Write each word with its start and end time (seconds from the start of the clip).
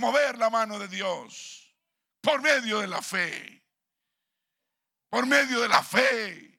mover 0.00 0.38
la 0.38 0.50
mano 0.50 0.78
de 0.78 0.88
Dios 0.88 1.76
por 2.20 2.40
medio 2.40 2.80
de 2.80 2.88
la 2.88 3.02
fe. 3.02 3.62
Por 5.08 5.26
medio 5.26 5.60
de 5.60 5.68
la 5.68 5.82
fe. 5.82 6.58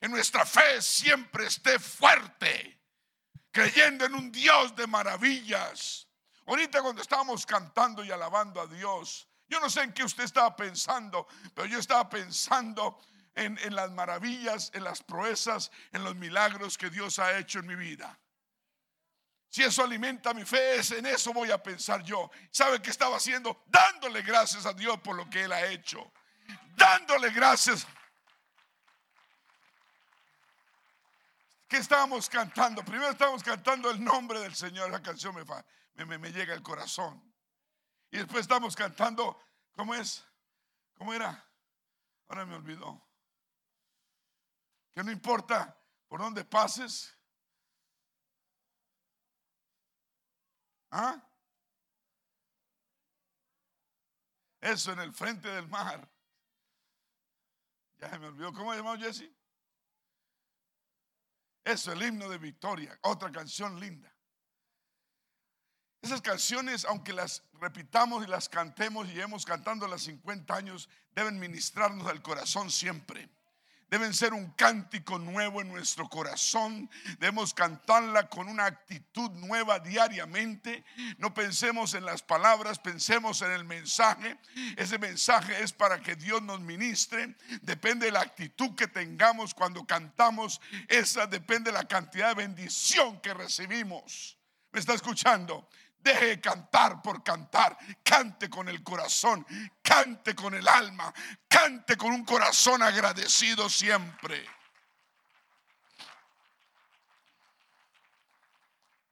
Que 0.00 0.08
nuestra 0.08 0.44
fe 0.44 0.82
siempre 0.82 1.46
esté 1.46 1.78
fuerte, 1.78 2.80
creyendo 3.52 4.04
en 4.04 4.14
un 4.14 4.32
Dios 4.32 4.74
de 4.74 4.86
maravillas. 4.86 6.08
Ahorita 6.46 6.82
cuando 6.82 7.00
estábamos 7.00 7.46
cantando 7.46 8.04
y 8.04 8.10
alabando 8.10 8.60
a 8.60 8.66
Dios, 8.66 9.28
yo 9.48 9.60
no 9.60 9.70
sé 9.70 9.82
en 9.82 9.92
qué 9.92 10.02
usted 10.02 10.24
estaba 10.24 10.56
pensando, 10.56 11.28
pero 11.54 11.68
yo 11.68 11.78
estaba 11.78 12.08
pensando 12.08 12.98
en, 13.34 13.56
en, 13.58 13.76
las 13.76 13.92
maravillas, 13.92 14.72
en 14.74 14.82
las 14.82 15.02
proezas, 15.02 15.70
en 15.92 16.02
los 16.02 16.16
milagros 16.16 16.76
que 16.76 16.90
Dios 16.90 17.20
ha 17.20 17.38
hecho 17.38 17.60
en 17.60 17.66
mi 17.66 17.76
vida. 17.76 18.18
Si 19.52 19.62
eso 19.62 19.84
alimenta 19.84 20.32
mi 20.32 20.46
fe, 20.46 20.76
es 20.76 20.92
en 20.92 21.04
eso 21.04 21.30
voy 21.34 21.50
a 21.50 21.62
pensar 21.62 22.02
yo. 22.02 22.30
¿Sabe 22.50 22.80
qué 22.80 22.88
estaba 22.88 23.18
haciendo? 23.18 23.62
Dándole 23.66 24.22
gracias 24.22 24.64
a 24.64 24.72
Dios 24.72 24.98
por 25.00 25.14
lo 25.14 25.28
que 25.28 25.42
Él 25.42 25.52
ha 25.52 25.66
hecho. 25.66 26.10
Dándole 26.74 27.28
gracias. 27.32 27.86
¿Qué 31.68 31.76
estábamos 31.76 32.30
cantando? 32.30 32.82
Primero 32.82 33.10
estábamos 33.10 33.42
cantando 33.42 33.90
el 33.90 34.02
nombre 34.02 34.40
del 34.40 34.54
Señor. 34.54 34.90
La 34.90 35.02
canción 35.02 35.34
me, 35.34 35.44
me, 36.06 36.16
me 36.16 36.32
llega 36.32 36.54
al 36.54 36.62
corazón. 36.62 37.22
Y 38.10 38.16
después 38.16 38.40
estamos 38.40 38.74
cantando, 38.74 39.38
¿cómo 39.76 39.94
es? 39.94 40.24
¿Cómo 40.96 41.12
era? 41.12 41.46
Ahora 42.26 42.46
me 42.46 42.54
olvidó. 42.54 43.06
Que 44.94 45.04
no 45.04 45.12
importa 45.12 45.78
por 46.08 46.20
dónde 46.20 46.42
pases, 46.42 47.14
¿Ah? 50.92 51.20
Eso 54.60 54.92
en 54.92 55.00
el 55.00 55.12
frente 55.12 55.48
del 55.48 55.66
mar. 55.66 56.08
Ya 57.98 58.10
se 58.10 58.18
me 58.18 58.26
olvidó. 58.26 58.52
¿Cómo 58.52 58.72
se 58.72 58.78
llamó 58.78 58.96
Jesse? 58.96 59.30
Eso, 61.64 61.92
el 61.92 62.02
himno 62.02 62.28
de 62.28 62.38
victoria. 62.38 62.96
Otra 63.02 63.32
canción 63.32 63.80
linda. 63.80 64.14
Esas 66.02 66.20
canciones, 66.20 66.84
aunque 66.84 67.12
las 67.12 67.42
repitamos 67.54 68.24
y 68.24 68.28
las 68.28 68.48
cantemos 68.48 69.08
y 69.08 69.12
llevemos 69.12 69.46
cantando 69.46 69.88
las 69.88 70.02
50 70.02 70.54
años, 70.54 70.88
deben 71.14 71.38
ministrarnos 71.38 72.06
al 72.06 72.22
corazón 72.22 72.70
siempre 72.70 73.30
deben 73.92 74.14
ser 74.14 74.32
un 74.32 74.50
cántico 74.52 75.18
nuevo 75.18 75.60
en 75.60 75.68
nuestro 75.68 76.08
corazón. 76.08 76.88
Debemos 77.18 77.52
cantarla 77.52 78.26
con 78.26 78.48
una 78.48 78.64
actitud 78.64 79.30
nueva 79.32 79.80
diariamente. 79.80 80.82
No 81.18 81.34
pensemos 81.34 81.92
en 81.92 82.06
las 82.06 82.22
palabras, 82.22 82.78
pensemos 82.78 83.42
en 83.42 83.50
el 83.50 83.66
mensaje. 83.66 84.38
Ese 84.78 84.98
mensaje 84.98 85.62
es 85.62 85.74
para 85.74 86.00
que 86.00 86.16
Dios 86.16 86.40
nos 86.40 86.60
ministre. 86.60 87.36
Depende 87.60 88.06
de 88.06 88.12
la 88.12 88.22
actitud 88.22 88.74
que 88.74 88.88
tengamos 88.88 89.52
cuando 89.52 89.84
cantamos. 89.84 90.62
Esa 90.88 91.26
depende 91.26 91.70
de 91.70 91.76
la 91.76 91.84
cantidad 91.84 92.28
de 92.28 92.46
bendición 92.46 93.20
que 93.20 93.34
recibimos. 93.34 94.38
¿Me 94.72 94.80
está 94.80 94.94
escuchando? 94.94 95.68
Deje 96.02 96.26
de 96.26 96.40
cantar 96.40 97.00
por 97.00 97.22
cantar. 97.22 97.76
Cante 98.02 98.50
con 98.50 98.68
el 98.68 98.82
corazón. 98.82 99.46
Cante 99.82 100.34
con 100.34 100.54
el 100.54 100.66
alma. 100.66 101.12
Con 101.96 102.12
un 102.12 102.24
corazón 102.24 102.82
agradecido 102.82 103.68
siempre. 103.68 104.44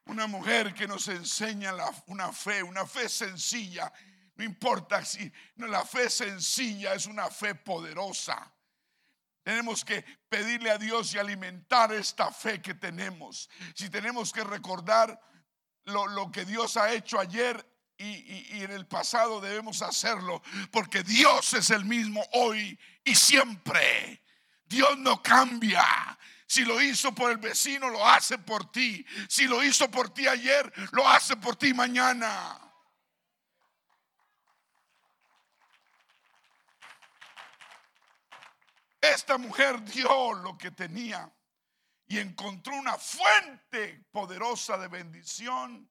Una 0.07 0.27
mujer 0.27 0.75
que 0.75 0.89
nos 0.89 1.07
enseña 1.07 1.73
una 2.07 2.33
fe, 2.33 2.61
una 2.65 2.85
fe 2.87 3.09
sencilla. 3.09 3.93
No 4.35 4.43
importa 4.43 5.05
si 5.05 5.33
no, 5.57 5.69
la 5.69 5.85
fe 5.85 6.11
sencilla 6.11 6.95
es 6.95 7.07
una 7.07 7.31
fe 7.31 7.55
poderosa. 7.55 8.53
Tenemos 9.45 9.85
que 9.85 10.05
pedirle 10.29 10.71
a 10.71 10.79
Dios 10.79 11.15
y 11.15 11.19
alimentar 11.19 11.93
esta 11.93 12.33
fe 12.33 12.61
que 12.61 12.75
tenemos. 12.75 13.49
Si 13.75 13.89
tenemos 13.89 14.33
que 14.33 14.43
recordar 14.43 15.21
lo, 15.85 16.33
que 16.33 16.45
Dios 16.45 16.77
ha 16.77 16.93
hecho 16.93 17.21
ayer 17.21 17.65
y, 18.01 18.63
en 18.63 18.71
el 18.71 18.87
pasado 18.87 19.41
debemos 19.41 19.83
hacerlo, 19.83 20.43
porque 20.71 21.03
Dios 21.03 21.53
es 21.53 21.71
el 21.71 21.85
mismo 21.85 22.25
hoy 22.33 22.79
y 23.05 23.15
siempre. 23.15 24.23
Dios 24.65 24.97
no 24.99 25.23
cambia. 25.23 25.85
Si 26.47 26.65
lo 26.65 26.81
hizo 26.81 27.15
por 27.15 27.31
el 27.31 27.37
vecino, 27.37 27.89
lo 27.91 28.07
hace 28.07 28.39
por 28.39 28.71
ti. 28.73 29.05
Si 29.29 29.47
lo 29.47 29.63
hizo 29.63 29.91
por 29.91 30.13
ti 30.13 30.27
ayer, 30.27 30.73
lo 30.93 31.07
hace 31.09 31.37
por 31.37 31.57
ti 31.57 31.75
mañana. 31.75 32.59
Esta 39.01 39.39
mujer 39.39 39.83
dio 39.85 40.35
lo 40.35 40.59
que 40.59 40.71
tenía 40.71 41.31
y 42.07 42.19
encontró 42.19 42.75
una 42.75 42.99
fuente 42.99 44.05
poderosa 44.11 44.77
de 44.77 44.89
bendición. 44.89 45.89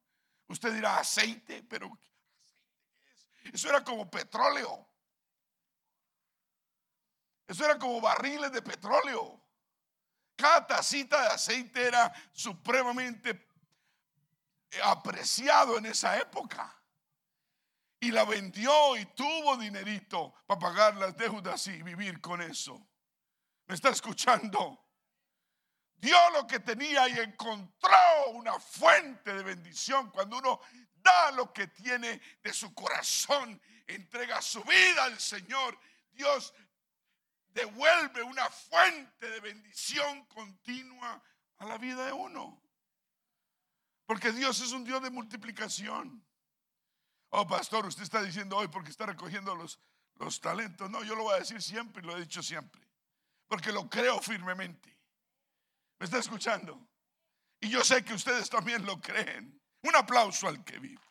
Usted 0.49 0.73
dirá 0.73 0.97
aceite, 0.97 1.63
pero 1.63 1.97
¿aceite 3.43 3.51
Eso 3.53 3.69
era 3.69 3.83
como 3.83 4.09
petróleo. 4.09 4.87
Eso 7.47 7.65
era 7.65 7.77
como 7.79 8.01
barriles 8.01 8.51
de 8.51 8.61
petróleo. 8.61 9.41
Cada 10.35 10.67
tacita 10.67 11.21
de 11.21 11.27
aceite 11.29 11.87
era 11.87 12.11
supremamente 12.31 13.47
apreciado 14.83 15.77
en 15.77 15.85
esa 15.87 16.17
época. 16.17 16.75
Y 17.99 18.11
la 18.11 18.23
vendió 18.25 18.97
y 18.97 19.05
tuvo 19.07 19.57
dinerito 19.57 20.33
para 20.47 20.59
pagar 20.59 20.95
las 20.95 21.15
deudas 21.15 21.67
y 21.67 21.83
vivir 21.83 22.21
con 22.21 22.41
eso. 22.41 22.87
¿Me 23.67 23.75
está 23.75 23.89
escuchando? 23.89 24.88
Dio 25.99 26.17
lo 26.31 26.47
que 26.47 26.59
tenía 26.59 27.07
y 27.09 27.19
encontró 27.19 28.29
una 28.33 28.59
fuente 28.59 29.33
de 29.33 29.43
bendición. 29.43 30.09
Cuando 30.11 30.37
uno 30.37 30.61
da 30.95 31.31
lo 31.31 31.51
que 31.51 31.67
tiene 31.67 32.21
de 32.41 32.53
su 32.53 32.73
corazón, 32.73 33.61
entrega 33.87 34.41
su 34.41 34.63
vida 34.63 35.03
al 35.03 35.19
Señor, 35.19 35.77
Dios 36.11 36.53
devuelve 37.49 38.23
una 38.23 38.49
fuente 38.49 39.29
de 39.29 39.39
bendición 39.39 40.25
continua 40.25 41.21
a 41.57 41.65
la 41.65 41.77
vida 41.77 42.05
de 42.05 42.13
uno. 42.13 42.61
Porque 44.05 44.31
Dios 44.31 44.59
es 44.61 44.71
un 44.71 44.83
Dios 44.83 45.01
de 45.03 45.09
multiplicación. 45.09 46.25
Oh, 47.29 47.47
pastor, 47.47 47.85
usted 47.85 48.03
está 48.03 48.21
diciendo 48.23 48.57
hoy 48.57 48.67
porque 48.67 48.89
está 48.89 49.05
recogiendo 49.05 49.53
los, 49.55 49.79
los 50.15 50.39
talentos. 50.39 50.89
No, 50.89 51.03
yo 51.03 51.15
lo 51.15 51.23
voy 51.23 51.35
a 51.35 51.39
decir 51.39 51.61
siempre 51.61 52.01
y 52.01 52.05
lo 52.05 52.17
he 52.17 52.21
dicho 52.21 52.41
siempre. 52.41 52.81
Porque 53.47 53.71
lo 53.71 53.89
creo 53.89 54.19
firmemente. 54.19 54.98
¿Me 55.99 56.05
está 56.05 56.17
escuchando? 56.17 56.87
Y 57.59 57.69
yo 57.69 57.83
sé 57.83 58.03
que 58.03 58.13
ustedes 58.13 58.49
también 58.49 58.85
lo 58.85 58.99
creen. 59.01 59.61
Un 59.81 59.95
aplauso 59.95 60.47
al 60.47 60.63
que 60.63 60.79
vive. 60.79 61.01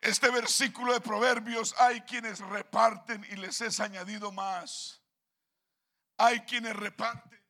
Este 0.00 0.30
versículo 0.30 0.92
de 0.92 1.00
Proverbios, 1.00 1.74
hay 1.78 2.02
quienes 2.02 2.38
reparten 2.38 3.26
y 3.30 3.36
les 3.36 3.60
es 3.60 3.80
añadido 3.80 4.30
más. 4.30 5.02
Hay 6.18 6.40
quienes 6.40 6.76
reparten 6.76 7.42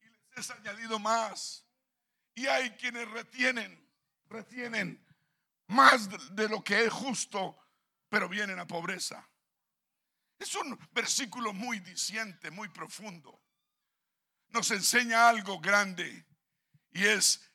y 0.00 0.08
les 0.08 0.38
es 0.38 0.50
añadido 0.50 0.98
más. 0.98 1.64
Y 2.34 2.46
hay 2.46 2.70
quienes 2.72 3.08
retienen, 3.10 3.88
retienen 4.26 5.06
más 5.68 6.08
de 6.34 6.48
lo 6.48 6.64
que 6.64 6.84
es 6.84 6.92
justo, 6.92 7.56
pero 8.08 8.28
vienen 8.28 8.58
a 8.58 8.66
pobreza. 8.66 9.28
Es 10.42 10.56
un 10.56 10.76
versículo 10.90 11.52
muy 11.52 11.78
diciente, 11.78 12.50
muy 12.50 12.68
profundo. 12.68 13.40
Nos 14.48 14.72
enseña 14.72 15.28
algo 15.28 15.60
grande 15.60 16.26
y 16.90 17.04
es 17.04 17.48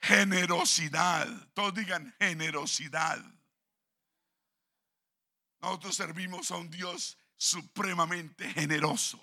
generosidad. 0.00 1.28
Todos 1.52 1.74
digan 1.74 2.14
generosidad. 2.18 3.22
Nosotros 5.60 5.94
servimos 5.94 6.50
a 6.50 6.56
un 6.56 6.70
Dios 6.70 7.18
supremamente 7.36 8.48
generoso. 8.54 9.22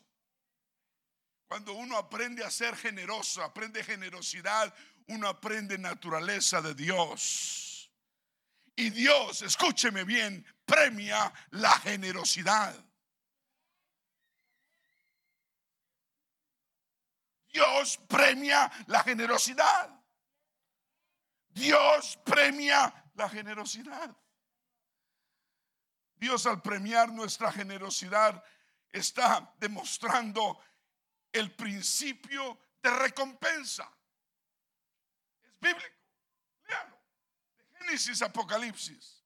Cuando 1.47 1.73
uno 1.73 1.97
aprende 1.97 2.43
a 2.43 2.51
ser 2.51 2.75
generoso, 2.75 3.41
aprende 3.43 3.83
generosidad, 3.83 4.71
uno 5.07 5.27
aprende 5.27 5.75
naturaleza 5.79 6.61
de 6.61 6.75
Dios. 6.75 7.91
Y 8.75 8.91
Dios, 8.91 9.41
escúcheme 9.41 10.03
bien, 10.03 10.45
premia 10.65 11.33
la 11.49 11.71
generosidad. 11.79 12.86
Dios 17.57 17.97
premia 18.07 18.71
la 18.85 19.01
generosidad. 19.01 19.89
Dios 21.49 22.19
premia 22.23 22.93
la 23.15 23.27
generosidad. 23.27 24.15
Dios 26.13 26.45
al 26.45 26.61
premiar 26.61 27.11
nuestra 27.11 27.51
generosidad 27.51 28.43
está 28.91 29.55
demostrando 29.57 30.59
el 31.31 31.55
principio 31.55 32.59
de 32.79 32.91
recompensa. 32.91 33.91
Es 35.43 35.59
bíblico. 35.59 35.97
Léalo. 36.67 37.01
De 37.57 37.79
Génesis, 37.79 38.21
Apocalipsis. 38.21 39.23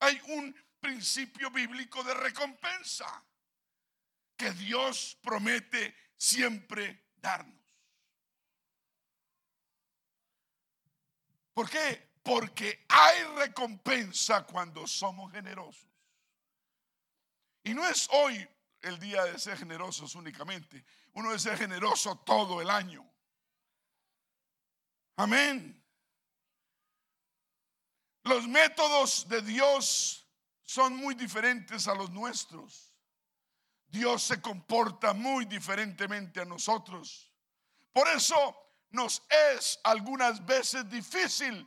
Hay 0.00 0.20
un 0.28 0.54
principio 0.78 1.50
bíblico 1.50 2.04
de 2.04 2.12
recompensa 2.12 3.24
que 4.36 4.50
Dios 4.52 5.16
promete 5.22 5.96
siempre 6.18 7.12
darnos. 7.16 7.61
¿Por 11.54 11.68
qué? 11.68 12.10
Porque 12.22 12.84
hay 12.88 13.24
recompensa 13.36 14.44
cuando 14.44 14.86
somos 14.86 15.32
generosos. 15.32 15.88
Y 17.64 17.74
no 17.74 17.86
es 17.86 18.08
hoy 18.12 18.48
el 18.80 18.98
día 18.98 19.24
de 19.24 19.38
ser 19.38 19.56
generosos 19.56 20.14
únicamente. 20.14 20.84
Uno 21.14 21.28
debe 21.28 21.38
ser 21.38 21.58
generoso 21.58 22.16
todo 22.18 22.60
el 22.60 22.70
año. 22.70 23.08
Amén. 25.16 25.82
Los 28.24 28.46
métodos 28.48 29.28
de 29.28 29.42
Dios 29.42 30.26
son 30.62 30.96
muy 30.96 31.14
diferentes 31.14 31.86
a 31.86 31.94
los 31.94 32.10
nuestros. 32.10 32.94
Dios 33.88 34.22
se 34.22 34.40
comporta 34.40 35.12
muy 35.12 35.44
diferentemente 35.44 36.40
a 36.40 36.44
nosotros. 36.44 37.30
Por 37.92 38.08
eso 38.08 38.71
nos 38.92 39.22
es 39.56 39.80
algunas 39.84 40.44
veces 40.44 40.88
difícil 40.88 41.66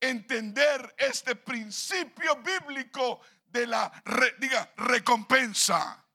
entender 0.00 0.94
este 0.98 1.34
principio 1.34 2.36
bíblico 2.36 3.20
de 3.46 3.66
la, 3.66 3.90
diga, 4.38 4.72
recompensa. 4.76 6.06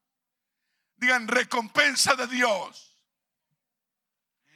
Digan, 0.96 1.28
recompensa 1.28 2.16
de 2.16 2.28
Dios. 2.28 2.98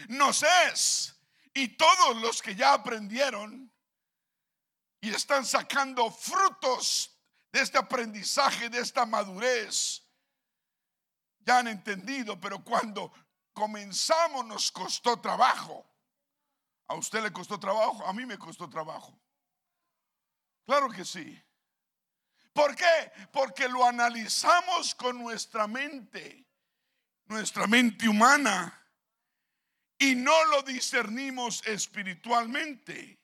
Nos 0.07 0.43
es. 0.67 1.15
Y 1.53 1.69
todos 1.69 2.21
los 2.21 2.41
que 2.41 2.55
ya 2.55 2.73
aprendieron 2.73 3.71
y 5.01 5.09
están 5.09 5.45
sacando 5.45 6.09
frutos 6.11 7.17
de 7.51 7.61
este 7.61 7.77
aprendizaje, 7.77 8.69
de 8.69 8.79
esta 8.79 9.05
madurez, 9.05 10.03
ya 11.39 11.59
han 11.59 11.67
entendido, 11.67 12.39
pero 12.39 12.63
cuando 12.63 13.11
comenzamos 13.53 14.45
nos 14.45 14.71
costó 14.71 15.19
trabajo. 15.19 15.85
¿A 16.87 16.95
usted 16.95 17.21
le 17.21 17.31
costó 17.31 17.59
trabajo? 17.59 18.05
A 18.05 18.13
mí 18.13 18.25
me 18.25 18.37
costó 18.37 18.69
trabajo. 18.69 19.19
Claro 20.65 20.89
que 20.89 21.05
sí. 21.05 21.41
¿Por 22.53 22.75
qué? 22.75 23.11
Porque 23.31 23.69
lo 23.69 23.85
analizamos 23.85 24.93
con 24.95 25.17
nuestra 25.17 25.67
mente, 25.67 26.45
nuestra 27.25 27.67
mente 27.67 28.09
humana, 28.09 28.75
y 29.97 30.15
no 30.15 30.45
lo 30.45 30.61
discernimos 30.63 31.65
espiritualmente. 31.65 33.19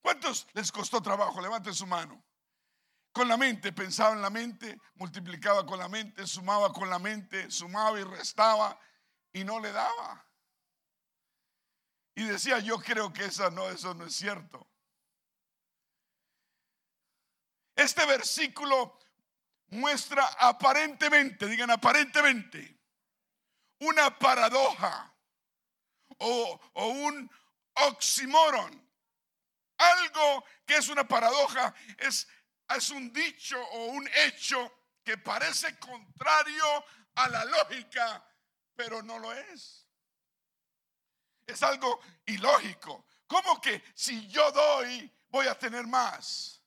¿Cuántos 0.00 0.46
les 0.54 0.70
costó 0.70 1.00
trabajo? 1.02 1.40
Levanten 1.40 1.74
su 1.74 1.86
mano. 1.86 2.25
Con 3.16 3.28
la 3.28 3.38
mente, 3.38 3.72
pensaba 3.72 4.12
en 4.12 4.20
la 4.20 4.28
mente, 4.28 4.78
multiplicaba 4.96 5.64
con 5.64 5.78
la 5.78 5.88
mente, 5.88 6.26
sumaba 6.26 6.70
con 6.70 6.90
la 6.90 6.98
mente, 6.98 7.50
sumaba 7.50 7.98
y 7.98 8.04
restaba 8.04 8.78
y 9.32 9.42
no 9.42 9.58
le 9.58 9.72
daba. 9.72 10.28
Y 12.14 12.24
decía, 12.24 12.58
yo 12.58 12.78
creo 12.78 13.14
que 13.14 13.24
eso 13.24 13.50
no, 13.50 13.70
eso 13.70 13.94
no 13.94 14.04
es 14.04 14.14
cierto. 14.14 14.68
Este 17.74 18.04
versículo 18.04 18.98
muestra 19.68 20.26
aparentemente, 20.38 21.46
digan 21.46 21.70
aparentemente, 21.70 22.78
una 23.80 24.18
paradoja 24.18 25.16
o, 26.18 26.60
o 26.74 26.86
un 26.88 27.30
oxímoron. 27.88 28.86
Algo 29.78 30.44
que 30.66 30.76
es 30.76 30.88
una 30.90 31.08
paradoja 31.08 31.74
es 31.96 32.28
es 32.74 32.90
un 32.90 33.12
dicho 33.12 33.60
o 33.60 33.86
un 33.86 34.08
hecho 34.24 34.72
que 35.04 35.18
parece 35.18 35.78
contrario 35.78 36.84
a 37.14 37.28
la 37.28 37.44
lógica, 37.44 38.24
pero 38.74 39.02
no 39.02 39.18
lo 39.18 39.32
es. 39.32 39.86
Es 41.46 41.62
algo 41.62 42.00
ilógico. 42.26 43.06
¿Cómo 43.28 43.60
que 43.60 43.82
si 43.94 44.26
yo 44.28 44.50
doy 44.50 45.10
voy 45.28 45.46
a 45.46 45.56
tener 45.56 45.86
más? 45.86 46.60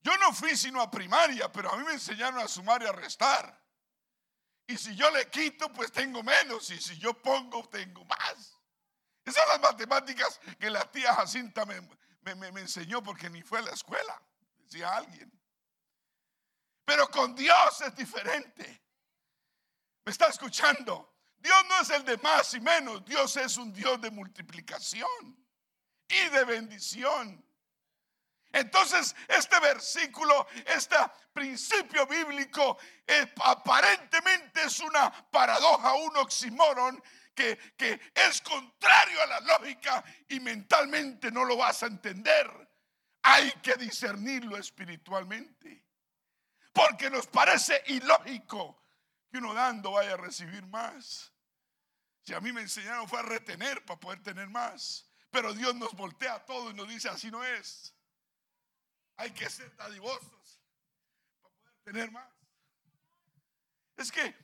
Yo 0.00 0.16
no 0.18 0.32
fui 0.32 0.56
sino 0.56 0.80
a 0.80 0.90
primaria, 0.90 1.50
pero 1.50 1.72
a 1.72 1.76
mí 1.76 1.84
me 1.84 1.94
enseñaron 1.94 2.38
a 2.38 2.46
sumar 2.46 2.82
y 2.82 2.86
a 2.86 2.92
restar. 2.92 3.60
Y 4.68 4.76
si 4.76 4.94
yo 4.94 5.10
le 5.10 5.28
quito, 5.28 5.72
pues 5.72 5.90
tengo 5.90 6.22
menos. 6.22 6.70
Y 6.70 6.80
si 6.80 6.96
yo 6.98 7.14
pongo, 7.20 7.68
tengo 7.68 8.04
más. 8.04 8.54
Esas 9.24 9.42
son 9.42 9.60
las 9.60 9.72
matemáticas 9.72 10.40
que 10.58 10.70
la 10.70 10.88
tía 10.90 11.14
Jacinta 11.14 11.66
me, 11.66 11.80
me 12.34 12.60
enseñó 12.60 13.02
porque 13.02 13.28
ni 13.28 13.42
fue 13.42 13.58
a 13.58 13.62
la 13.62 13.72
escuela 13.72 14.22
decía 14.68 14.96
alguien. 14.96 15.32
Pero 16.84 17.10
con 17.10 17.34
Dios 17.34 17.80
es 17.82 17.94
diferente. 17.94 18.82
¿Me 20.04 20.12
está 20.12 20.26
escuchando? 20.26 21.16
Dios 21.38 21.56
no 21.68 21.80
es 21.80 21.90
el 21.90 22.04
de 22.04 22.16
más 22.18 22.54
y 22.54 22.60
menos. 22.60 23.04
Dios 23.04 23.36
es 23.36 23.56
un 23.56 23.72
Dios 23.72 24.00
de 24.00 24.10
multiplicación 24.10 25.46
y 26.08 26.28
de 26.30 26.44
bendición. 26.44 27.44
Entonces, 28.50 29.14
este 29.28 29.60
versículo, 29.60 30.46
este 30.64 30.96
principio 31.34 32.06
bíblico, 32.06 32.78
eh, 33.06 33.34
aparentemente 33.44 34.62
es 34.62 34.80
una 34.80 35.10
paradoja, 35.30 35.92
un 35.94 36.16
oxímoron 36.16 37.02
que 37.34 38.00
es 38.14 38.40
contrario 38.40 39.22
a 39.22 39.26
la 39.26 39.40
lógica 39.40 40.02
y 40.28 40.40
mentalmente 40.40 41.30
no 41.30 41.44
lo 41.44 41.56
vas 41.56 41.84
a 41.84 41.86
entender 41.86 42.67
hay 43.28 43.52
que 43.62 43.74
discernirlo 43.74 44.56
espiritualmente. 44.56 45.84
Porque 46.72 47.10
nos 47.10 47.26
parece 47.26 47.82
ilógico 47.88 48.82
que 49.30 49.38
uno 49.38 49.52
dando 49.52 49.92
vaya 49.92 50.14
a 50.14 50.16
recibir 50.16 50.66
más. 50.66 51.32
Si 52.24 52.32
a 52.32 52.40
mí 52.40 52.52
me 52.52 52.62
enseñaron 52.62 53.08
fue 53.08 53.18
a 53.18 53.22
retener 53.22 53.84
para 53.84 54.00
poder 54.00 54.22
tener 54.22 54.48
más. 54.48 55.06
Pero 55.30 55.52
Dios 55.52 55.74
nos 55.74 55.92
voltea 55.92 56.44
todo 56.46 56.70
y 56.70 56.74
nos 56.74 56.88
dice, 56.88 57.08
así 57.08 57.30
no 57.30 57.44
es. 57.44 57.94
Hay 59.16 59.30
que 59.32 59.50
ser 59.50 59.74
dadivosos 59.76 60.60
para 61.42 61.54
poder 61.54 61.74
tener 61.84 62.10
más. 62.10 62.32
Es 63.96 64.10
que 64.10 64.34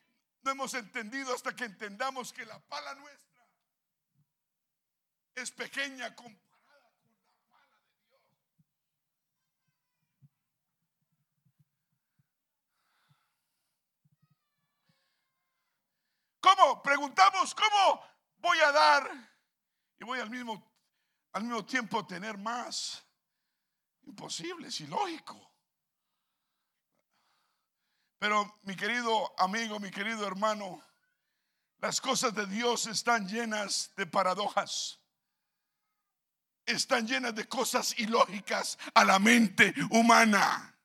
no 0.43 0.51
hemos 0.51 0.75
entendido 0.75 1.35
hasta 1.35 1.57
que 1.57 1.65
entendamos 1.65 2.33
que 2.33 2.45
la 2.45 2.59
pala 2.59 2.95
nuestra 2.97 3.25
es 5.35 5.51
pequeña 5.51 6.15
¿Cómo? 16.45 16.83
Preguntamos, 16.83 17.55
¿cómo 17.55 18.05
voy 18.37 18.59
a 18.59 18.71
dar? 18.71 19.11
Y 19.99 20.05
voy 20.05 20.21
al 20.21 20.29
mismo, 20.29 20.63
al 21.33 21.45
mismo 21.45 21.65
tiempo 21.65 22.07
tener 22.07 22.37
más. 22.37 23.03
Imposible, 24.03 24.69
es 24.69 24.79
ilógico. 24.83 25.41
Pero 28.19 28.59
mi 28.65 28.77
querido 28.77 29.33
amigo, 29.41 29.81
mi 29.81 29.91
querido 29.91 30.27
hermano, 30.27 30.85
las 31.79 31.99
cosas 31.99 32.35
de 32.35 32.45
Dios 32.45 32.89
están 32.89 33.27
llenas 33.27 33.95
de 33.97 34.07
paradojas. 34.07 35.01
Están 36.67 37.07
llenas 37.07 37.35
de 37.35 37.49
cosas 37.49 37.99
ilógicas 37.99 38.79
a 38.93 39.03
la 39.07 39.19
mente 39.19 39.73
humana. 39.91 40.79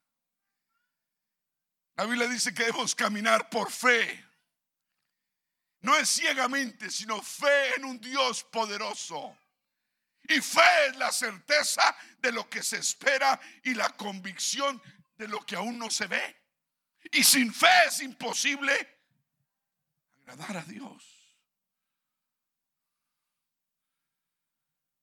La 1.98 2.06
Biblia 2.06 2.30
dice 2.30 2.54
que 2.54 2.64
debemos 2.64 2.96
caminar 2.96 3.50
por 3.50 3.70
fe 3.70 4.29
no 5.82 5.96
es 5.96 6.10
ciegamente, 6.10 6.90
sino 6.90 7.22
fe 7.22 7.76
en 7.76 7.86
un 7.86 8.00
Dios 8.00 8.44
poderoso. 8.44 9.38
Y 10.24 10.42
fe 10.42 10.88
es 10.88 10.98
la 10.98 11.12
certeza 11.12 11.96
de 12.20 12.32
lo 12.32 12.50
que 12.50 12.62
se 12.62 12.78
espera 12.78 13.40
y 13.64 13.74
la 13.74 13.90
convicción 13.90 14.82
de 15.18 15.28
lo 15.28 15.46
que 15.46 15.56
aún 15.56 15.78
no 15.78 15.90
se 15.90 16.08
ve. 16.08 16.44
Y 17.12 17.24
sin 17.24 17.54
fe 17.54 17.86
es 17.88 18.02
imposible 18.02 19.00
agradar 20.22 20.58
a 20.58 20.64
Dios. 20.64 21.20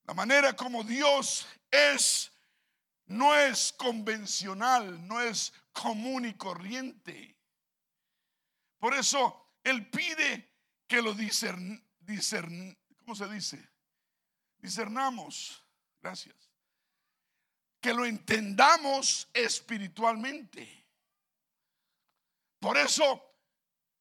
La 0.05 0.15
manera 0.15 0.55
como 0.55 0.85
Dios 0.85 1.47
es 1.71 2.31
no 3.07 3.35
es 3.35 3.73
convencional, 3.73 5.07
no 5.07 5.21
es 5.21 5.53
común 5.73 6.27
y 6.27 6.35
corriente. 6.35 7.37
Por 8.79 8.95
eso 8.95 9.55
Él 9.65 9.89
pide 9.91 10.56
que 10.87 11.03
lo 11.03 11.13
discern, 11.15 11.83
discern, 12.01 12.77
¿cómo 12.99 13.15
se 13.15 13.29
dice? 13.29 13.69
Discernamos, 14.59 15.65
gracias. 16.01 16.37
Que 17.81 17.93
lo 17.93 18.05
entendamos 18.05 19.29
espiritualmente. 19.33 20.85
Por 22.59 22.77
eso 22.77 23.23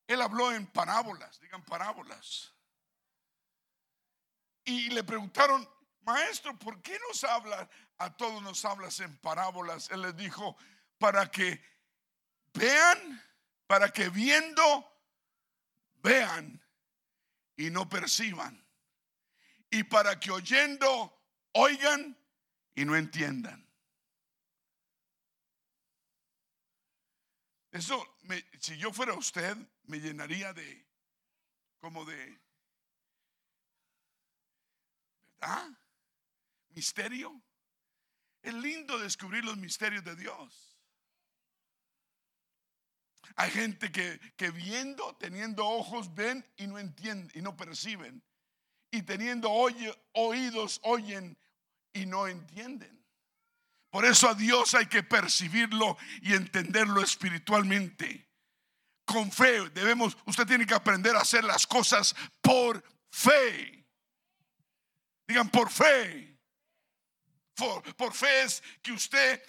él 0.07 0.21
habló 0.21 0.51
en 0.51 0.67
parábolas, 0.67 1.39
digan 1.39 1.63
parábolas. 1.63 2.51
y 4.67 4.89
le 4.89 5.03
preguntaron, 5.03 5.69
maestro, 6.01 6.57
¿por 6.57 6.81
qué 6.81 6.97
nos 7.07 7.23
hablas? 7.23 7.67
A 7.99 8.15
todos 8.15 8.41
nos 8.41 8.65
hablas 8.65 8.99
en 8.99 9.15
parábolas. 9.17 9.91
Él 9.91 10.01
les 10.01 10.15
dijo, 10.15 10.57
para 10.97 11.29
que 11.29 11.61
vean, 12.53 13.23
para 13.67 13.89
que 13.89 14.09
viendo, 14.09 14.91
vean 16.01 16.64
y 17.57 17.69
no 17.69 17.87
perciban. 17.89 18.63
Y 19.69 19.83
para 19.83 20.19
que 20.19 20.31
oyendo, 20.31 21.21
oigan 21.53 22.17
y 22.75 22.85
no 22.85 22.95
entiendan. 22.95 23.65
Eso, 27.71 28.19
si 28.59 28.77
yo 28.77 28.93
fuera 28.93 29.13
usted, 29.13 29.57
me 29.83 29.99
llenaría 29.99 30.53
de, 30.53 30.87
como 31.79 32.05
de, 32.05 32.39
¿verdad? 35.41 35.69
Misterio. 36.69 37.41
Es 38.41 38.53
lindo 38.53 38.97
descubrir 38.99 39.43
los 39.43 39.57
misterios 39.57 40.03
de 40.03 40.15
Dios. 40.15 40.64
Hay 43.35 43.51
gente 43.51 43.91
que, 43.91 44.19
que 44.35 44.51
viendo, 44.51 45.15
teniendo 45.15 45.65
ojos, 45.65 46.13
ven 46.13 46.45
y 46.57 46.67
no 46.67 46.79
entienden 46.79 47.31
y 47.33 47.41
no 47.41 47.55
perciben. 47.55 48.23
Y 48.91 49.01
teniendo 49.01 49.49
oídos, 50.13 50.79
oyen 50.83 51.37
y 51.93 52.05
no 52.05 52.27
entienden. 52.27 53.03
Por 53.89 54.05
eso 54.05 54.29
a 54.29 54.35
Dios 54.35 54.73
hay 54.73 54.87
que 54.87 55.03
percibirlo 55.03 55.97
y 56.21 56.33
entenderlo 56.33 57.01
espiritualmente. 57.01 58.27
Con 59.05 59.31
fe 59.31 59.69
debemos, 59.69 60.17
usted 60.25 60.45
tiene 60.45 60.65
que 60.65 60.73
aprender 60.73 61.15
a 61.15 61.21
hacer 61.21 61.43
las 61.43 61.65
cosas 61.65 62.15
por 62.41 62.83
fe. 63.09 63.85
Digan 65.27 65.49
por 65.49 65.71
fe. 65.71 66.37
Por, 67.55 68.13
fe 68.13 68.41
es 68.43 68.61
que 68.81 68.91
usted 68.91 69.41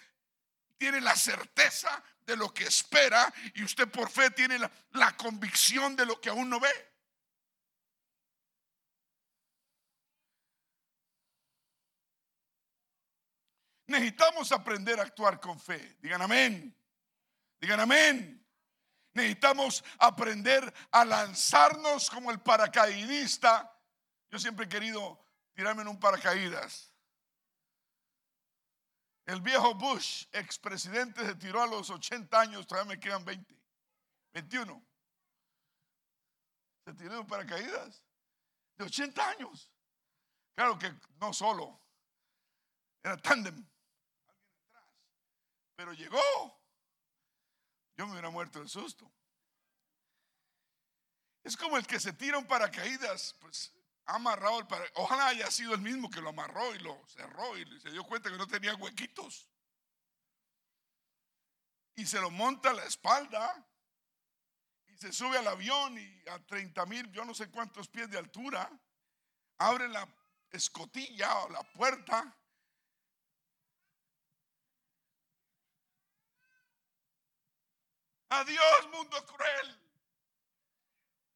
tiene 0.79 1.01
la 1.01 1.17
certeza 1.17 2.03
de 2.27 2.37
lo 2.37 2.53
que 2.53 2.65
espera 2.65 3.33
y 3.55 3.63
usted 3.63 3.89
por 3.89 4.11
fe 4.11 4.31
tiene 4.31 4.59
la, 4.59 4.71
la 4.93 5.17
convicción 5.17 5.95
de 5.95 6.05
lo 6.05 6.21
que 6.21 6.29
aún 6.29 6.51
no 6.51 6.59
ve. 6.59 6.69
Necesitamos 13.87 14.51
aprender 14.51 14.99
a 14.99 15.05
actuar 15.05 15.39
con 15.41 15.61
fe. 15.61 15.97
Digan 16.01 16.21
amén. 16.21 16.77
Digan 17.61 17.79
amén. 17.79 18.45
Necesitamos 19.15 19.85
aprender 19.99 20.75
a 20.91 21.05
lanzarnos 21.05 22.11
como 22.11 22.33
el 22.33 22.41
paracaidista. 22.41 23.73
Yo 24.29 24.39
siempre 24.39 24.67
he 24.67 24.69
querido 24.69 25.25
tirarme 25.55 25.83
en 25.83 25.89
un 25.89 26.01
paracaídas. 26.01 26.93
El 29.27 29.41
viejo 29.41 29.75
Bush, 29.75 30.27
expresidente, 30.33 31.27
se 31.27 31.35
tiró 31.35 31.61
a 31.61 31.67
los 31.67 31.91
80 31.91 32.41
años, 32.41 32.67
todavía 32.67 32.95
me 32.95 33.01
quedan 33.01 33.25
20, 33.25 33.55
21. 34.33 34.87
Se 36.85 36.95
tiró 36.95 37.19
en 37.19 37.27
paracaídas 37.27 38.05
de 38.77 38.85
80 38.85 39.29
años. 39.31 39.69
Claro 40.55 40.79
que 40.79 40.95
no 41.21 41.33
solo, 41.33 41.81
era 43.03 43.17
tándem. 43.17 43.67
Pero 45.75 45.93
llegó. 45.93 46.21
Yo 47.97 48.07
me 48.07 48.13
hubiera 48.13 48.31
muerto 48.31 48.61
de 48.61 48.69
susto. 48.69 49.11
Es 51.43 51.57
como 51.57 51.77
el 51.77 51.87
que 51.87 51.99
se 51.99 52.13
tira 52.13 52.39
un 52.39 52.47
paracaídas, 52.47 53.35
pues 53.41 53.73
ha 54.07 54.15
amarrado 54.15 54.61
el 54.61 54.67
paracaídas. 54.67 54.99
Ojalá 55.03 55.29
haya 55.29 55.51
sido 55.51 55.75
el 55.75 55.81
mismo 55.81 56.11
que 56.11 56.21
lo 56.21 56.31
amarró 56.31 56.75
y 56.75 56.79
lo 56.79 57.01
cerró 57.07 57.57
y 57.59 57.81
se 57.81 57.91
dio 57.91 58.05
cuenta 58.05 58.31
que 58.31 58.37
no 58.37 58.47
tenía 58.47 58.75
huequitos. 58.75 59.49
Y 61.97 62.07
se 62.07 62.21
lo 62.21 62.31
monta 62.31 62.71
a 62.71 62.75
la 62.75 62.85
espalda 62.85 63.67
y 64.87 64.97
se 64.97 65.13
sube 65.13 65.39
al 65.39 65.47
avión 65.47 65.99
y 65.99 66.29
a 66.29 66.39
30 66.45 66.87
mil, 66.87 67.11
yo 67.11 67.25
no 67.25 67.35
sé 67.35 67.51
cuántos 67.51 67.89
pies 67.89 68.11
de 68.11 68.19
altura, 68.19 68.71
abre 69.59 69.89
la 69.89 70.07
escotilla 70.51 71.39
o 71.41 71.49
la 71.51 71.63
puerta 71.63 72.37
Adiós, 78.29 78.89
mundo 78.91 79.25
cruel. 79.25 79.81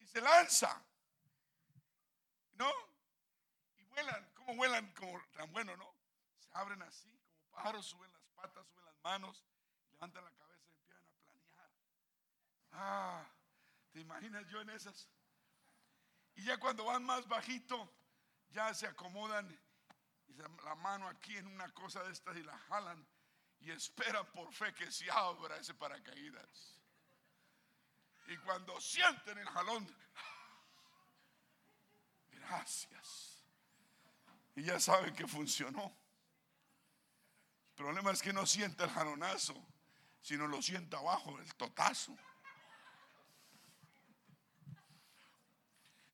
Y 0.01 0.07
se 0.07 0.21
lanza. 0.21 0.85
¿No? 2.61 2.71
Y 3.79 3.85
vuelan. 3.85 4.31
¿Cómo 4.35 4.55
vuelan? 4.55 4.93
Como 4.93 5.19
tan 5.33 5.51
bueno, 5.51 5.75
¿no? 5.79 5.95
Se 6.41 6.51
abren 6.53 6.83
así, 6.83 7.11
como 7.25 7.51
pájaros, 7.53 7.87
suben 7.87 8.13
las 8.13 8.23
patas, 8.35 8.67
suben 8.69 8.85
las 8.85 9.03
manos, 9.03 9.43
levantan 9.93 10.23
la 10.23 10.31
cabeza 10.33 10.69
y 10.69 10.77
empiezan 10.77 11.03
a 11.03 11.23
planear. 11.23 11.71
Ah, 12.73 13.27
¿te 13.93 14.01
imaginas 14.01 14.47
yo 14.49 14.61
en 14.61 14.69
esas? 14.69 15.09
Y 16.35 16.45
ya 16.45 16.59
cuando 16.61 16.85
van 16.85 17.03
más 17.03 17.27
bajito, 17.29 17.91
ya 18.51 18.75
se 18.75 18.87
acomodan 18.87 19.59
la 20.63 20.75
mano 20.75 21.09
aquí 21.09 21.39
en 21.39 21.47
una 21.47 21.73
cosa 21.73 22.03
de 22.03 22.13
estas 22.13 22.37
y 22.37 22.43
la 22.43 22.59
jalan 22.59 23.09
y 23.61 23.71
esperan 23.71 24.31
por 24.33 24.53
fe 24.53 24.75
que 24.75 24.93
se 24.93 25.11
abra 25.11 25.57
ese 25.57 25.73
paracaídas. 25.73 26.79
Y 28.27 28.37
cuando 28.37 28.79
sienten 28.83 29.39
el 29.39 29.49
jalón, 29.49 29.87
gracias. 32.51 33.45
Y 34.57 34.65
ya 34.65 34.81
saben 34.81 35.15
que 35.15 35.27
funcionó. 35.27 35.97
El 37.71 37.75
problema 37.85 38.11
es 38.11 38.21
que 38.21 38.33
no 38.33 38.45
siente 38.45 38.85
el 38.85 38.91
jalonazo, 38.91 39.55
sino 40.21 40.47
lo 40.47 40.61
sienta 40.61 40.99
abajo, 40.99 41.39
el 41.39 41.55
totazo. 41.55 42.17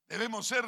Debemos 0.09 0.47
ser 0.47 0.65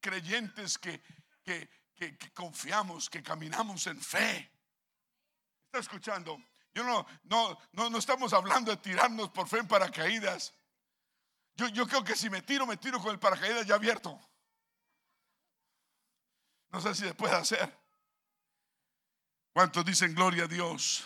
creyentes 0.00 0.78
que, 0.78 1.02
que, 1.44 1.68
que, 1.94 2.16
confiamos, 2.32 3.10
que 3.10 3.22
caminamos 3.22 3.86
en 3.88 4.00
fe. 4.00 4.50
¿Está 5.66 5.80
escuchando? 5.80 6.38
Yo 6.72 6.84
no, 6.84 7.04
no, 7.24 7.58
no, 7.72 7.90
no 7.90 7.98
estamos 7.98 8.32
hablando 8.32 8.70
de 8.70 8.78
tirarnos 8.78 9.28
por 9.30 9.46
fe 9.46 9.58
en 9.58 9.68
paracaídas. 9.68 10.54
Yo, 11.54 11.86
creo 11.86 12.02
que 12.02 12.16
si 12.16 12.30
me 12.30 12.40
tiro, 12.40 12.66
me 12.66 12.78
tiro 12.78 12.98
con 12.98 13.12
el 13.12 13.18
paracaídas 13.18 13.66
ya 13.66 13.74
abierto. 13.74 14.18
No 16.72 16.80
sé 16.80 16.94
si 16.94 17.02
se 17.06 17.14
puede 17.14 17.34
hacer. 17.34 17.78
¿Cuántos 19.52 19.84
dicen 19.84 20.14
gloria 20.14 20.44
a 20.44 20.48
Dios? 20.48 21.04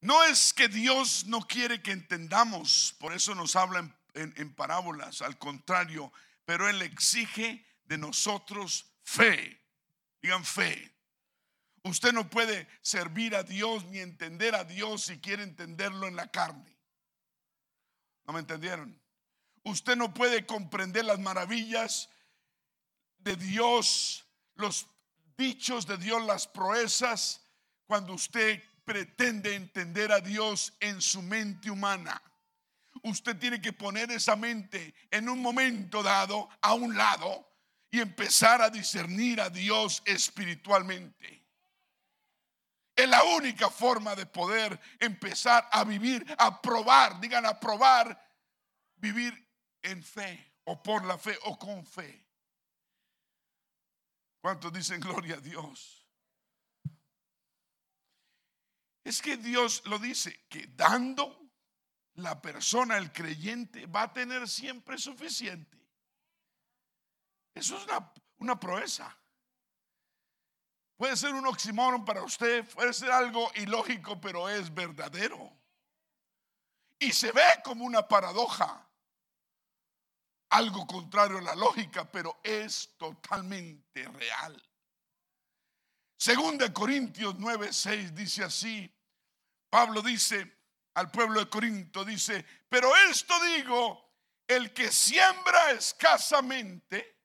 No 0.00 0.22
es 0.24 0.52
que 0.52 0.68
Dios 0.68 1.26
no 1.26 1.40
quiere 1.40 1.82
que 1.82 1.92
entendamos, 1.92 2.94
por 2.98 3.14
eso 3.14 3.34
nos 3.34 3.56
habla 3.56 3.78
en, 4.12 4.34
en, 4.36 4.54
parábolas, 4.54 5.22
al 5.22 5.38
contrario, 5.38 6.12
pero 6.44 6.68
Él 6.68 6.82
exige 6.82 7.66
de 7.84 7.96
nosotros 7.96 8.86
fe. 9.02 9.62
Digan 10.20 10.44
fe. 10.44 10.93
Usted 11.84 12.12
no 12.12 12.28
puede 12.30 12.66
servir 12.80 13.36
a 13.36 13.42
Dios 13.42 13.84
ni 13.86 13.98
entender 13.98 14.54
a 14.54 14.64
Dios 14.64 15.02
si 15.04 15.18
quiere 15.18 15.42
entenderlo 15.42 16.06
en 16.06 16.16
la 16.16 16.30
carne. 16.30 16.74
¿No 18.26 18.32
me 18.32 18.40
entendieron? 18.40 18.98
Usted 19.64 19.94
no 19.94 20.12
puede 20.14 20.46
comprender 20.46 21.04
las 21.04 21.18
maravillas 21.18 22.08
de 23.18 23.36
Dios, 23.36 24.24
los 24.54 24.86
dichos 25.36 25.86
de 25.86 25.98
Dios, 25.98 26.24
las 26.24 26.46
proezas, 26.46 27.42
cuando 27.86 28.14
usted 28.14 28.62
pretende 28.86 29.54
entender 29.54 30.10
a 30.10 30.20
Dios 30.20 30.72
en 30.80 31.02
su 31.02 31.20
mente 31.20 31.70
humana. 31.70 32.20
Usted 33.02 33.36
tiene 33.38 33.60
que 33.60 33.74
poner 33.74 34.10
esa 34.10 34.36
mente 34.36 34.94
en 35.10 35.28
un 35.28 35.40
momento 35.42 36.02
dado 36.02 36.48
a 36.62 36.72
un 36.72 36.96
lado 36.96 37.46
y 37.90 38.00
empezar 38.00 38.62
a 38.62 38.70
discernir 38.70 39.42
a 39.42 39.50
Dios 39.50 40.02
espiritualmente. 40.06 41.43
Es 42.96 43.08
la 43.08 43.24
única 43.24 43.70
forma 43.70 44.14
de 44.14 44.26
poder 44.26 44.78
empezar 45.00 45.68
a 45.72 45.82
vivir, 45.82 46.24
a 46.38 46.60
probar, 46.60 47.20
digan 47.20 47.44
a 47.44 47.58
probar, 47.58 48.20
vivir 48.96 49.34
en 49.82 50.02
fe 50.02 50.54
o 50.64 50.80
por 50.82 51.04
la 51.04 51.18
fe 51.18 51.36
o 51.44 51.58
con 51.58 51.84
fe. 51.84 52.24
¿Cuántos 54.40 54.72
dicen 54.72 55.00
gloria 55.00 55.36
a 55.36 55.40
Dios? 55.40 56.06
Es 59.02 59.20
que 59.20 59.36
Dios 59.36 59.82
lo 59.86 59.98
dice, 59.98 60.46
que 60.48 60.66
dando 60.68 61.50
la 62.14 62.40
persona, 62.40 62.96
el 62.96 63.12
creyente, 63.12 63.86
va 63.86 64.02
a 64.02 64.12
tener 64.12 64.48
siempre 64.48 64.98
suficiente. 64.98 65.78
Eso 67.54 67.76
es 67.76 67.84
una, 67.84 68.12
una 68.38 68.58
proeza. 68.58 69.16
Puede 70.96 71.16
ser 71.16 71.34
un 71.34 71.46
oxímoron 71.46 72.04
para 72.04 72.22
usted, 72.22 72.64
puede 72.68 72.92
ser 72.92 73.10
algo 73.10 73.50
ilógico, 73.56 74.20
pero 74.20 74.48
es 74.48 74.72
verdadero. 74.72 75.52
Y 76.98 77.12
se 77.12 77.32
ve 77.32 77.42
como 77.64 77.84
una 77.84 78.06
paradoja, 78.06 78.88
algo 80.50 80.86
contrario 80.86 81.38
a 81.38 81.42
la 81.42 81.54
lógica, 81.56 82.10
pero 82.10 82.40
es 82.44 82.94
totalmente 82.96 84.04
real. 84.08 84.62
Según 86.16 86.56
de 86.56 86.72
Corintios 86.72 87.34
9, 87.38 87.72
6 87.72 88.14
dice 88.14 88.44
así, 88.44 88.90
Pablo 89.68 90.00
dice 90.00 90.58
al 90.94 91.10
pueblo 91.10 91.40
de 91.40 91.50
Corinto, 91.50 92.04
dice, 92.04 92.46
pero 92.68 92.94
esto 93.10 93.34
digo, 93.56 94.14
el 94.46 94.72
que 94.72 94.92
siembra 94.92 95.72
escasamente, 95.72 97.22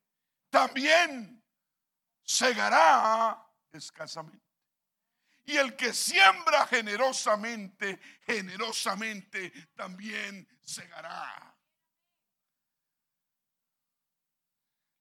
también 0.49 1.43
segará 2.23 3.48
escasamente. 3.71 4.45
Y 5.45 5.57
el 5.57 5.75
que 5.75 5.93
siembra 5.93 6.67
generosamente, 6.67 7.99
generosamente 8.21 9.51
también 9.75 10.47
segará. 10.61 11.57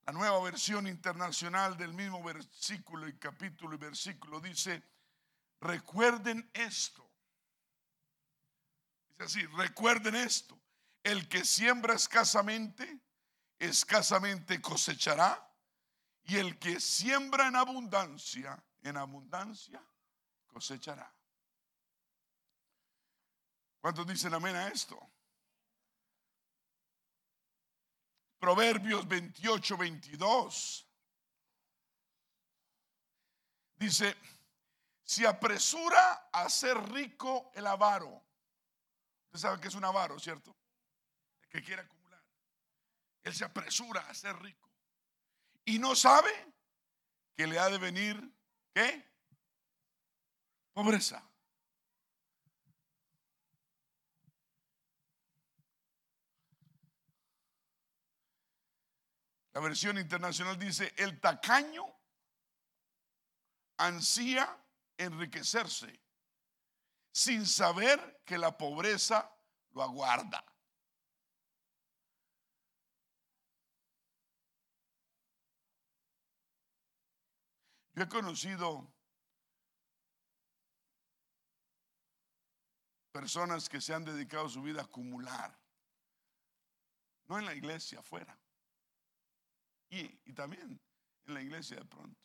La 0.06 0.12
nueva 0.12 0.42
versión 0.42 0.86
internacional 0.86 1.76
del 1.76 1.92
mismo 1.92 2.22
versículo 2.22 3.06
y 3.08 3.18
capítulo 3.18 3.74
y 3.74 3.78
versículo 3.78 4.40
dice, 4.40 4.82
recuerden 5.60 6.50
esto. 6.54 7.06
Dice 9.10 9.22
así, 9.24 9.46
recuerden 9.58 10.14
esto. 10.14 10.58
El 11.02 11.28
que 11.28 11.44
siembra 11.44 11.92
escasamente, 11.92 13.00
escasamente 13.58 14.62
cosechará. 14.62 15.47
Y 16.28 16.36
el 16.36 16.58
que 16.58 16.78
siembra 16.78 17.48
en 17.48 17.56
abundancia, 17.56 18.62
en 18.82 18.98
abundancia 18.98 19.82
cosechará. 20.46 21.10
¿Cuántos 23.80 24.06
dicen 24.06 24.34
amén 24.34 24.54
a 24.54 24.68
esto? 24.68 25.00
Proverbios 28.38 29.08
28, 29.08 29.76
22. 29.78 30.86
Dice, 33.76 34.14
si 35.02 35.24
apresura 35.24 36.28
a 36.30 36.50
ser 36.50 36.76
rico 36.92 37.50
el 37.54 37.66
avaro. 37.66 38.22
Usted 39.28 39.38
sabe 39.38 39.60
que 39.62 39.68
es 39.68 39.74
un 39.74 39.84
avaro, 39.86 40.18
¿cierto? 40.18 40.54
El 41.40 41.48
que 41.48 41.62
quiere 41.62 41.80
acumular. 41.80 42.22
Él 43.22 43.34
se 43.34 43.46
apresura 43.46 44.02
a 44.02 44.12
ser 44.12 44.38
rico. 44.42 44.67
Y 45.68 45.78
no 45.78 45.94
sabe 45.94 46.30
que 47.36 47.46
le 47.46 47.58
ha 47.58 47.68
de 47.68 47.76
venir, 47.76 48.18
¿qué? 48.72 49.06
Pobreza. 50.72 51.22
La 59.52 59.60
versión 59.60 59.98
internacional 59.98 60.58
dice, 60.58 60.94
el 60.96 61.20
tacaño 61.20 61.84
ansía 63.76 64.64
enriquecerse 64.96 66.00
sin 67.12 67.44
saber 67.44 68.22
que 68.24 68.38
la 68.38 68.56
pobreza 68.56 69.30
lo 69.72 69.82
aguarda. 69.82 70.42
Yo 77.98 78.04
he 78.04 78.08
conocido 78.08 78.88
personas 83.10 83.68
que 83.68 83.80
se 83.80 83.92
han 83.92 84.04
dedicado 84.04 84.48
su 84.48 84.62
vida 84.62 84.82
a 84.82 84.84
acumular, 84.84 85.58
no 87.26 87.40
en 87.40 87.44
la 87.44 87.56
iglesia, 87.56 87.98
afuera. 87.98 88.38
Y, 89.90 90.06
también 90.32 90.80
en 91.26 91.34
la 91.34 91.42
iglesia 91.42 91.78
de 91.78 91.86
pronto. 91.86 92.24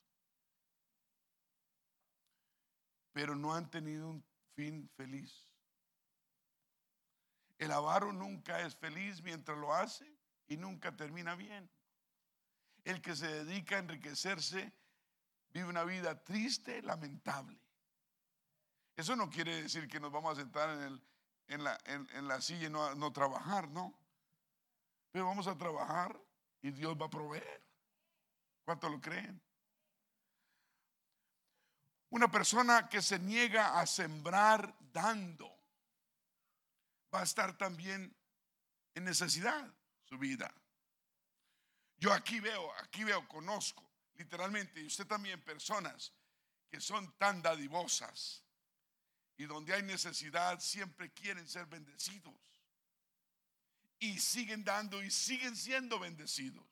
Pero 3.11 3.35
no 3.35 3.55
han 3.55 3.67
tenido 3.71 4.07
un 4.09 4.23
fin 4.55 4.87
feliz. 4.95 5.49
El 7.57 7.71
avaro 7.71 8.13
nunca 8.13 8.61
es 8.61 8.75
feliz 8.75 9.23
mientras 9.23 9.57
lo 9.57 9.73
hace 9.73 10.05
y 10.45 10.55
nunca 10.55 10.95
termina 10.95 11.33
bien. 11.33 11.67
El 12.83 13.01
que 13.01 13.15
se 13.15 13.25
dedica 13.43 13.77
a 13.77 13.79
enriquecerse 13.79 14.71
vive 15.53 15.69
una 15.69 15.83
vida 15.83 16.21
triste, 16.23 16.81
lamentable. 16.81 17.59
Eso 18.95 19.15
no 19.15 19.29
quiere 19.29 19.63
decir 19.63 19.87
que 19.87 19.99
nos 19.99 20.11
vamos 20.11 20.37
a 20.37 20.41
sentar 20.41 20.69
en, 20.69 21.01
en, 21.47 21.63
la, 21.63 21.77
en, 21.85 22.27
la, 22.27 22.41
silla 22.41 22.67
y 22.67 22.69
no, 22.69 22.93
no 22.95 23.13
trabajar, 23.13 23.69
no. 23.69 23.93
Pero 25.11 25.27
vamos 25.27 25.47
a 25.47 25.57
trabajar 25.57 26.19
y 26.61 26.71
Dios 26.71 26.99
va 26.99 27.05
a 27.05 27.09
proveer. 27.09 27.63
¿Cuánto 28.65 28.89
lo 28.89 28.99
creen? 28.99 29.39
Una 32.09 32.29
persona 32.29 32.89
que 32.89 33.01
se 33.01 33.19
niega 33.19 33.79
a 33.79 33.85
sembrar 33.85 34.75
dando 34.91 35.51
va 37.13 37.21
a 37.21 37.23
estar 37.23 37.57
también 37.57 38.15
en 38.95 39.03
necesidad 39.03 39.71
su 40.05 40.17
vida. 40.17 40.51
Yo 41.97 42.11
aquí 42.11 42.39
veo, 42.39 42.71
aquí 42.79 43.03
veo, 43.03 43.27
conozco 43.27 43.92
literalmente, 44.15 44.81
y 44.81 44.85
usted 44.85 45.07
también, 45.07 45.41
personas 45.41 46.13
que 46.69 46.79
son 46.79 47.15
tan 47.17 47.41
dadivosas 47.41 48.43
y 49.37 49.45
donde 49.45 49.73
hay 49.73 49.83
necesidad 49.83 50.59
siempre 50.59 51.11
quieren 51.13 51.47
ser 51.47 51.65
bendecidos 51.65 52.33
y 53.99 54.19
siguen 54.19 54.63
dando 54.63 55.01
y 55.01 55.09
siguen 55.09 55.55
siendo 55.55 55.99
bendecidos. 55.99 56.65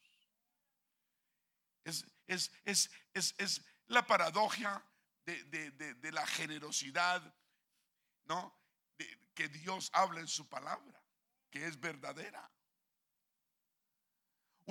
Es, 1.83 2.05
es, 2.27 3.61
la 3.87 4.05
paradoja 4.05 4.83
de, 5.25 6.11
la 6.11 6.25
generosidad, 6.27 7.21
¿no? 8.25 8.59
que 9.33 9.47
Dios 9.49 9.89
habla 9.93 10.19
en 10.19 10.27
su 10.27 10.47
palabra, 10.47 11.01
que 11.49 11.65
es 11.65 11.79
verdadera. 11.79 12.49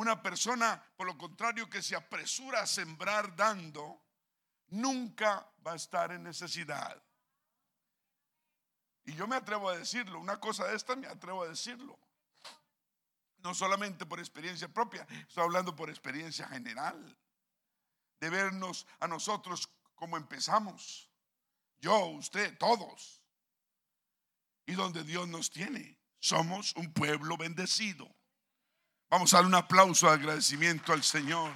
Una 0.01 0.23
persona, 0.23 0.83
por 0.97 1.07
lo 1.07 1.19
contrario, 1.19 1.69
que 1.69 1.83
se 1.83 1.95
apresura 1.95 2.63
a 2.63 2.67
sembrar 2.67 3.37
dando, 3.37 4.01
nunca 4.69 5.47
va 5.67 5.73
a 5.73 5.77
estar 5.77 6.11
en 6.11 6.23
necesidad. 6.23 7.03
Y 9.05 9.15
yo 9.15 9.29
me 9.29 9.37
atrevo 9.37 9.69
a 9.69 9.77
decirlo, 9.77 10.19
una 10.19 10.41
cosa 10.41 10.67
de 10.69 10.75
esta 10.75 10.97
me 10.97 11.07
atrevo 11.07 11.43
a 11.43 11.49
decirlo 11.49 11.99
no 13.43 13.55
solamente 13.55 14.07
por 14.07 14.21
experiencia 14.21 14.69
propia, 14.69 15.07
estoy 15.29 15.45
hablando 15.45 15.77
por 15.77 15.91
experiencia 15.91 16.49
general, 16.49 17.19
de 18.21 18.31
vernos 18.31 18.87
a 19.01 19.07
nosotros 19.07 19.69
como 19.95 20.17
empezamos, 20.17 21.11
yo, 21.79 22.07
usted, 22.07 22.57
todos, 22.57 23.21
y 24.65 24.73
donde 24.73 25.05
Dios 25.05 25.29
nos 25.29 25.51
tiene. 25.51 25.99
Somos 26.21 26.75
un 26.77 26.91
pueblo 26.91 27.37
bendecido. 27.37 28.20
Vamos 29.11 29.35
a 29.35 29.39
dar 29.39 29.47
un 29.47 29.55
aplauso 29.55 30.07
de 30.07 30.15
agradecimiento 30.15 30.93
al 30.93 31.03
Señor. 31.03 31.53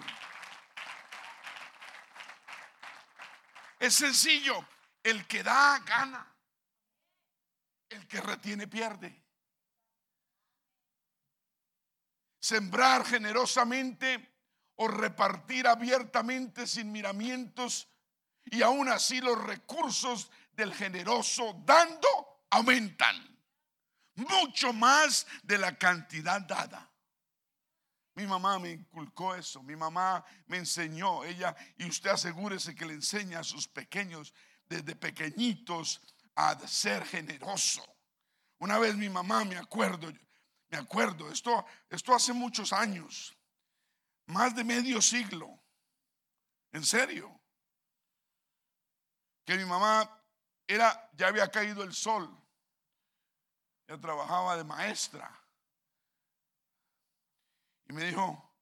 Es 3.79 3.95
sencillo, 3.95 4.67
el 5.03 5.27
que 5.27 5.43
da 5.43 5.79
gana, 5.79 6.27
el 7.88 8.07
que 8.07 8.21
retiene 8.21 8.67
pierde. 8.67 9.25
sembrar 12.45 13.07
generosamente 13.07 14.35
o 14.77 14.87
repartir 14.87 15.67
abiertamente 15.67 16.67
sin 16.67 16.93
miramientos 16.93 17.88
y 18.45 18.61
aún 18.61 18.90
así 18.90 19.23
los 19.23 19.43
recursos 19.43 20.31
del 20.53 20.75
generoso 20.75 21.62
dando 21.64 22.45
aumentan 22.51 23.17
mucho 24.17 24.75
más 24.75 25.27
de 25.43 25.57
la 25.57 25.79
cantidad 25.79 26.43
dada. 26.43 26.94
Mi 28.14 28.27
mamá 28.27 28.59
me 28.61 28.70
inculcó 28.70 29.35
eso, 29.35 29.62
mi 29.62 29.74
mamá 29.74 30.24
me 30.46 30.59
enseñó, 30.59 31.24
ella, 31.24 31.55
y 31.77 31.88
usted 31.88 32.11
asegúrese 32.11 32.74
que 32.74 32.87
le 32.87 32.94
enseña 32.94 33.40
a 33.40 33.44
sus 33.44 33.66
pequeños 33.66 34.33
desde 34.66 34.94
pequeñitos 34.94 36.00
a 36.37 36.57
ser 36.66 37.05
generoso. 37.05 37.83
Una 38.59 38.79
vez 38.79 38.96
mi 38.96 39.09
mamá, 39.09 39.44
me 39.44 39.57
acuerdo, 39.57 40.12
me 40.68 40.79
acuerdo, 40.79 41.29
esto, 41.31 41.64
esto 41.90 42.14
hace 42.14 42.33
muchos 42.33 42.72
años, 42.72 43.37
más 44.27 44.55
de 44.55 44.62
medio 44.62 45.03
siglo, 45.03 45.61
en 46.72 46.85
serio, 46.85 47.40
que 49.44 49.57
mi 49.57 49.64
mamá 49.64 50.09
era, 50.66 51.11
ya 51.14 51.29
había 51.29 51.48
caído 51.48 51.83
el 51.83 51.92
sol, 51.92 52.31
ya 53.88 53.98
trabajaba 53.98 54.57
de 54.57 54.64
maestra. 54.64 55.44
Y 57.88 57.92
me 57.92 58.05
dijo, 58.05 58.55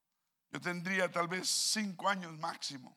yo 0.50 0.61
tendría 0.61 1.11
tal 1.11 1.28
vez 1.28 1.48
cinco 1.48 2.08
años 2.08 2.37
máximo. 2.38 2.96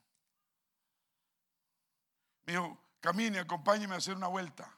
Me 2.46 2.54
dijo, 2.54 2.78
camine, 3.00 3.40
acompáñeme 3.40 3.96
a 3.96 4.00
hacer 4.00 4.16
una 4.16 4.28
vuelta. 4.28 4.72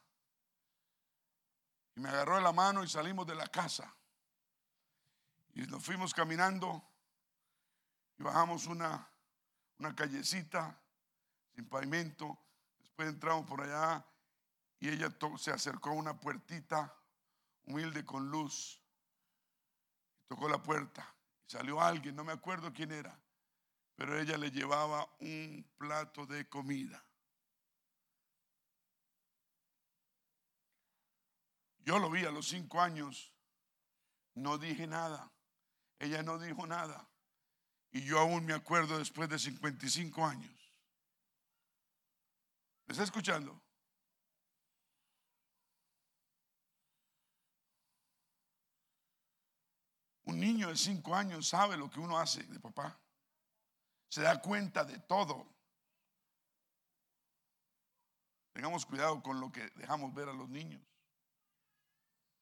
Y 1.96 2.02
me 2.02 2.10
agarró 2.10 2.36
de 2.36 2.42
la 2.42 2.52
mano 2.52 2.84
y 2.84 2.88
salimos 2.88 3.26
de 3.26 3.36
la 3.36 3.48
casa. 3.48 3.94
Y 5.56 5.62
nos 5.62 5.84
fuimos 5.84 6.14
caminando 6.14 6.84
y 8.20 8.24
bajamos 8.24 8.68
una, 8.68 9.10
una 9.80 9.96
callecita 9.96 10.80
sin 11.56 11.68
pavimento. 11.68 12.38
Después 12.80 13.10
entramos 13.10 13.48
por 13.48 13.62
allá 13.62 14.06
y 14.80 14.90
ella 14.90 15.10
se 15.40 15.52
acercó 15.52 15.90
a 15.90 15.94
una 15.94 16.20
puertita 16.20 16.96
humilde 17.66 18.06
con 18.06 18.30
luz. 18.30 18.80
Tocó 20.28 20.48
la 20.48 20.62
puerta 20.62 21.17
salió 21.48 21.82
alguien, 21.82 22.16
no 22.16 22.24
me 22.24 22.34
acuerdo 22.34 22.74
quién 22.74 22.92
era, 22.92 23.20
pero 23.96 24.20
ella 24.20 24.38
le 24.38 24.52
llevaba 24.52 25.08
un 25.20 25.66
plato 25.78 26.26
de 26.26 26.48
comida. 26.48 27.04
Yo 31.80 32.00
lo 32.00 32.10
vi 32.10 32.26
a 32.26 32.32
los 32.32 32.48
cinco 32.48 32.82
años, 32.82 33.34
no 34.36 34.58
dije 34.58 34.86
nada, 34.88 35.32
ella 36.00 36.22
no 36.22 36.38
dijo 36.38 36.68
nada. 36.68 37.10
Y 37.92 38.04
yo 38.04 38.20
aún 38.20 38.46
me 38.46 38.54
acuerdo 38.54 38.98
después 38.98 39.30
de 39.30 39.40
55 39.40 40.26
años. 40.26 40.54
¿Me 42.86 42.92
está 42.92 43.04
escuchando? 43.04 43.62
Un 50.28 50.42
niño 50.42 50.68
de 50.68 50.76
cinco 50.76 51.16
años 51.16 51.48
sabe 51.48 51.78
lo 51.78 51.90
que 51.90 52.02
uno 52.02 52.20
hace 52.20 52.44
de 52.44 52.60
papá. 52.60 53.00
Se 54.10 54.22
da 54.22 54.42
cuenta 54.42 54.84
de 54.84 55.00
todo. 55.00 55.48
Tengamos 58.52 58.86
cuidado 58.86 59.24
con 59.24 59.40
lo 59.40 59.50
que 59.52 59.70
dejamos 59.76 60.14
ver 60.14 60.28
a 60.28 60.34
los 60.34 60.50
niños. 60.50 60.82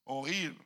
Oír. 0.06 0.60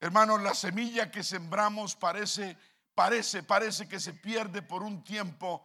Hermanos, 0.00 0.42
la 0.42 0.54
semilla 0.54 1.12
que 1.12 1.22
sembramos 1.22 1.94
parece, 1.94 2.58
parece, 2.92 3.44
parece 3.44 3.88
que 3.88 4.00
se 4.00 4.14
pierde 4.14 4.62
por 4.62 4.82
un 4.82 5.04
tiempo, 5.04 5.64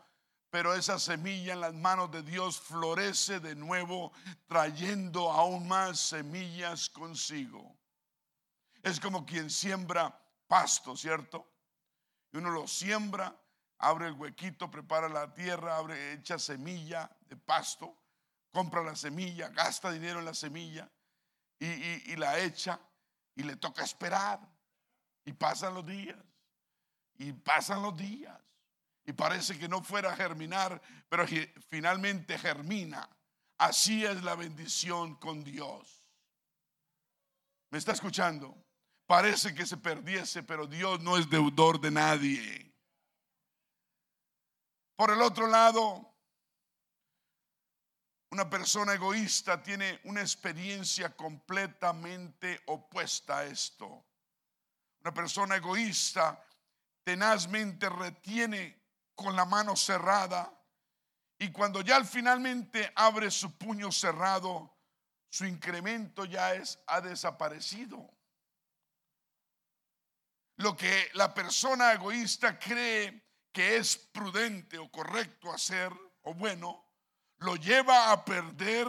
pero 0.52 0.76
esa 0.76 1.00
semilla 1.00 1.54
en 1.54 1.62
las 1.62 1.74
manos 1.74 2.12
de 2.12 2.22
Dios 2.22 2.62
florece 2.62 3.40
de 3.40 3.56
nuevo, 3.56 4.12
trayendo 4.46 5.32
aún 5.32 5.68
más 5.68 6.00
semillas 6.00 6.88
consigo. 6.90 7.79
Es 8.82 9.00
como 9.00 9.26
quien 9.26 9.50
siembra 9.50 10.18
pasto, 10.48 10.96
¿cierto? 10.96 11.48
Y 12.32 12.38
uno 12.38 12.52
lo 12.52 12.68
siembra, 12.68 13.36
abre 13.78 14.08
el 14.08 14.14
huequito, 14.14 14.70
prepara 14.70 15.10
la 15.10 15.34
tierra, 15.34 15.78
abre, 15.78 16.14
echa 16.14 16.38
semilla 16.40 17.10
de 17.28 17.36
pasto, 17.36 17.96
compra 18.52 18.84
la 18.84 18.96
semilla, 18.96 19.50
gasta 19.50 19.92
dinero 19.92 20.20
en 20.20 20.26
la 20.26 20.34
semilla 20.34 20.90
y, 21.60 21.66
y 22.12 22.16
la 22.16 22.40
echa 22.40 22.80
y 23.36 23.44
le 23.44 23.56
toca 23.56 23.84
esperar. 23.84 24.40
Y 25.26 25.34
pasan 25.34 25.74
los 25.76 25.86
días, 25.86 26.18
y 27.18 27.34
pasan 27.34 27.82
los 27.82 27.96
días. 27.96 28.38
Y 29.06 29.14
parece 29.14 29.58
que 29.58 29.68
no 29.68 29.84
fuera 29.84 30.12
a 30.12 30.16
germinar, 30.16 30.82
pero 31.08 31.26
finalmente 31.70 32.38
germina. 32.38 33.08
Así 33.58 34.06
es 34.06 34.24
la 34.24 34.36
bendición 34.36 35.16
con 35.16 35.44
Dios. 35.44 36.08
¿Me 37.72 37.78
está 37.78 37.92
escuchando? 37.92 38.56
Parece 39.10 39.56
que 39.56 39.66
se 39.66 39.78
perdiese, 39.78 40.44
pero 40.44 40.68
Dios 40.68 41.02
no 41.02 41.18
es 41.18 41.28
deudor 41.28 41.82
de 41.82 41.90
nadie. 41.90 42.72
Por 44.96 45.10
el 45.10 45.20
otro 45.24 45.48
lado, 45.48 46.14
una 48.30 48.48
persona 48.48 48.94
egoísta 48.94 49.64
tiene 49.64 50.00
una 50.04 50.22
experiencia 50.22 51.16
completamente 51.16 52.62
opuesta 52.68 53.40
a 53.40 53.46
esto. 53.46 54.06
Una 55.02 55.12
persona 55.12 55.56
egoísta 55.56 56.46
tenazmente 57.04 57.90
retiene 57.90 58.80
con 59.16 59.36
la 59.36 59.46
mano 59.46 59.76
cerrada 59.76 60.54
y 61.40 61.52
cuando 61.52 61.82
ya 61.82 62.04
finalmente 62.04 62.94
abre 62.96 63.32
su 63.32 63.58
puño 63.58 63.92
cerrado, 63.92 64.78
su 65.32 65.46
incremento 65.46 66.26
ya 66.26 66.54
es, 66.54 66.80
ha 66.86 67.02
desaparecido 67.02 68.19
lo 70.60 70.76
que 70.76 71.10
la 71.14 71.34
persona 71.34 71.94
egoísta 71.94 72.60
cree 72.60 73.30
que 73.52 73.78
es 73.78 73.96
prudente 73.96 74.78
o 74.78 74.92
correcto 74.92 75.54
hacer 75.54 75.90
o 76.24 76.34
bueno, 76.34 76.86
lo 77.38 77.56
lleva 77.56 78.12
a 78.12 78.26
perder 78.26 78.88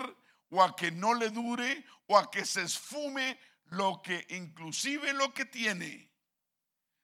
o 0.51 0.63
a 0.65 0.75
que 0.75 0.91
no 0.91 1.15
le 1.15 1.31
dure 1.31 1.85
o 2.09 2.19
a 2.19 2.29
que 2.29 2.45
se 2.45 2.63
esfume 2.63 3.39
lo 3.67 4.03
que 4.03 4.27
inclusive 4.31 5.13
lo 5.13 5.33
que 5.33 5.45
tiene. 5.45 6.13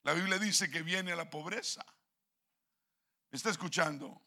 La 0.03 0.15
Biblia 0.15 0.39
dice 0.39 0.69
que 0.69 0.83
viene 0.83 1.13
a 1.13 1.17
la 1.17 1.31
pobreza. 1.31 1.85
está 3.31 3.51
escuchando? 3.51 4.21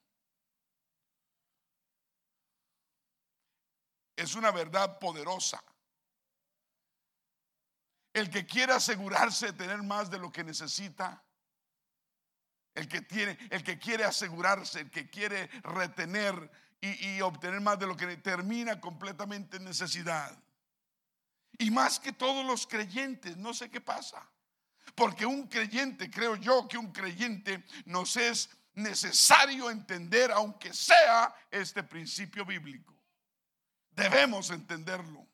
Es 4.15 4.35
una 4.35 4.51
verdad 4.51 4.99
poderosa. 4.99 5.61
El 8.19 8.29
que 8.29 8.45
quiere 8.45 8.73
asegurarse 8.73 9.47
de 9.47 9.53
tener 9.53 9.81
más 9.81 10.09
de 10.09 10.19
lo 10.19 10.29
que 10.29 10.43
necesita, 10.43 11.23
el 12.75 12.87
que, 12.87 13.01
tiene, 13.01 13.37
el 13.49 13.63
que 13.63 13.79
quiere 13.79 14.03
asegurarse, 14.03 14.81
el 14.81 14.91
que 14.91 15.09
quiere 15.09 15.47
retener 15.63 16.51
y, 16.81 17.07
y 17.07 17.21
obtener 17.21 17.61
más 17.61 17.79
de 17.79 17.87
lo 17.87 17.95
que 17.95 18.17
termina 18.17 18.81
completamente 18.81 19.57
en 19.57 19.63
necesidad. 19.63 20.37
Y 21.57 21.71
más 21.71 21.99
que 21.99 22.11
todos 22.11 22.45
los 22.45 22.67
creyentes, 22.67 23.37
no 23.37 23.53
sé 23.53 23.69
qué 23.69 23.79
pasa. 23.79 24.29
Porque 24.95 25.25
un 25.25 25.47
creyente, 25.47 26.11
creo 26.11 26.35
yo 26.35 26.67
que 26.67 26.77
un 26.77 26.91
creyente 26.91 27.63
nos 27.85 28.17
es 28.17 28.49
necesario 28.73 29.69
entender, 29.69 30.29
aunque 30.31 30.73
sea 30.73 31.33
este 31.51 31.83
principio 31.83 32.45
bíblico. 32.45 32.93
Debemos 33.91 34.49
entenderlo. 34.49 35.28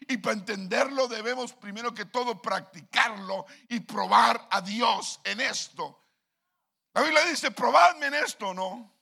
Y 0.00 0.18
para 0.18 0.36
entenderlo 0.36 1.08
debemos 1.08 1.52
primero 1.52 1.92
que 1.92 2.04
todo 2.04 2.40
practicarlo 2.40 3.46
y 3.68 3.80
probar 3.80 4.48
a 4.50 4.60
Dios 4.60 5.20
en 5.24 5.40
esto. 5.40 6.06
La 6.94 7.02
Biblia 7.02 7.24
dice, 7.26 7.50
probadme 7.50 8.06
en 8.06 8.14
esto, 8.14 8.54
¿no? 8.54 8.94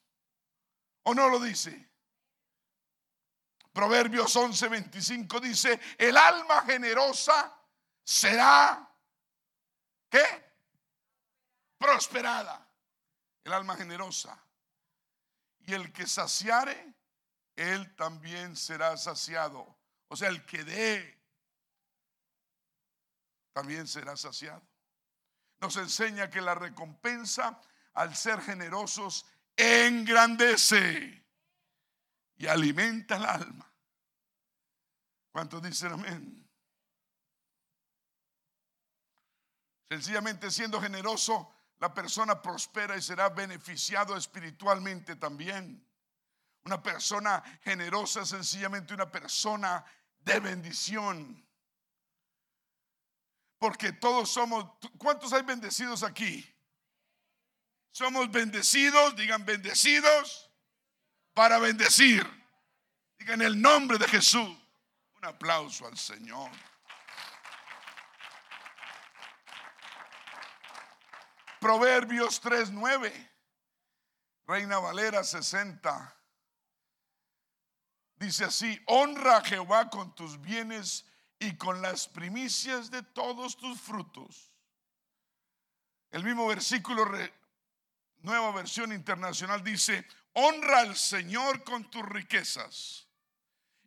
¿O 1.02 1.14
no 1.14 1.28
lo 1.28 1.38
dice? 1.38 1.90
Proverbios 3.72 4.34
11:25 4.34 5.38
dice, 5.40 5.78
el 5.98 6.16
alma 6.16 6.62
generosa 6.62 7.54
será, 8.02 8.90
¿qué? 10.08 10.24
Prosperada. 11.76 12.66
El 13.44 13.52
alma 13.52 13.76
generosa. 13.76 14.42
Y 15.60 15.74
el 15.74 15.92
que 15.92 16.06
saciare, 16.06 16.94
él 17.54 17.94
también 17.96 18.56
será 18.56 18.96
saciado. 18.96 19.75
O 20.08 20.16
sea, 20.16 20.28
el 20.28 20.44
que 20.44 20.64
dé 20.64 21.18
también 23.52 23.86
será 23.86 24.16
saciado. 24.16 24.62
Nos 25.60 25.76
enseña 25.76 26.30
que 26.30 26.40
la 26.40 26.54
recompensa 26.54 27.60
al 27.94 28.14
ser 28.14 28.40
generosos 28.42 29.26
engrandece 29.56 31.24
y 32.36 32.46
alimenta 32.46 33.16
el 33.16 33.24
alma. 33.24 33.72
¿Cuántos 35.32 35.62
dicen 35.62 35.92
amén? 35.92 36.48
Sencillamente 39.88 40.50
siendo 40.50 40.80
generoso, 40.80 41.54
la 41.78 41.94
persona 41.94 42.42
prospera 42.42 42.96
y 42.96 43.02
será 43.02 43.28
beneficiado 43.28 44.16
espiritualmente 44.16 45.16
también. 45.16 45.85
Una 46.66 46.82
persona 46.82 47.44
generosa 47.62 48.26
sencillamente 48.26 48.92
una 48.92 49.08
persona 49.08 49.84
de 50.18 50.40
bendición. 50.40 51.48
Porque 53.56 53.92
todos 53.92 54.30
somos, 54.30 54.66
¿cuántos 54.98 55.32
hay 55.32 55.42
bendecidos 55.42 56.02
aquí? 56.02 56.44
Somos 57.92 58.32
bendecidos, 58.32 59.14
digan 59.14 59.44
bendecidos 59.44 60.50
para 61.34 61.60
bendecir. 61.60 62.26
Digan 63.16 63.42
el 63.42 63.62
nombre 63.62 63.96
de 63.96 64.08
Jesús. 64.08 64.58
Un 65.14 65.24
aplauso 65.24 65.86
al 65.86 65.96
Señor. 65.96 66.50
Proverbios 71.60 72.42
3:9. 72.42 73.12
Reina 74.48 74.80
Valera 74.80 75.22
60. 75.22 76.15
Dice 78.16 78.44
así, 78.44 78.80
honra 78.86 79.38
a 79.38 79.44
Jehová 79.44 79.90
con 79.90 80.14
tus 80.14 80.40
bienes 80.40 81.04
y 81.38 81.54
con 81.56 81.82
las 81.82 82.08
primicias 82.08 82.90
de 82.90 83.02
todos 83.02 83.56
tus 83.56 83.78
frutos. 83.80 84.50
El 86.10 86.24
mismo 86.24 86.46
versículo, 86.46 87.06
nueva 88.22 88.52
versión 88.52 88.92
internacional, 88.92 89.62
dice, 89.62 90.06
honra 90.32 90.80
al 90.80 90.96
Señor 90.96 91.62
con 91.62 91.90
tus 91.90 92.06
riquezas 92.06 93.06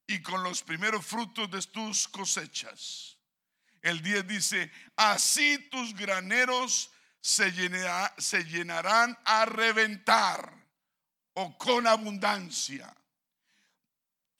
y 0.06 0.22
con 0.22 0.44
los 0.44 0.62
primeros 0.62 1.06
frutos 1.06 1.50
de 1.50 1.62
tus 1.64 2.08
cosechas. 2.08 3.18
El 3.82 4.02
10 4.02 4.28
dice, 4.28 4.72
así 4.96 5.58
tus 5.70 5.96
graneros 5.96 6.92
se, 7.22 7.52
se 8.18 8.44
llenarán 8.44 9.18
a 9.26 9.46
reventar 9.46 10.54
o 11.34 11.58
con 11.58 11.88
abundancia. 11.88 12.94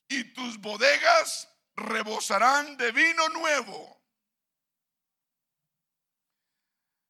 Y 0.10 0.34
tus 0.34 0.60
bodegas 0.60 1.48
rebosarán 1.76 2.76
de 2.78 2.92
vino 2.92 3.30
nuevo. 3.30 4.00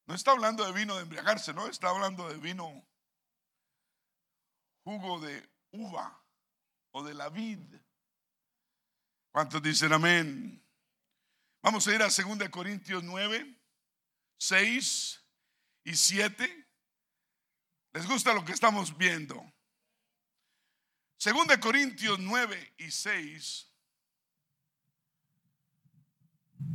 No 0.06 0.14
está 0.14 0.32
hablando 0.32 0.64
de 0.64 0.72
vino 0.72 0.96
de 0.96 1.02
embriagarse, 1.02 1.54
no, 1.54 1.66
está 1.68 1.88
hablando 1.88 2.28
de 2.28 2.36
vino, 2.36 2.86
jugo 4.84 5.20
de 5.20 5.48
uva 5.70 6.24
o 6.92 7.04
de 7.04 7.14
la 7.14 7.28
vid. 7.28 7.60
¿Cuántos 9.32 9.62
dicen 9.62 9.92
amén? 9.92 10.66
Vamos 11.62 11.86
a 11.86 11.94
ir 11.94 12.02
a 12.02 12.08
2 12.08 12.48
Corintios 12.50 13.04
9, 13.04 13.56
6 14.38 15.24
y 15.84 15.94
7. 15.94 16.68
¿Les 17.92 18.06
gusta 18.06 18.34
lo 18.34 18.44
que 18.44 18.52
estamos 18.52 18.96
viendo? 18.96 19.40
2 21.22 21.58
Corintios 21.58 22.18
9 22.18 22.74
y 22.78 22.90
6. 22.90 23.66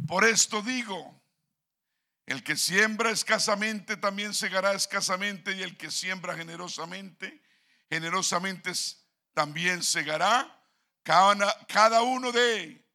Por 0.07 0.23
esto 0.23 0.61
digo, 0.61 1.19
el 2.27 2.43
que 2.43 2.55
siembra 2.55 3.09
escasamente 3.09 3.97
también 3.97 4.35
segará 4.35 4.73
escasamente 4.73 5.53
y 5.53 5.63
el 5.63 5.75
que 5.77 5.89
siembra 5.89 6.35
generosamente, 6.35 7.41
generosamente 7.89 8.71
también 9.33 9.81
segará 9.81 10.63
cada, 11.01 12.01
uno 12.03 12.31
de 12.31 12.85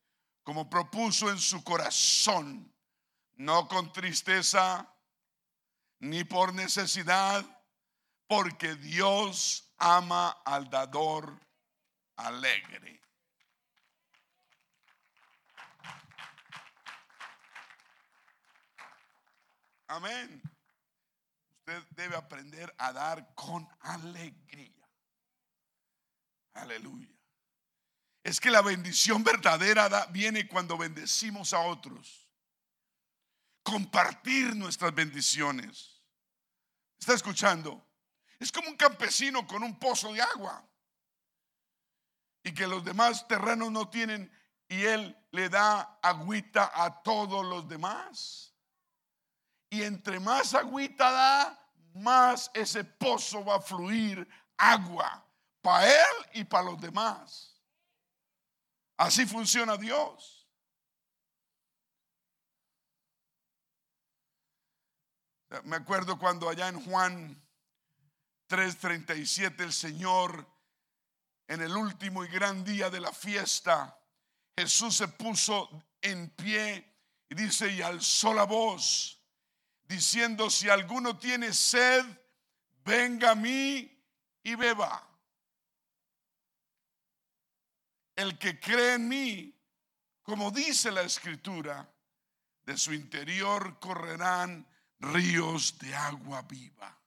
como 0.45 0.71
propuso 0.71 1.31
en 1.31 1.39
su 1.39 1.65
corazón, 1.65 2.73
no 3.35 3.67
con 3.67 3.93
tristeza 3.93 4.89
ni 5.99 6.23
por 6.23 6.55
necesidad, 6.55 7.45
porque 8.29 8.77
Dios 8.77 9.70
ama 9.81 10.31
al 10.45 10.69
dador 10.71 11.40
alegre. 12.16 13.01
Amén. 19.88 20.40
Usted 21.59 21.83
debe 21.90 22.16
aprender 22.16 22.73
a 22.79 22.93
dar 22.93 23.35
con 23.35 23.69
alegría. 23.81 24.88
Aleluya. 26.53 27.09
Es 28.23 28.38
que 28.38 28.51
la 28.51 28.61
bendición 28.61 29.25
verdadera 29.25 30.07
viene 30.07 30.47
cuando 30.47 30.77
bendecimos 30.77 31.53
a 31.55 31.61
otros. 31.61 32.29
Compartir 33.62 34.55
nuestras 34.55 34.95
bendiciones. 34.95 36.03
¿Está 36.99 37.14
escuchando? 37.14 37.89
Es 38.40 38.50
como 38.50 38.70
un 38.70 38.76
campesino 38.76 39.46
con 39.46 39.62
un 39.62 39.79
pozo 39.79 40.12
de 40.14 40.22
agua 40.22 40.66
y 42.42 42.55
que 42.55 42.66
los 42.66 42.83
demás 42.83 43.29
terrenos 43.29 43.70
no 43.70 43.90
tienen 43.90 44.33
y 44.66 44.83
él 44.83 45.14
le 45.31 45.50
da 45.50 45.98
agüita 46.03 46.72
a 46.74 47.03
todos 47.03 47.44
los 47.44 47.68
demás. 47.68 48.55
Y 49.68 49.83
entre 49.83 50.18
más 50.18 50.55
agüita 50.55 51.11
da, 51.11 51.70
más 51.94 52.50
ese 52.55 52.83
pozo 52.83 53.44
va 53.44 53.57
a 53.57 53.61
fluir 53.61 54.26
agua 54.57 55.22
para 55.61 55.87
él 55.87 56.26
y 56.33 56.44
para 56.44 56.64
los 56.64 56.81
demás. 56.81 57.61
Así 58.96 59.26
funciona 59.26 59.76
Dios. 59.76 60.48
Me 65.64 65.76
acuerdo 65.76 66.18
cuando 66.18 66.48
allá 66.48 66.68
en 66.68 66.83
Juan 66.85 67.50
3:37 68.51 69.63
el 69.63 69.73
Señor, 69.73 70.45
en 71.47 71.63
el 71.63 71.77
último 71.77 72.25
y 72.25 72.29
gran 72.29 72.65
día 72.65 72.91
de 72.91 73.01
la 73.01 73.13
fiesta, 73.13 73.97
Jesús 74.57 74.97
se 74.97 75.07
puso 75.07 75.85
en 76.01 76.31
pie 76.31 76.97
y 77.29 77.37
dice, 77.37 77.71
y 77.71 77.81
alzó 77.81 78.35
la 78.35 78.43
voz 78.45 79.23
diciendo, 79.85 80.51
si 80.51 80.69
alguno 80.69 81.17
tiene 81.17 81.53
sed, 81.53 82.05
venga 82.85 83.31
a 83.31 83.35
mí 83.37 84.05
y 84.43 84.55
beba. 84.57 85.09
El 88.17 88.37
que 88.37 88.59
cree 88.59 88.95
en 88.95 89.09
mí, 89.09 89.57
como 90.23 90.51
dice 90.51 90.91
la 90.91 91.03
escritura, 91.03 91.89
de 92.63 92.77
su 92.77 92.93
interior 92.93 93.79
correrán 93.79 94.67
ríos 94.99 95.79
de 95.79 95.95
agua 95.95 96.43
viva. 96.43 97.00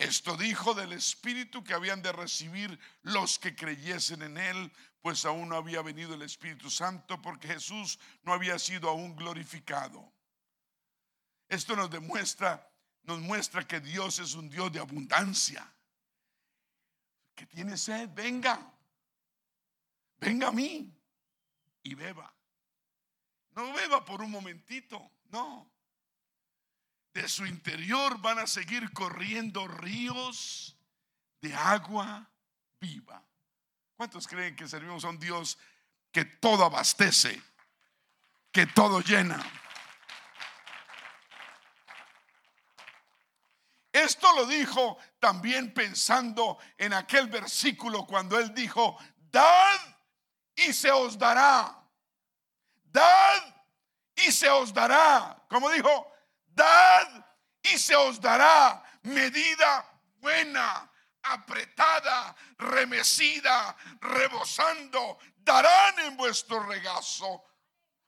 Esto 0.00 0.34
dijo 0.34 0.72
del 0.72 0.94
Espíritu 0.94 1.62
que 1.62 1.74
habían 1.74 2.00
de 2.00 2.10
recibir 2.10 2.80
los 3.02 3.38
que 3.38 3.54
creyesen 3.54 4.22
en 4.22 4.38
Él, 4.38 4.72
pues 5.02 5.26
aún 5.26 5.50
no 5.50 5.56
había 5.56 5.82
venido 5.82 6.14
el 6.14 6.22
Espíritu 6.22 6.70
Santo 6.70 7.20
porque 7.20 7.48
Jesús 7.48 7.98
no 8.22 8.32
había 8.32 8.58
sido 8.58 8.88
aún 8.88 9.14
glorificado. 9.14 10.10
Esto 11.50 11.76
nos 11.76 11.90
demuestra, 11.90 12.66
nos 13.02 13.20
muestra 13.20 13.68
que 13.68 13.78
Dios 13.80 14.20
es 14.20 14.32
un 14.32 14.48
Dios 14.48 14.72
de 14.72 14.80
abundancia. 14.80 15.70
Que 17.34 17.44
tiene 17.44 17.76
sed, 17.76 18.08
venga. 18.14 18.72
Venga 20.16 20.48
a 20.48 20.52
mí 20.52 20.90
y 21.82 21.94
beba. 21.94 22.34
No 23.50 23.70
beba 23.74 24.02
por 24.02 24.22
un 24.22 24.30
momentito, 24.30 25.12
no. 25.28 25.70
De 27.12 27.28
su 27.28 27.44
interior 27.44 28.20
van 28.20 28.38
a 28.38 28.46
seguir 28.46 28.92
corriendo 28.92 29.66
ríos 29.66 30.76
de 31.40 31.54
agua 31.54 32.30
viva. 32.80 33.22
¿Cuántos 33.96 34.28
creen 34.28 34.54
que 34.54 34.68
servimos 34.68 35.04
a 35.04 35.08
un 35.08 35.18
Dios 35.18 35.58
que 36.12 36.24
todo 36.24 36.64
abastece, 36.64 37.42
que 38.52 38.66
todo 38.66 39.00
llena? 39.00 39.44
Esto 43.92 44.32
lo 44.36 44.46
dijo 44.46 44.98
también 45.18 45.74
pensando 45.74 46.58
en 46.78 46.92
aquel 46.92 47.28
versículo 47.28 48.06
cuando 48.06 48.38
él 48.38 48.54
dijo, 48.54 48.96
dad 49.30 49.80
y 50.54 50.72
se 50.72 50.90
os 50.90 51.18
dará. 51.18 51.76
Dad 52.84 53.42
y 54.14 54.30
se 54.30 54.48
os 54.48 54.72
dará. 54.72 55.44
Como 55.48 55.68
dijo, 55.70 56.10
dad 56.54 57.26
y 57.62 57.78
se 57.78 57.94
os 57.94 58.20
dará 58.20 58.82
medida 59.02 59.86
buena, 60.18 60.90
apretada, 61.22 62.34
remecida, 62.58 63.76
rebosando, 64.00 65.18
darán 65.38 65.98
en 66.00 66.16
vuestro 66.16 66.66
regazo. 66.66 67.44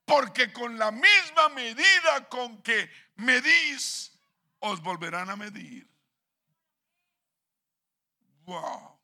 Porque 0.05 0.53
con 0.53 0.79
la 0.79 0.91
misma 0.91 1.49
medida 1.51 2.29
con 2.29 2.63
que 2.63 2.91
medís, 3.17 4.13
os 4.59 4.81
volverán 4.81 5.31
a 5.31 5.37
medir. 5.37 5.89
Wow. 8.45 9.01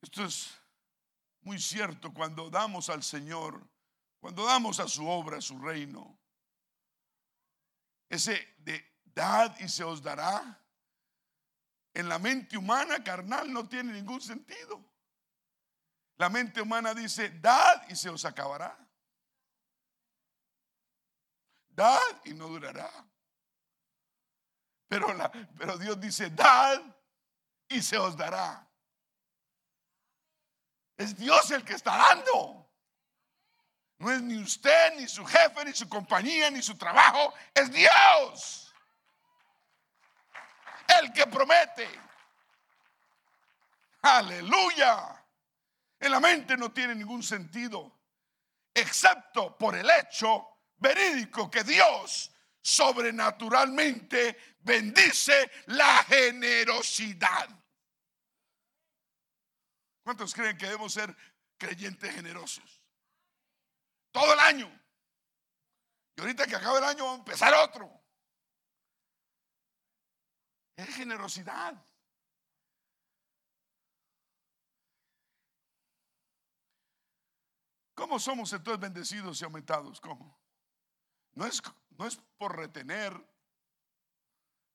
Esto 0.00 0.24
es 0.24 0.58
muy 1.42 1.58
cierto 1.60 2.12
cuando 2.12 2.50
damos 2.50 2.90
al 2.90 3.02
Señor, 3.02 3.66
cuando 4.22 4.46
damos 4.46 4.78
a 4.78 4.86
su 4.86 5.04
obra, 5.08 5.38
a 5.38 5.40
su 5.40 5.58
reino. 5.58 6.16
Ese 8.08 8.54
de 8.58 9.00
dad 9.02 9.58
y 9.58 9.68
se 9.68 9.82
os 9.82 10.00
dará, 10.00 10.64
en 11.92 12.08
la 12.08 12.20
mente 12.20 12.56
humana 12.56 13.02
carnal 13.02 13.52
no 13.52 13.68
tiene 13.68 13.92
ningún 13.92 14.20
sentido. 14.20 14.80
La 16.18 16.28
mente 16.28 16.62
humana 16.62 16.94
dice, 16.94 17.30
dad 17.40 17.82
y 17.88 17.96
se 17.96 18.10
os 18.10 18.24
acabará. 18.24 18.78
Dad 21.70 22.20
y 22.24 22.32
no 22.32 22.46
durará. 22.46 22.92
Pero, 24.86 25.78
Dios 25.78 26.00
dice, 26.00 26.30
dad 26.30 26.80
y 27.68 27.82
se 27.82 27.98
os 27.98 28.16
dará. 28.16 28.70
Es 30.96 31.16
Dios 31.16 31.50
el 31.50 31.64
que 31.64 31.72
está 31.72 31.96
dando. 31.96 32.61
No 34.02 34.10
es 34.10 34.20
ni 34.20 34.36
usted, 34.42 34.96
ni 34.96 35.06
su 35.06 35.24
jefe, 35.24 35.64
ni 35.64 35.72
su 35.72 35.88
compañía, 35.88 36.50
ni 36.50 36.60
su 36.60 36.76
trabajo. 36.76 37.32
Es 37.54 37.70
Dios. 37.70 38.74
El 41.00 41.12
que 41.12 41.24
promete. 41.28 41.88
Aleluya. 44.02 45.24
En 46.00 46.10
la 46.10 46.18
mente 46.18 46.56
no 46.56 46.72
tiene 46.72 46.96
ningún 46.96 47.22
sentido. 47.22 47.96
Excepto 48.74 49.56
por 49.56 49.76
el 49.76 49.88
hecho 49.88 50.48
verídico 50.78 51.48
que 51.48 51.62
Dios 51.62 52.32
sobrenaturalmente 52.60 54.56
bendice 54.62 55.48
la 55.66 56.02
generosidad. 56.02 57.48
¿Cuántos 60.02 60.34
creen 60.34 60.58
que 60.58 60.66
debemos 60.66 60.92
ser 60.92 61.16
creyentes 61.56 62.12
generosos? 62.12 62.81
Todo 64.12 64.34
el 64.34 64.38
año. 64.38 64.80
Y 66.16 66.20
ahorita 66.20 66.46
que 66.46 66.56
acabe 66.56 66.78
el 66.78 66.84
año 66.84 67.06
va 67.06 67.12
a 67.12 67.16
empezar 67.16 67.54
otro. 67.54 67.90
Es 70.76 70.94
generosidad. 70.94 71.74
¿Cómo 77.94 78.18
somos 78.18 78.52
entonces 78.52 78.80
bendecidos 78.80 79.40
y 79.40 79.44
aumentados? 79.44 80.00
¿Cómo? 80.00 80.38
No 81.34 81.46
es, 81.46 81.62
no 81.90 82.06
es 82.06 82.16
por 82.36 82.56
retener, 82.56 83.14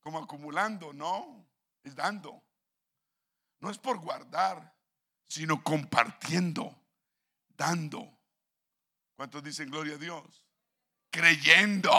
como 0.00 0.18
acumulando, 0.18 0.92
no, 0.92 1.46
es 1.84 1.94
dando. 1.94 2.42
No 3.60 3.70
es 3.70 3.78
por 3.78 3.98
guardar, 3.98 4.74
sino 5.28 5.62
compartiendo, 5.62 6.74
dando. 7.48 8.17
¿Cuántos 9.18 9.42
dicen 9.42 9.68
gloria 9.68 9.96
a 9.96 9.98
Dios? 9.98 10.44
Creyendo. 11.10 11.90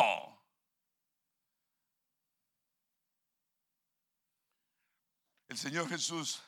El 5.49 5.57
Señor 5.57 5.89
Jesús 5.89 6.41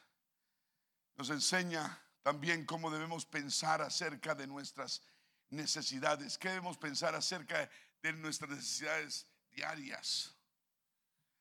nos 1.18 1.30
enseña 1.30 2.02
también 2.22 2.66
cómo 2.66 2.90
debemos 2.90 3.26
pensar 3.26 3.82
acerca 3.82 4.34
de 4.34 4.48
nuestras 4.48 5.04
necesidades, 5.50 6.38
qué 6.38 6.48
debemos 6.48 6.78
pensar 6.78 7.16
acerca 7.16 7.70
de 8.02 8.14
nuestras 8.14 8.52
necesidades 8.52 9.28
diarias. 9.50 10.38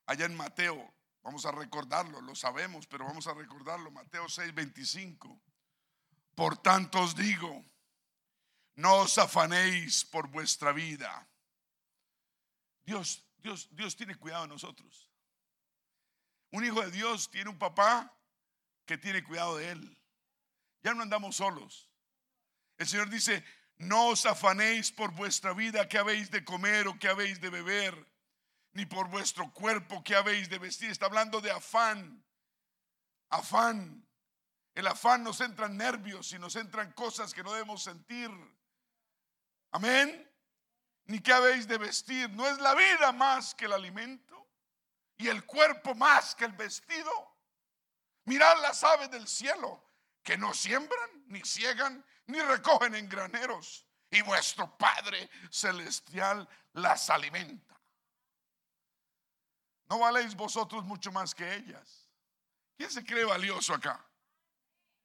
Allá 0.07 0.27
en 0.27 0.35
Mateo, 0.35 0.93
vamos 1.23 1.47
a 1.47 1.53
recordarlo, 1.53 2.21
lo 2.21 2.35
sabemos, 2.35 2.89
pero 2.89 3.05
vamos 3.05 3.29
a 3.29 3.35
recordarlo, 3.35 3.93
Mateo 3.93 4.29
6, 4.29 4.53
25. 4.53 5.41
Por 6.35 6.59
tanto 6.59 6.99
os 6.99 7.15
digo, 7.15 7.65
no 8.77 9.01
os 9.01 9.19
afanéis 9.19 10.05
por 10.05 10.29
vuestra 10.29 10.73
vida. 10.73 11.29
Dios, 12.85 13.25
Dios, 13.39 13.69
Dios 13.73 13.97
tiene 13.97 14.15
cuidado 14.17 14.43
de 14.43 14.49
nosotros. 14.49 15.11
Un 16.51 16.65
hijo 16.65 16.81
de 16.81 16.91
Dios 16.91 17.31
tiene 17.31 17.51
un 17.51 17.59
papá 17.59 18.13
que 18.85 18.99
tiene 18.99 19.23
cuidado 19.23 19.57
de 19.57 19.71
él. 19.71 20.03
Ya 20.83 20.95
no 20.95 21.03
andamos 21.03 21.37
solos. 21.37 21.91
El 22.79 22.89
Señor 22.89 23.11
dice, 23.11 23.45
no 23.79 24.09
os 24.09 24.27
afanéis 24.27 24.91
por 24.91 25.13
vuestra 25.13 25.53
vida 25.53 25.89
que 25.89 25.99
habéis 25.99 26.31
de 26.31 26.45
comer 26.45 26.89
o 26.89 26.99
que 26.99 27.09
habéis 27.09 27.41
de 27.41 27.51
beber, 27.51 27.95
ni 28.73 28.87
por 28.87 29.09
vuestro 29.09 29.53
cuerpo 29.53 30.03
que 30.03 30.17
habéis 30.17 30.49
de 30.49 30.59
vestir. 30.59 30.91
Está 30.91 31.07
hablando 31.07 31.41
de 31.41 31.51
afán. 31.51 32.25
Afán. 33.29 34.07
El 34.75 34.87
afán 34.87 35.23
nos 35.23 35.41
entra 35.41 35.67
en 35.67 35.77
nervios 35.77 36.33
y 36.33 36.39
nos 36.39 36.57
entran 36.57 36.93
cosas 36.93 37.33
que 37.35 37.43
no 37.43 37.53
debemos 37.53 37.83
sentir. 37.83 38.31
Amén. 39.73 40.29
Ni 41.05 41.21
que 41.21 41.33
habéis 41.33 41.67
de 41.67 41.79
vestir. 41.79 42.31
No 42.31 42.47
es 42.47 42.59
la 42.59 42.75
vida 42.75 43.13
más 43.13 43.55
que 43.55 43.67
el 43.67 43.73
alimento 43.73 44.31
y 45.17 45.29
el 45.29 45.45
cuerpo 45.45 45.95
más 45.95 46.35
que 46.35 46.45
el 46.45 46.53
vestido. 46.53 47.11
Mirad 48.25 48.61
las 48.63 48.83
aves 48.85 49.11
del 49.11 49.27
cielo, 49.27 49.83
que 50.23 50.39
no 50.39 50.55
siembran, 50.55 51.11
ni 51.27 51.41
ciegan, 51.43 52.05
ni 52.27 52.41
recogen 52.41 52.95
en 52.95 53.09
graneros, 53.09 53.87
y 54.11 54.23
vuestro 54.23 54.77
Padre 54.79 55.29
Celestial 55.51 56.49
las 56.75 57.11
alimenta. 57.11 57.79
¿No 59.89 59.99
valéis 59.99 60.35
vosotros 60.37 60.85
mucho 60.85 61.11
más 61.11 61.35
que 61.35 61.55
ellas? 61.55 62.09
¿Quién 62.77 62.91
se 62.91 63.05
cree 63.05 63.25
valioso 63.25 63.75
acá? 63.75 64.03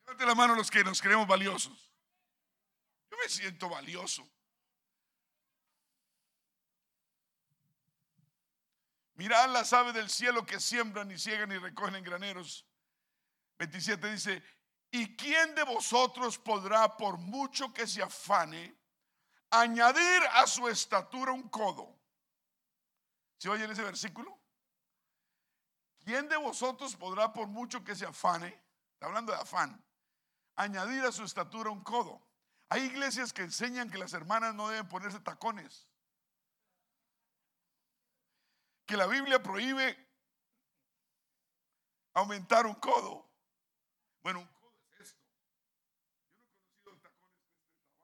Levante 0.05 0.25
la 0.25 0.35
mano 0.35 0.55
los 0.55 0.69
que 0.69 0.83
nos 0.83 1.01
creemos 1.01 1.27
valiosos. 1.27 1.91
Yo 3.09 3.17
me 3.17 3.27
siento 3.27 3.67
valioso. 3.67 4.25
Mirad 9.15 9.49
las 9.49 9.71
aves 9.71 9.93
del 9.93 10.09
cielo 10.09 10.45
que 10.45 10.59
siembran 10.59 11.09
y 11.09 11.17
ciegan 11.17 11.51
y 11.51 11.57
recogen 11.57 11.95
en 11.95 12.03
graneros. 12.03 12.65
27 13.57 14.11
dice, 14.11 14.43
¿y 14.91 15.15
quién 15.15 15.55
de 15.55 15.63
vosotros 15.63 16.37
podrá, 16.37 16.97
por 16.97 17.17
mucho 17.17 17.73
que 17.73 17.87
se 17.87 18.03
afane, 18.03 18.77
añadir 19.49 20.21
a 20.33 20.45
su 20.45 20.67
estatura 20.67 21.31
un 21.31 21.47
codo? 21.47 21.97
¿Se 23.37 23.47
oye 23.47 23.63
en 23.63 23.71
ese 23.71 23.83
versículo? 23.83 24.37
¿Quién 26.03 26.27
de 26.27 26.35
vosotros 26.35 26.95
podrá, 26.97 27.31
por 27.31 27.47
mucho 27.47 27.83
que 27.85 27.95
se 27.95 28.05
afane, 28.05 28.47
está 28.93 29.05
hablando 29.05 29.31
de 29.31 29.39
afán, 29.39 29.81
añadir 30.57 31.05
a 31.05 31.13
su 31.13 31.23
estatura 31.23 31.69
un 31.69 31.83
codo? 31.83 32.21
Hay 32.67 32.83
iglesias 32.83 33.31
que 33.31 33.43
enseñan 33.43 33.89
que 33.89 33.97
las 33.97 34.11
hermanas 34.11 34.53
no 34.53 34.67
deben 34.67 34.89
ponerse 34.89 35.21
tacones 35.21 35.87
que 38.85 38.97
la 38.97 39.07
Biblia 39.07 39.41
prohíbe 39.41 39.97
aumentar 42.13 42.65
un 42.65 42.75
codo. 42.75 43.29
Bueno, 44.21 44.39
un 44.39 44.47
codo 44.47 44.73
es 44.91 44.99
esto. 45.01 45.21
Yo 46.85 46.91
no 46.91 46.97
he 46.97 47.01
conocido 47.01 47.01
tacones 47.01 47.43
de 47.43 47.51
este 47.51 47.69
tamaño. 47.69 48.01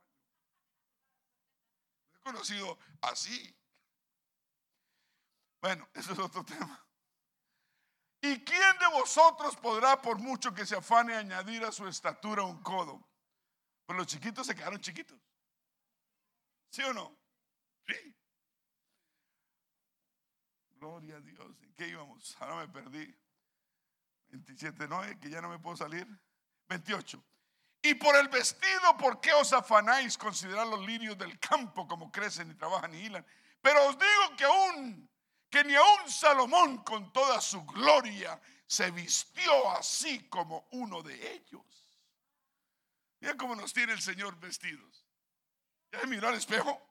He 2.13 2.22
conocido 2.22 2.80
así. 3.02 3.56
Bueno, 5.62 5.88
eso 5.94 6.13
es 6.13 6.20
otro 6.20 6.44
tema. 6.44 6.86
¿Y 8.24 8.44
quién 8.44 8.78
de 8.80 8.88
vosotros 8.88 9.56
podrá, 9.58 10.00
por 10.00 10.20
mucho 10.20 10.54
que 10.54 10.65
se 10.65 10.76
afane, 10.76 11.15
añadir 11.15 11.63
a 11.63 11.72
su 11.72 11.88
estatura 11.88 12.44
un 12.44 12.62
codo? 12.62 13.08
Pues 13.86 13.98
los 13.98 14.08
chiquitos 14.08 14.46
se 14.46 14.56
quedaron 14.56 14.80
chiquitos. 14.80 15.20
¿Sí 16.72 16.84
o 16.84 16.94
no? 16.94 17.17
Sí. 17.88 18.15
Gloria 20.82 21.17
a 21.17 21.20
Dios. 21.22 21.62
¿En 21.62 21.74
qué 21.76 21.89
íbamos? 21.89 22.36
Ahora 22.39 22.56
me 22.56 22.67
perdí. 22.67 23.15
27, 24.30 24.88
no, 24.88 25.02
que 25.20 25.30
ya 25.30 25.39
no 25.39 25.50
me 25.50 25.60
puedo 25.60 25.78
salir. 25.78 26.08
28. 26.70 27.24
Y 27.84 27.94
por 27.94 28.15
el 28.15 28.30
vestido, 28.30 28.98
¿por 28.98 29.22
qué 29.22 29.32
os 29.34 29.54
afanáis? 29.54 30.17
Considerad 30.17 30.67
los 30.67 30.84
lirios 30.84 31.15
del 31.20 31.39
campo 31.39 31.88
como 31.88 32.12
crecen 32.12 32.50
y 32.50 32.56
trabajan 32.56 32.96
y 32.96 32.98
hilan. 32.98 33.24
Pero 33.62 33.89
os 33.89 33.96
digo 33.96 34.36
que 34.36 34.44
aún, 34.44 35.08
que 35.52 35.63
ni 35.63 35.76
aún 35.76 36.10
Salomón 36.10 36.80
con 36.80 37.13
toda 37.13 37.39
su 37.41 37.63
gloria 37.63 38.41
se 38.65 38.89
vistió 38.89 39.70
así 39.70 40.28
como 40.30 40.67
uno 40.72 41.04
de 41.04 41.34
ellos. 41.34 41.62
Mira 43.20 43.38
cómo 43.38 43.56
nos 43.56 43.72
tiene 43.72 43.94
el 43.94 44.02
Señor 44.02 44.36
vestidos. 44.39 45.06
¿Ya 45.91 46.04
miró 46.08 46.30
al 46.30 46.36
espejo? 46.36 46.91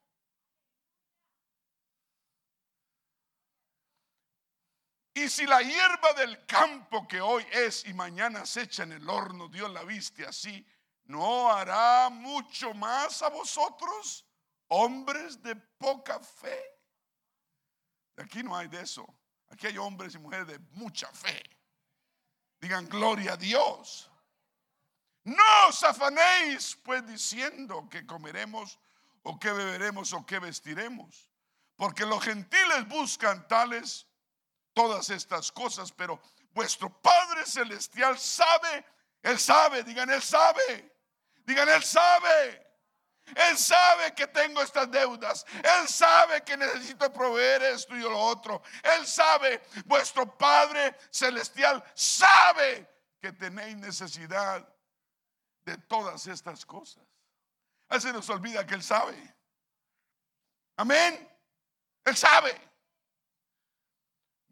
Y 5.20 5.28
si 5.28 5.44
la 5.44 5.60
hierba 5.60 6.14
del 6.14 6.46
campo 6.46 7.06
que 7.06 7.20
hoy 7.20 7.46
es 7.52 7.84
y 7.84 7.92
mañana 7.92 8.46
se 8.46 8.62
echa 8.62 8.84
en 8.84 8.92
el 8.92 9.06
horno, 9.06 9.48
Dios 9.48 9.70
la 9.70 9.84
viste 9.84 10.26
así, 10.26 10.66
¿no 11.04 11.52
hará 11.52 12.08
mucho 12.08 12.72
más 12.72 13.20
a 13.20 13.28
vosotros, 13.28 14.24
hombres 14.68 15.42
de 15.42 15.56
poca 15.56 16.18
fe? 16.20 16.58
Aquí 18.16 18.42
no 18.42 18.56
hay 18.56 18.68
de 18.68 18.80
eso. 18.80 19.06
Aquí 19.50 19.66
hay 19.66 19.76
hombres 19.76 20.14
y 20.14 20.18
mujeres 20.18 20.46
de 20.46 20.58
mucha 20.70 21.12
fe. 21.12 21.42
Digan 22.58 22.88
gloria 22.88 23.34
a 23.34 23.36
Dios. 23.36 24.10
No 25.24 25.68
os 25.68 25.82
afanéis 25.82 26.78
pues 26.82 27.06
diciendo 27.06 27.86
que 27.90 28.06
comeremos 28.06 28.78
o 29.22 29.38
que 29.38 29.52
beberemos 29.52 30.14
o 30.14 30.24
que 30.24 30.38
vestiremos, 30.38 31.28
porque 31.76 32.06
los 32.06 32.24
gentiles 32.24 32.88
buscan 32.88 33.46
tales 33.48 34.06
todas 34.72 35.10
estas 35.10 35.50
cosas, 35.52 35.92
pero 35.92 36.20
vuestro 36.52 36.90
Padre 37.00 37.44
Celestial 37.46 38.18
sabe, 38.18 38.84
Él 39.22 39.38
sabe, 39.38 39.82
digan, 39.82 40.10
Él 40.10 40.22
sabe, 40.22 40.92
digan, 41.44 41.68
Él 41.68 41.82
sabe. 41.82 42.70
Él 43.36 43.56
sabe 43.56 44.12
que 44.14 44.26
tengo 44.26 44.60
estas 44.60 44.90
deudas. 44.90 45.46
Él 45.62 45.88
sabe 45.88 46.42
que 46.42 46.56
necesito 46.56 47.12
proveer 47.12 47.62
esto 47.62 47.94
y 47.94 48.00
lo 48.00 48.18
otro. 48.18 48.60
Él 48.82 49.06
sabe, 49.06 49.62
vuestro 49.84 50.36
Padre 50.36 50.96
Celestial 51.10 51.82
sabe 51.94 52.88
que 53.20 53.32
tenéis 53.32 53.76
necesidad 53.76 54.66
de 55.64 55.76
todas 55.78 56.26
estas 56.26 56.64
cosas. 56.64 57.04
A 57.88 58.00
se 58.00 58.12
nos 58.12 58.28
olvida 58.30 58.66
que 58.66 58.74
Él 58.74 58.82
sabe. 58.82 59.14
Amén. 60.76 61.28
Él 62.04 62.16
sabe. 62.16 62.69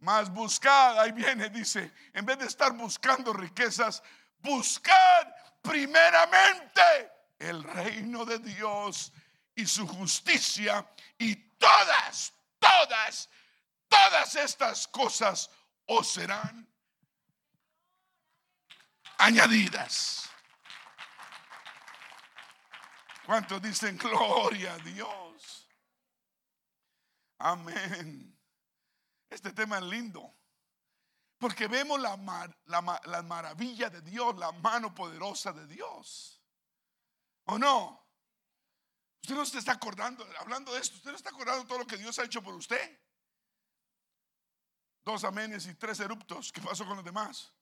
Mas 0.00 0.30
buscad, 0.30 1.00
ahí 1.00 1.12
viene, 1.12 1.50
dice, 1.50 1.92
en 2.12 2.24
vez 2.24 2.38
de 2.38 2.46
estar 2.46 2.72
buscando 2.72 3.32
riquezas, 3.32 4.02
buscad 4.38 5.26
primeramente 5.60 7.12
el 7.38 7.62
reino 7.64 8.24
de 8.24 8.38
Dios 8.38 9.12
y 9.54 9.66
su 9.66 9.86
justicia 9.86 10.88
y 11.18 11.34
todas, 11.34 12.32
todas, 12.58 13.28
todas 13.88 14.34
estas 14.36 14.86
cosas 14.86 15.50
os 15.86 16.12
serán 16.12 16.68
añadidas. 19.18 20.30
¿Cuántos 23.26 23.60
dicen 23.60 23.98
gloria 23.98 24.74
a 24.74 24.78
Dios? 24.78 25.68
Amén. 27.38 28.37
Este 29.30 29.52
tema 29.52 29.78
es 29.78 29.84
lindo. 29.84 30.34
Porque 31.38 31.68
vemos 31.68 32.00
la, 32.00 32.16
la, 32.66 33.22
maravilla 33.22 33.88
de 33.90 34.02
Dios, 34.02 34.36
la 34.36 34.50
mano 34.52 34.92
poderosa 34.94 35.52
de 35.52 35.66
Dios. 35.66 36.42
¿O 37.44 37.58
no? 37.58 38.04
Usted 39.22 39.36
no 39.36 39.46
se 39.46 39.58
está 39.58 39.72
acordando, 39.72 40.26
hablando 40.40 40.72
de 40.72 40.80
esto, 40.80 40.96
usted 40.96 41.10
no 41.10 41.16
está 41.16 41.30
acordando 41.30 41.64
todo 41.66 41.78
lo 41.78 41.86
que 41.86 41.96
Dios 41.96 42.18
ha 42.18 42.24
hecho 42.24 42.42
por 42.42 42.54
usted. 42.54 43.00
Dos 45.04 45.22
amenes 45.22 45.66
y 45.66 45.74
tres 45.74 46.00
eruptos. 46.00 46.50
¿Qué 46.52 46.60
pasó 46.60 46.84
con 46.84 46.96
los 46.96 47.04
demás? 47.04 47.52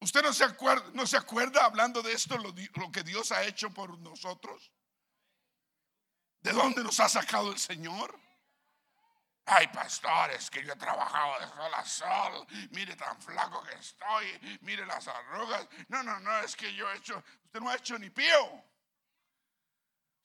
¿Usted 0.00 0.22
no 0.22 0.32
se 0.32 0.44
acuerda, 0.44 0.90
no 0.94 1.06
se 1.06 1.16
acuerda 1.16 1.64
hablando 1.64 2.02
de 2.02 2.12
esto, 2.12 2.36
lo, 2.38 2.52
lo 2.74 2.92
que 2.92 3.02
Dios 3.02 3.30
ha 3.30 3.44
hecho 3.44 3.70
por 3.70 3.98
nosotros? 3.98 4.72
¿De 6.40 6.52
dónde 6.52 6.82
nos 6.82 6.98
ha 7.00 7.08
sacado 7.08 7.52
el 7.52 7.58
Señor? 7.58 8.18
Ay, 9.46 9.66
pastores, 9.68 10.48
que 10.50 10.64
yo 10.64 10.72
he 10.72 10.76
trabajado 10.76 11.40
de 11.40 11.46
sol 11.48 11.74
a 11.74 11.84
sol. 11.84 12.46
Mire 12.70 12.96
tan 12.96 13.20
flaco 13.20 13.62
que 13.62 13.74
estoy. 13.74 14.58
Mire 14.62 14.86
las 14.86 15.06
arrugas. 15.06 15.68
No, 15.88 16.02
no, 16.02 16.18
no, 16.20 16.38
es 16.40 16.56
que 16.56 16.72
yo 16.74 16.90
he 16.90 16.96
hecho. 16.96 17.22
Usted 17.44 17.60
no 17.60 17.68
ha 17.68 17.74
hecho 17.74 17.98
ni 17.98 18.08
pío. 18.08 18.64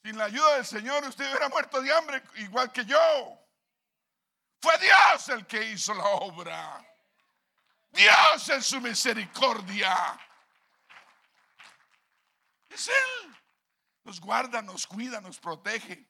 Sin 0.03 0.17
la 0.17 0.25
ayuda 0.25 0.55
del 0.55 0.65
Señor, 0.65 1.03
usted 1.03 1.29
hubiera 1.29 1.49
muerto 1.49 1.81
de 1.81 1.93
hambre 1.93 2.23
igual 2.35 2.71
que 2.71 2.85
yo. 2.85 3.37
Fue 4.61 4.77
Dios 4.77 5.29
el 5.29 5.45
que 5.45 5.63
hizo 5.71 5.93
la 5.93 6.05
obra. 6.05 6.85
Dios 7.91 8.49
en 8.49 8.63
su 8.63 8.79
misericordia. 8.79 10.17
Es 12.69 12.87
Él. 12.87 13.35
Nos 14.05 14.21
guarda, 14.21 14.61
nos 14.61 14.87
cuida, 14.87 15.19
nos 15.19 15.37
protege 15.39 16.08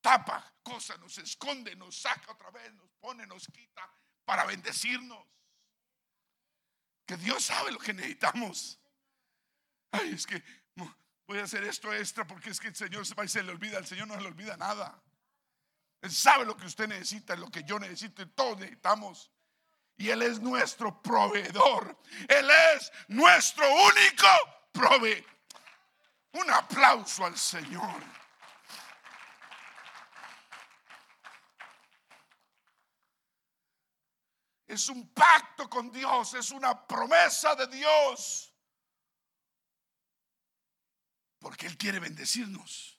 tapa 0.00 0.52
cosas, 0.62 0.98
nos 1.00 1.16
esconde, 1.18 1.74
nos 1.76 1.96
saca 2.00 2.32
otra 2.32 2.50
vez, 2.50 2.72
nos 2.74 2.90
pone, 3.00 3.26
nos 3.26 3.46
quita 3.46 3.88
para 4.24 4.44
bendecirnos. 4.44 5.26
Que 7.06 7.16
Dios 7.16 7.44
sabe 7.44 7.72
lo 7.72 7.78
que 7.78 7.92
necesitamos. 7.92 8.78
Ay, 9.90 10.12
es 10.12 10.26
que 10.26 10.42
voy 11.26 11.38
a 11.38 11.44
hacer 11.44 11.64
esto 11.64 11.92
extra 11.92 12.26
porque 12.26 12.50
es 12.50 12.60
que 12.60 12.68
el 12.68 12.76
Señor 12.76 13.06
se 13.06 13.14
va 13.14 13.24
y 13.24 13.28
se 13.28 13.42
le 13.42 13.52
olvida. 13.52 13.78
El 13.78 13.86
Señor 13.86 14.08
no 14.08 14.14
se 14.14 14.20
le 14.20 14.28
olvida 14.28 14.56
nada. 14.56 15.02
Él 16.02 16.10
sabe 16.10 16.44
lo 16.44 16.56
que 16.56 16.66
usted 16.66 16.88
necesita, 16.88 17.36
lo 17.36 17.50
que 17.50 17.64
yo 17.64 17.78
necesito 17.78 18.22
y 18.22 18.26
todos 18.26 18.58
necesitamos. 18.58 19.30
Y 19.96 20.08
Él 20.08 20.22
es 20.22 20.40
nuestro 20.40 21.02
proveedor. 21.02 22.00
Él 22.28 22.48
es 22.74 22.90
nuestro 23.08 23.64
único 23.70 24.26
proveedor. 24.72 25.30
Un 26.32 26.50
aplauso 26.50 27.26
al 27.26 27.36
Señor. 27.36 28.19
Es 34.70 34.88
un 34.88 35.08
pacto 35.08 35.68
con 35.68 35.90
Dios, 35.90 36.34
es 36.34 36.52
una 36.52 36.86
promesa 36.86 37.56
de 37.56 37.66
Dios. 37.66 38.54
Porque 41.40 41.66
Él 41.66 41.76
quiere 41.76 41.98
bendecirnos. 41.98 42.96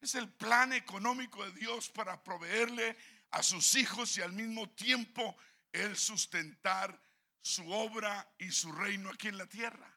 Es 0.00 0.14
el 0.14 0.32
plan 0.32 0.72
económico 0.72 1.44
de 1.44 1.52
Dios 1.52 1.90
para 1.90 2.24
proveerle 2.24 2.96
a 3.32 3.42
sus 3.42 3.74
hijos 3.74 4.16
y 4.16 4.22
al 4.22 4.32
mismo 4.32 4.70
tiempo 4.70 5.36
Él 5.72 5.94
sustentar 5.94 6.98
su 7.42 7.70
obra 7.70 8.26
y 8.38 8.50
su 8.50 8.72
reino 8.72 9.10
aquí 9.10 9.28
en 9.28 9.36
la 9.36 9.46
tierra 9.46 9.94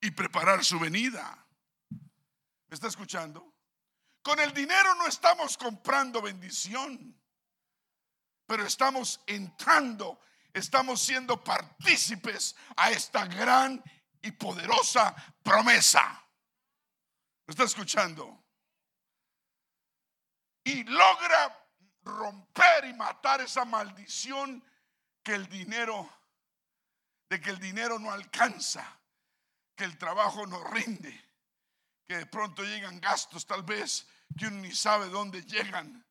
y 0.00 0.10
preparar 0.12 0.64
su 0.64 0.78
venida. 0.78 1.46
¿Me 1.90 2.74
está 2.74 2.86
escuchando? 2.86 3.52
Con 4.22 4.40
el 4.40 4.54
dinero 4.54 4.94
no 4.94 5.06
estamos 5.06 5.58
comprando 5.58 6.22
bendición 6.22 7.14
pero 8.48 8.64
estamos 8.66 9.20
entrando, 9.26 10.18
estamos 10.54 11.02
siendo 11.02 11.44
partícipes 11.44 12.56
a 12.76 12.90
esta 12.90 13.26
gran 13.26 13.80
y 14.22 14.32
poderosa 14.32 15.14
promesa. 15.42 16.26
¿Me 17.46 17.52
está 17.52 17.64
escuchando? 17.64 18.42
Y 20.64 20.82
logra 20.84 21.68
romper 22.00 22.86
y 22.86 22.94
matar 22.94 23.42
esa 23.42 23.66
maldición 23.66 24.64
que 25.22 25.34
el 25.34 25.46
dinero, 25.50 26.10
de 27.28 27.42
que 27.42 27.50
el 27.50 27.58
dinero 27.58 27.98
no 27.98 28.10
alcanza, 28.10 28.98
que 29.76 29.84
el 29.84 29.98
trabajo 29.98 30.46
no 30.46 30.64
rinde, 30.64 31.22
que 32.06 32.16
de 32.16 32.26
pronto 32.26 32.62
llegan 32.62 32.98
gastos 32.98 33.46
tal 33.46 33.62
vez 33.62 34.08
que 34.38 34.46
uno 34.46 34.62
ni 34.62 34.74
sabe 34.74 35.10
dónde 35.10 35.42
llegan, 35.42 36.02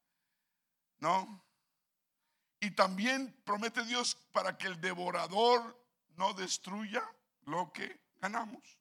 ¿no? 0.99 1.46
Y 2.59 2.71
también 2.71 3.35
promete 3.43 3.83
Dios 3.85 4.15
para 4.31 4.57
que 4.57 4.67
el 4.67 4.81
devorador 4.81 5.77
no 6.15 6.33
destruya 6.33 7.03
lo 7.43 7.71
que 7.71 8.01
ganamos. 8.19 8.77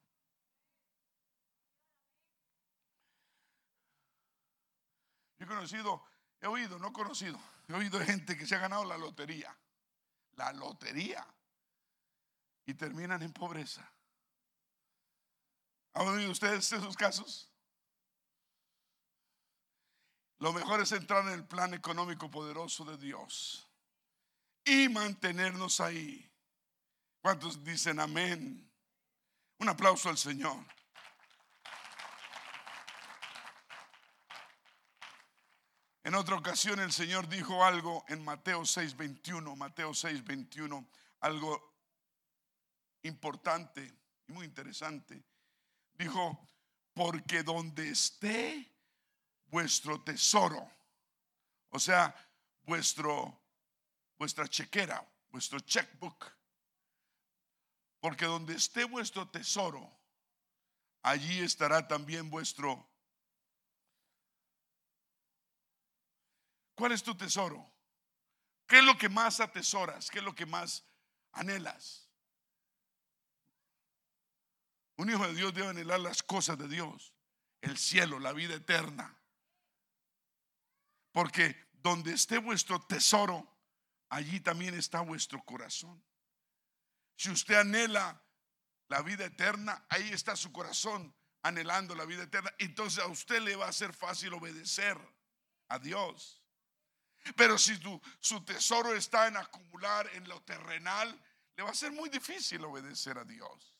Yo 5.39 5.45
he 5.45 5.49
conocido, 5.49 6.03
he 6.41 6.47
oído, 6.47 6.79
no 6.79 6.93
conocido, 6.93 7.39
he 7.68 7.74
oído 7.74 8.01
gente 8.01 8.37
que 8.39 8.47
se 8.47 8.55
ha 8.55 8.61
ganado 8.61 8.85
la 8.85 8.97
lotería. 8.97 9.55
La 10.37 10.53
lotería. 10.53 11.27
Y 12.64 12.74
terminan 12.74 13.22
en 13.22 13.33
pobreza. 13.33 13.91
¿Han 15.93 16.09
oído 16.09 16.31
ustedes 16.31 16.72
esos 16.72 16.97
casos? 16.97 17.53
Lo 20.39 20.53
mejor 20.53 20.81
es 20.81 20.93
entrar 20.93 21.27
en 21.27 21.33
el 21.33 21.47
plan 21.47 21.72
económico 21.72 22.31
poderoso 22.31 22.85
de 22.85 22.99
Dios 22.99 23.66
y 24.67 24.89
mantenernos 24.89 25.81
ahí. 25.81 26.29
¿Cuántos 27.23 27.64
dicen 27.64 28.01
amén? 28.01 28.69
Un 29.59 29.69
aplauso 29.69 30.11
al 30.11 30.19
Señor. 30.19 30.59
En 36.03 36.14
otra 36.14 36.37
ocasión 36.37 36.79
el 36.81 36.93
Señor 36.93 37.29
dijo 37.29 37.64
algo 37.64 38.05
en 38.09 38.25
Mateo 38.25 38.62
6:21, 38.62 39.57
Mateo 39.57 39.95
6:21, 39.95 40.87
algo 41.21 41.75
importante 43.03 43.93
y 44.29 44.33
muy 44.33 44.47
interesante. 44.47 45.23
Dijo, 45.95 46.47
porque 46.93 47.43
donde 47.43 47.89
esté 47.89 48.73
vuestro 49.47 50.01
tesoro, 50.03 50.71
o 51.71 51.79
sea, 51.79 52.14
vuestro 52.62 53.46
vuestra 54.19 54.49
chequera, 54.49 55.07
vuestro 55.31 55.61
checkbook. 55.61 56.33
Porque 58.01 58.25
donde 58.25 58.55
esté 58.55 58.85
vuestro 58.85 59.29
tesoro, 59.29 59.91
allí 61.03 61.41
estará 61.41 61.87
también 61.87 62.31
vuestro... 62.31 62.89
¿Cuál 66.75 66.93
es 66.93 67.03
tu 67.03 67.17
tesoro? 67.17 67.73
¿Qué 68.67 68.79
es 68.79 68.85
lo 68.85 68.99
que 68.99 69.09
más 69.09 69.41
atesoras? 69.41 70.11
¿Qué 70.11 70.19
es 70.19 70.25
lo 70.25 70.35
que 70.35 70.45
más 70.45 70.85
anhelas? 71.33 72.09
Un 74.97 75.11
hijo 75.11 75.27
de 75.27 75.35
Dios 75.35 75.55
debe 75.55 75.69
anhelar 75.69 76.01
las 76.01 76.23
cosas 76.23 76.59
de 76.59 76.69
Dios, 76.69 77.14
el 77.61 77.79
cielo, 77.79 78.19
la 78.19 78.33
vida 78.33 78.55
eterna. 78.55 79.17
Porque 81.12 81.69
donde 81.73 82.12
esté 82.12 82.39
vuestro 82.39 82.81
tesoro, 82.83 83.56
allí 84.09 84.41
también 84.41 84.75
está 84.75 85.01
vuestro 85.01 85.43
corazón. 85.45 86.03
Si 87.17 87.31
usted 87.31 87.57
anhela 87.57 88.23
la 88.89 89.03
vida 89.03 89.25
eterna, 89.25 89.85
ahí 89.89 90.11
está 90.13 90.37
su 90.37 90.53
corazón 90.53 91.15
anhelando 91.43 91.95
la 91.95 92.05
vida 92.05 92.25
eterna. 92.25 92.53
Entonces 92.59 93.03
a 93.03 93.07
usted 93.07 93.41
le 93.41 93.57
va 93.57 93.69
a 93.69 93.73
ser 93.73 93.93
fácil 93.93 94.35
obedecer 94.35 94.99
a 95.69 95.79
Dios. 95.79 96.43
Pero 97.37 97.59
si 97.59 97.81
su 98.21 98.45
tesoro 98.45 98.95
está 98.95 99.27
en 99.27 99.37
acumular 99.37 100.09
en 100.15 100.29
lo 100.29 100.41
terrenal, 100.43 101.21
le 101.57 101.63
va 101.63 101.71
a 101.71 101.75
ser 101.75 101.91
muy 101.93 102.09
difícil 102.09 102.65
obedecer 102.65 103.19
a 103.19 103.25
Dios. 103.25 103.77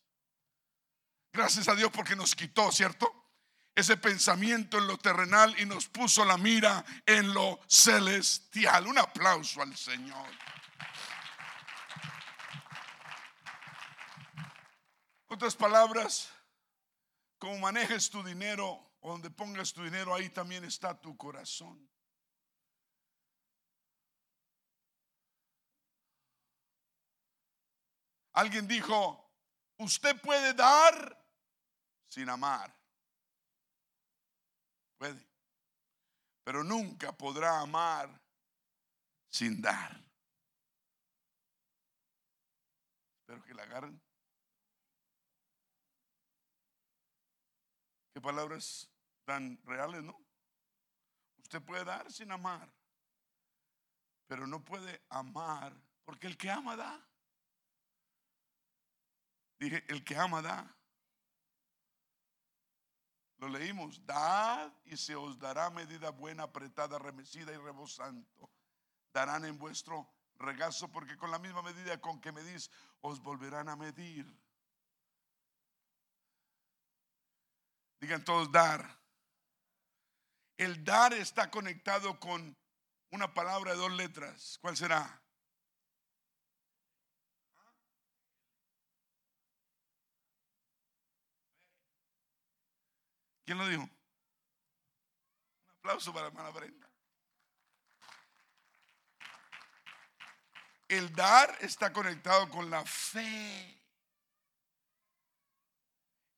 Gracias 1.33 1.68
a 1.68 1.74
Dios 1.74 1.91
porque 1.93 2.16
nos 2.16 2.35
quitó, 2.35 2.72
¿cierto? 2.72 3.26
Ese 3.77 3.99
pensamiento 3.99 4.79
en 4.79 4.87
lo 4.87 4.97
terrenal 4.97 5.55
y 5.61 5.66
nos 5.66 5.87
puso 5.87 6.24
la 6.24 6.39
mira 6.39 6.83
en 7.05 7.35
lo 7.35 7.61
celestial. 7.68 8.87
Un 8.87 8.97
aplauso 8.97 9.61
al 9.61 9.77
Señor. 9.77 10.31
Otras 15.27 15.55
palabras, 15.55 16.31
como 17.39 17.59
manejes 17.59 18.09
tu 18.09 18.22
dinero 18.22 18.97
o 19.01 19.11
donde 19.11 19.29
pongas 19.29 19.74
tu 19.74 19.85
dinero, 19.85 20.14
ahí 20.14 20.31
también 20.31 20.64
está 20.64 20.99
tu 20.99 21.14
corazón. 21.14 21.87
Alguien 28.33 28.66
dijo, 28.66 29.31
usted 29.77 30.18
puede 30.22 30.55
dar 30.55 31.22
sin 32.09 32.31
amar. 32.31 32.74
Puede. 34.99 35.26
Pero 36.44 36.62
nunca 36.62 37.12
podrá 37.12 37.61
amar 37.61 38.09
sin 39.28 39.61
dar. 39.61 40.01
Espero 43.20 43.44
que 43.44 43.55
la 43.55 43.62
agarren. 43.64 44.01
Qué 48.14 48.20
palabras 48.20 48.88
tan 49.24 49.61
reales, 49.64 50.03
¿no? 50.03 50.18
Usted 51.38 51.62
puede 51.62 51.84
dar 51.84 52.11
sin 52.11 52.32
amar, 52.32 52.72
pero 54.26 54.47
no 54.47 54.64
puede 54.64 55.03
amar, 55.11 55.76
porque 56.05 56.26
el 56.26 56.36
que 56.36 56.51
ama 56.51 56.76
da. 56.76 57.07
Dije, 59.59 59.84
el 59.88 60.05
que 60.05 60.16
ama 60.16 60.42
da. 60.42 60.76
Lo 63.39 63.49
leímos, 63.49 64.05
dad 64.07 64.72
y 64.84 64.97
se 64.97 65.14
os 65.14 65.39
dará 65.39 65.68
medida 65.70 66.11
buena, 66.11 66.45
apretada, 66.45 66.99
remecida 66.99 67.53
y 67.53 67.57
rebosando. 67.57 68.51
Darán 69.12 69.45
en 69.45 69.59
vuestro 69.59 70.09
regazo, 70.39 70.89
porque 70.89 71.16
con 71.16 71.30
la 71.30 71.39
misma 71.39 71.62
medida 71.62 72.01
con 72.01 72.20
que 72.20 72.32
medís, 72.32 72.70
os 73.01 73.20
volverán 73.20 73.68
a 73.68 73.76
medir. 73.76 74.26
Digan 78.01 78.24
todos 78.24 78.51
dar. 78.51 78.99
El 80.57 80.84
dar 80.84 81.12
está 81.12 81.51
conectado 81.51 82.18
con 82.18 82.57
una 83.11 83.34
palabra 83.34 83.72
de 83.72 83.78
dos 83.78 83.93
letras. 83.93 84.59
¿Cuál 84.62 84.76
será? 84.76 85.22
¿Quién 93.47 93.59
lo 93.59 93.68
dijo? 93.68 93.82
Un 93.84 93.90
aplauso 95.78 96.12
para 96.12 96.26
hermana 96.26 96.51
Brenda. 96.51 96.90
El 100.88 101.14
dar 101.14 101.57
está 101.61 101.92
conectado 101.92 102.51
con 102.51 102.68
la 102.68 102.84
fe. 102.84 103.80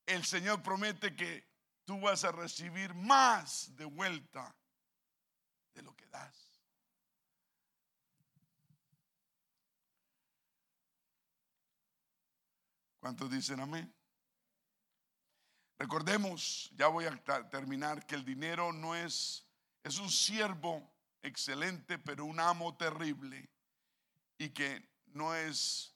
El 0.05 0.25
Señor 0.25 0.63
promete 0.63 1.17
que 1.17 1.49
tú 1.87 1.99
vas 1.99 2.25
a 2.25 2.33
recibir 2.33 2.93
más 2.95 3.75
de 3.75 3.87
vuelta 3.87 4.55
de 5.73 5.83
lo 5.83 5.97
que 5.97 6.07
das. 6.09 6.61
¿Cuántos 13.01 13.31
dicen 13.31 13.61
amén? 13.61 13.98
Recordemos, 15.79 16.71
ya 16.77 16.89
voy 16.89 17.05
a 17.05 17.17
terminar, 17.51 18.05
que 18.07 18.15
el 18.15 18.25
dinero 18.25 18.73
no 18.73 18.95
es, 18.97 19.47
es 19.85 19.99
un 19.99 20.11
siervo 20.11 20.91
excelente, 21.23 21.99
pero 21.99 22.25
un 22.25 22.41
amo 22.41 22.77
terrible. 22.77 23.49
Y 24.39 24.51
que 24.51 24.89
no 25.07 25.35
es, 25.35 25.95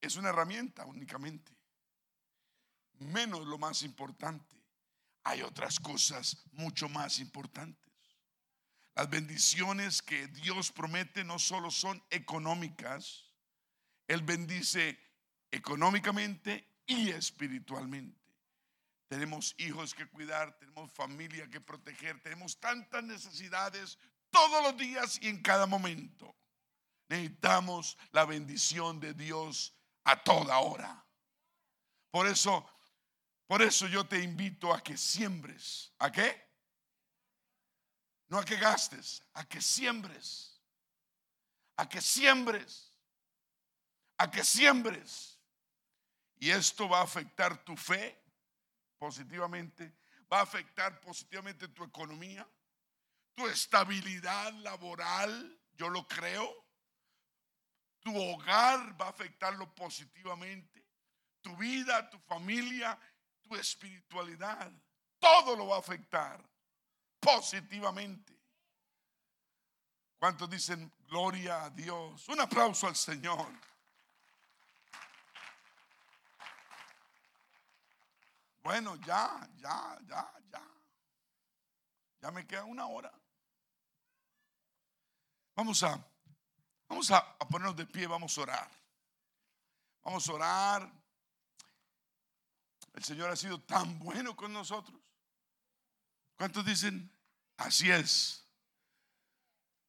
es 0.00 0.16
una 0.16 0.30
herramienta 0.30 0.84
únicamente. 0.86 1.52
Menos 2.98 3.46
lo 3.46 3.58
más 3.58 3.82
importante 3.82 4.56
hay 5.26 5.42
otras 5.42 5.80
cosas 5.80 6.40
mucho 6.52 6.88
más 6.88 7.18
importantes. 7.18 7.92
Las 8.94 9.10
bendiciones 9.10 10.00
que 10.00 10.28
Dios 10.28 10.70
promete 10.70 11.24
no 11.24 11.40
solo 11.40 11.72
son 11.72 12.00
económicas, 12.10 13.24
Él 14.06 14.22
bendice 14.22 14.96
económicamente 15.50 16.64
y 16.86 17.10
espiritualmente. 17.10 18.25
Tenemos 19.08 19.54
hijos 19.58 19.94
que 19.94 20.06
cuidar, 20.08 20.58
tenemos 20.58 20.92
familia 20.92 21.48
que 21.48 21.60
proteger, 21.60 22.20
tenemos 22.22 22.58
tantas 22.58 23.04
necesidades 23.04 23.98
todos 24.30 24.62
los 24.62 24.76
días 24.76 25.18
y 25.22 25.28
en 25.28 25.42
cada 25.42 25.66
momento. 25.66 26.36
Necesitamos 27.08 27.96
la 28.10 28.24
bendición 28.24 28.98
de 28.98 29.14
Dios 29.14 29.74
a 30.04 30.22
toda 30.22 30.58
hora. 30.58 31.04
Por 32.10 32.26
eso 32.26 32.68
por 33.46 33.62
eso 33.62 33.86
yo 33.86 34.06
te 34.06 34.20
invito 34.20 34.74
a 34.74 34.82
que 34.82 34.96
siembres. 34.96 35.92
¿A 35.98 36.10
qué? 36.10 36.44
No 38.28 38.38
a 38.38 38.44
que 38.44 38.56
gastes, 38.56 39.22
a 39.34 39.44
que 39.44 39.60
siembres. 39.60 40.60
A 41.76 41.88
que 41.88 42.00
siembres. 42.00 42.92
A 44.18 44.30
que 44.30 44.42
siembres. 44.42 45.38
Y 46.38 46.50
esto 46.50 46.88
va 46.88 47.00
a 47.00 47.04
afectar 47.04 47.64
tu 47.64 47.76
fe 47.76 48.20
positivamente. 48.98 49.92
Va 50.32 50.40
a 50.40 50.42
afectar 50.42 51.00
positivamente 51.00 51.68
tu 51.68 51.84
economía, 51.84 52.46
tu 53.34 53.46
estabilidad 53.46 54.52
laboral, 54.54 55.58
yo 55.74 55.88
lo 55.88 56.06
creo. 56.06 56.64
Tu 58.00 58.16
hogar 58.16 59.00
va 59.00 59.06
a 59.06 59.10
afectarlo 59.10 59.74
positivamente. 59.74 60.84
Tu 61.42 61.56
vida, 61.56 62.08
tu 62.10 62.18
familia 62.20 62.98
tu 63.46 63.56
espiritualidad. 63.56 64.70
Todo 65.18 65.56
lo 65.56 65.68
va 65.68 65.76
a 65.76 65.80
afectar 65.80 66.42
positivamente. 67.20 68.34
¿Cuántos 70.18 70.48
dicen 70.50 70.92
gloria 71.06 71.64
a 71.64 71.70
Dios? 71.70 72.28
Un 72.28 72.40
aplauso 72.40 72.86
al 72.86 72.96
Señor. 72.96 73.46
Bueno, 78.66 78.96
ya, 78.96 79.48
ya, 79.58 79.96
ya, 80.08 80.28
ya. 80.50 80.62
Ya 82.20 82.30
me 82.32 82.44
queda 82.48 82.64
una 82.64 82.84
hora. 82.86 83.12
Vamos 85.54 85.84
a, 85.84 86.04
vamos 86.88 87.08
a, 87.12 87.18
a 87.18 87.46
ponernos 87.46 87.76
de 87.76 87.86
pie, 87.86 88.08
vamos 88.08 88.36
a 88.36 88.40
orar. 88.40 88.70
Vamos 90.02 90.28
a 90.28 90.32
orar. 90.32 90.92
El 92.94 93.04
Señor 93.04 93.30
ha 93.30 93.36
sido 93.36 93.60
tan 93.60 94.00
bueno 94.00 94.34
con 94.34 94.52
nosotros. 94.52 95.00
¿Cuántos 96.36 96.66
dicen? 96.66 97.08
Así 97.58 97.88
es. 97.88 98.44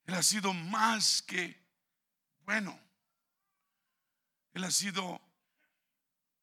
Él 0.05 0.13
ha 0.13 0.21
sido 0.21 0.53
más 0.53 1.23
que 1.23 1.65
bueno. 2.41 2.79
Él 4.53 4.63
ha 4.63 4.69
sido 4.69 5.19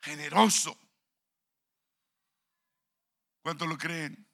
generoso. 0.03 0.77
¿Cuántos 3.45 3.69
lo 3.69 3.79
creen? 3.79 4.29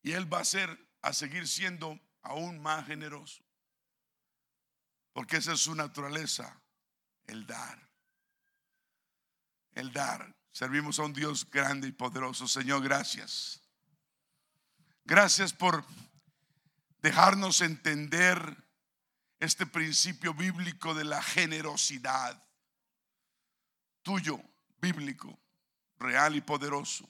Y 0.00 0.12
Él 0.12 0.32
va 0.32 0.40
a 0.40 0.44
ser, 0.46 0.88
a 1.02 1.12
seguir 1.12 1.46
siendo 1.46 2.00
aún 2.22 2.58
más 2.62 2.86
generoso. 2.86 3.44
Porque 5.12 5.36
esa 5.36 5.52
es 5.52 5.60
su 5.60 5.74
naturaleza, 5.74 6.58
el 7.26 7.46
dar 7.46 7.90
el 9.74 9.92
dar. 9.92 10.34
Servimos 10.52 10.98
a 10.98 11.04
un 11.04 11.12
Dios 11.12 11.48
grande 11.48 11.88
y 11.88 11.92
poderoso. 11.92 12.48
Señor, 12.48 12.82
gracias. 12.82 13.60
Gracias 15.04 15.52
por 15.52 15.84
dejarnos 17.00 17.60
entender 17.60 18.56
este 19.38 19.66
principio 19.66 20.34
bíblico 20.34 20.94
de 20.94 21.04
la 21.04 21.22
generosidad. 21.22 22.40
Tuyo, 24.02 24.40
bíblico, 24.80 25.38
real 25.98 26.36
y 26.36 26.40
poderoso. 26.40 27.08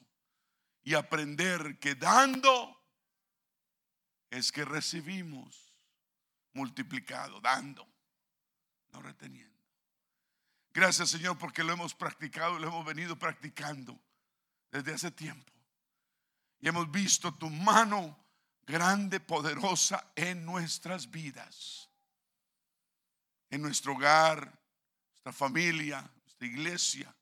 Y 0.82 0.94
aprender 0.94 1.78
que 1.78 1.94
dando 1.94 2.76
es 4.30 4.50
que 4.50 4.64
recibimos 4.64 5.74
multiplicado, 6.52 7.40
dando, 7.40 7.86
no 8.92 9.02
reteniendo. 9.02 9.50
Gracias 10.72 11.10
Señor 11.10 11.36
porque 11.36 11.64
lo 11.64 11.72
hemos 11.72 11.94
practicado, 11.94 12.58
lo 12.58 12.68
hemos 12.68 12.84
venido 12.84 13.18
practicando 13.18 14.00
desde 14.70 14.94
hace 14.94 15.10
tiempo. 15.10 15.52
Y 16.60 16.68
hemos 16.68 16.90
visto 16.90 17.34
tu 17.34 17.50
mano 17.50 18.16
grande, 18.66 19.18
poderosa 19.18 20.12
en 20.14 20.44
nuestras 20.44 21.10
vidas, 21.10 21.90
en 23.50 23.62
nuestro 23.62 23.94
hogar, 23.94 24.60
nuestra 25.10 25.32
familia, 25.32 26.08
nuestra 26.22 26.46
iglesia. 26.46 27.14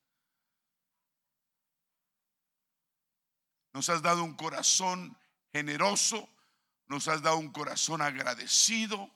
Nos 3.78 3.88
has 3.90 4.02
dado 4.02 4.24
un 4.24 4.34
corazón 4.34 5.16
generoso, 5.52 6.28
nos 6.88 7.06
has 7.06 7.22
dado 7.22 7.36
un 7.38 7.52
corazón 7.52 8.02
agradecido 8.02 9.08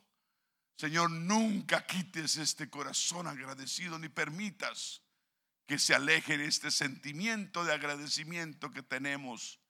Señor, 0.82 1.12
nunca 1.12 1.86
quites 1.86 2.38
este 2.38 2.68
corazón 2.68 3.28
agradecido 3.28 4.00
ni 4.00 4.08
permitas 4.08 5.00
que 5.64 5.78
se 5.78 5.94
aleje 5.94 6.44
este 6.44 6.72
sentimiento 6.72 7.64
de 7.64 7.72
agradecimiento 7.72 8.72
que 8.72 8.82
tenemos 8.82 9.60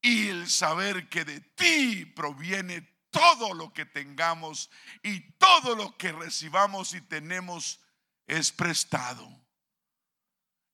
y 0.00 0.28
el 0.28 0.48
saber 0.48 1.10
que 1.10 1.26
de 1.26 1.40
ti 1.40 2.06
proviene 2.06 2.80
todo 3.10 3.52
lo 3.52 3.74
que 3.74 3.84
tengamos 3.84 4.70
y 5.02 5.32
todo 5.32 5.74
lo 5.74 5.98
que 5.98 6.12
recibamos 6.12 6.94
y 6.94 7.02
tenemos 7.02 7.78
es 8.26 8.50
prestado. 8.50 9.28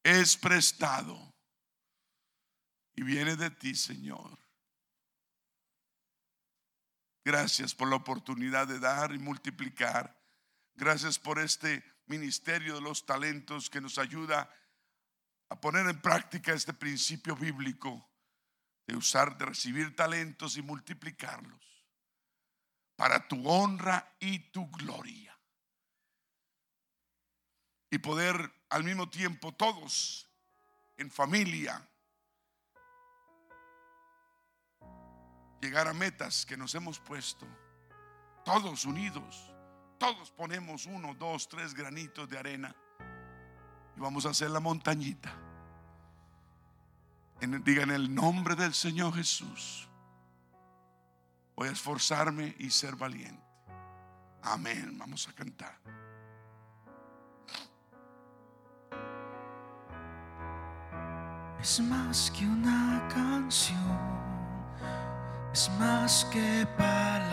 Es 0.04 0.36
prestado. 0.36 1.33
Y 2.94 3.02
viene 3.02 3.36
de 3.36 3.50
ti, 3.50 3.74
Señor. 3.74 4.38
Gracias 7.24 7.74
por 7.74 7.88
la 7.88 7.96
oportunidad 7.96 8.68
de 8.68 8.78
dar 8.78 9.12
y 9.12 9.18
multiplicar. 9.18 10.20
Gracias 10.74 11.18
por 11.18 11.38
este 11.38 11.82
ministerio 12.06 12.74
de 12.74 12.82
los 12.82 13.06
talentos 13.06 13.70
que 13.70 13.80
nos 13.80 13.98
ayuda 13.98 14.50
a 15.48 15.60
poner 15.60 15.86
en 15.86 16.00
práctica 16.00 16.52
este 16.52 16.74
principio 16.74 17.34
bíblico 17.34 18.10
de 18.86 18.96
usar, 18.96 19.38
de 19.38 19.46
recibir 19.46 19.96
talentos 19.96 20.56
y 20.56 20.62
multiplicarlos 20.62 21.64
para 22.96 23.26
tu 23.26 23.48
honra 23.48 24.16
y 24.20 24.38
tu 24.50 24.70
gloria. 24.70 25.36
Y 27.90 27.98
poder 27.98 28.52
al 28.68 28.84
mismo 28.84 29.08
tiempo 29.08 29.54
todos 29.54 30.28
en 30.96 31.10
familia 31.10 31.88
llegar 35.64 35.88
a 35.88 35.94
metas 35.94 36.44
que 36.44 36.58
nos 36.58 36.74
hemos 36.74 36.98
puesto, 37.00 37.46
todos 38.44 38.84
unidos, 38.84 39.50
todos 39.98 40.30
ponemos 40.30 40.84
uno, 40.84 41.14
dos, 41.14 41.48
tres 41.48 41.72
granitos 41.72 42.28
de 42.28 42.38
arena 42.38 42.76
y 43.96 44.00
vamos 44.00 44.26
a 44.26 44.30
hacer 44.30 44.50
la 44.50 44.60
montañita. 44.60 45.32
En, 47.40 47.64
diga 47.64 47.82
en 47.82 47.92
el 47.92 48.14
nombre 48.14 48.54
del 48.54 48.74
Señor 48.74 49.14
Jesús, 49.14 49.88
voy 51.56 51.68
a 51.68 51.72
esforzarme 51.72 52.54
y 52.58 52.68
ser 52.68 52.94
valiente. 52.96 53.42
Amén, 54.42 54.98
vamos 54.98 55.26
a 55.26 55.32
cantar. 55.32 55.78
Es 61.58 61.80
más 61.80 62.30
que 62.30 62.44
una 62.44 63.08
canción 63.08 64.23
es 65.54 65.70
más 65.78 66.26
que 66.32 66.66
palabras, 66.76 67.32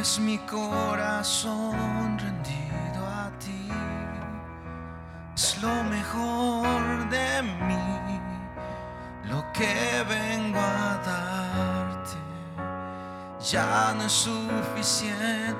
es 0.00 0.18
mi 0.18 0.36
corazón 0.38 2.18
rendido 2.18 3.06
a 3.06 3.30
ti, 3.38 3.70
es 5.36 5.62
lo 5.62 5.84
mejor 5.84 7.08
de 7.08 7.42
mí, 7.42 8.18
lo 9.30 9.44
que 9.52 10.04
vengo 10.08 10.58
a 10.58 11.00
darte, 11.06 12.18
ya 13.48 13.94
no 13.96 14.06
es 14.06 14.12
suficiente 14.12 15.54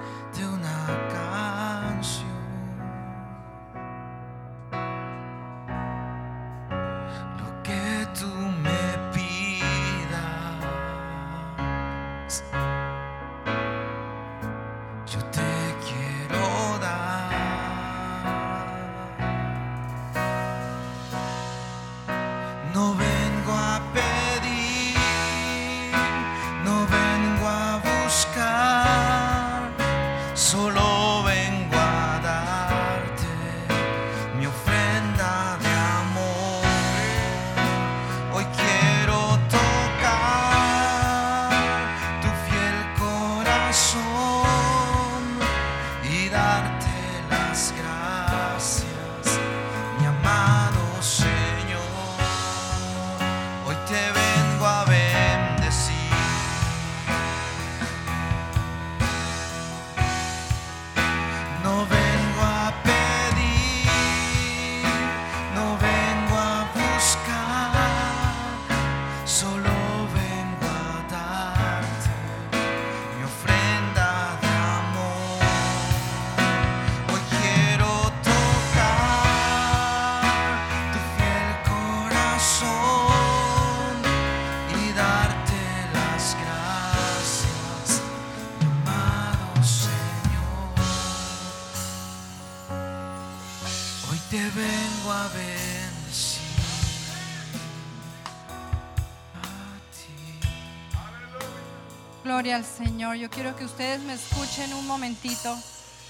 Gloria 102.35 102.57
al 102.57 102.65
Señor. 102.65 103.15
Yo 103.15 103.31
quiero 103.31 103.55
que 103.55 103.65
ustedes 103.65 104.01
me 104.01 104.15
escuchen 104.15 104.75
un 104.75 104.89
momentito 104.89 105.57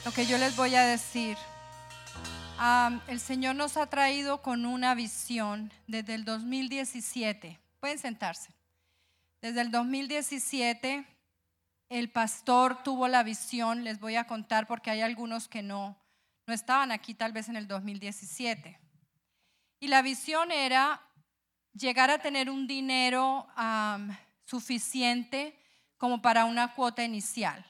lo 0.06 0.10
que 0.10 0.24
yo 0.24 0.38
les 0.38 0.56
voy 0.56 0.74
a 0.74 0.82
decir. 0.82 1.36
Am, 2.56 3.02
el 3.08 3.20
Señor 3.20 3.56
nos 3.56 3.76
ha 3.76 3.88
traído 3.88 4.40
con 4.40 4.64
una 4.64 4.94
visión 4.94 5.70
desde 5.86 6.14
el 6.14 6.24
2017. 6.24 7.60
Pueden 7.78 7.98
sentarse. 7.98 8.54
Desde 9.42 9.60
el 9.60 9.70
2017 9.70 11.04
el 11.90 12.10
pastor 12.10 12.82
tuvo 12.82 13.06
la 13.06 13.22
visión, 13.22 13.84
les 13.84 14.00
voy 14.00 14.16
a 14.16 14.26
contar 14.26 14.66
porque 14.66 14.88
hay 14.88 15.02
algunos 15.02 15.46
que 15.46 15.62
no, 15.62 15.94
no 16.46 16.54
estaban 16.54 16.90
aquí 16.90 17.12
tal 17.12 17.32
vez 17.32 17.50
en 17.50 17.56
el 17.56 17.68
2017. 17.68 18.80
Y 19.78 19.88
la 19.88 20.00
visión 20.00 20.50
era 20.52 21.02
llegar 21.74 22.08
a 22.08 22.16
tener 22.16 22.48
un 22.48 22.66
dinero 22.66 23.46
am, 23.56 24.16
suficiente 24.46 25.60
como 25.98 26.22
para 26.22 26.44
una 26.44 26.74
cuota 26.74 27.02
inicial. 27.02 27.64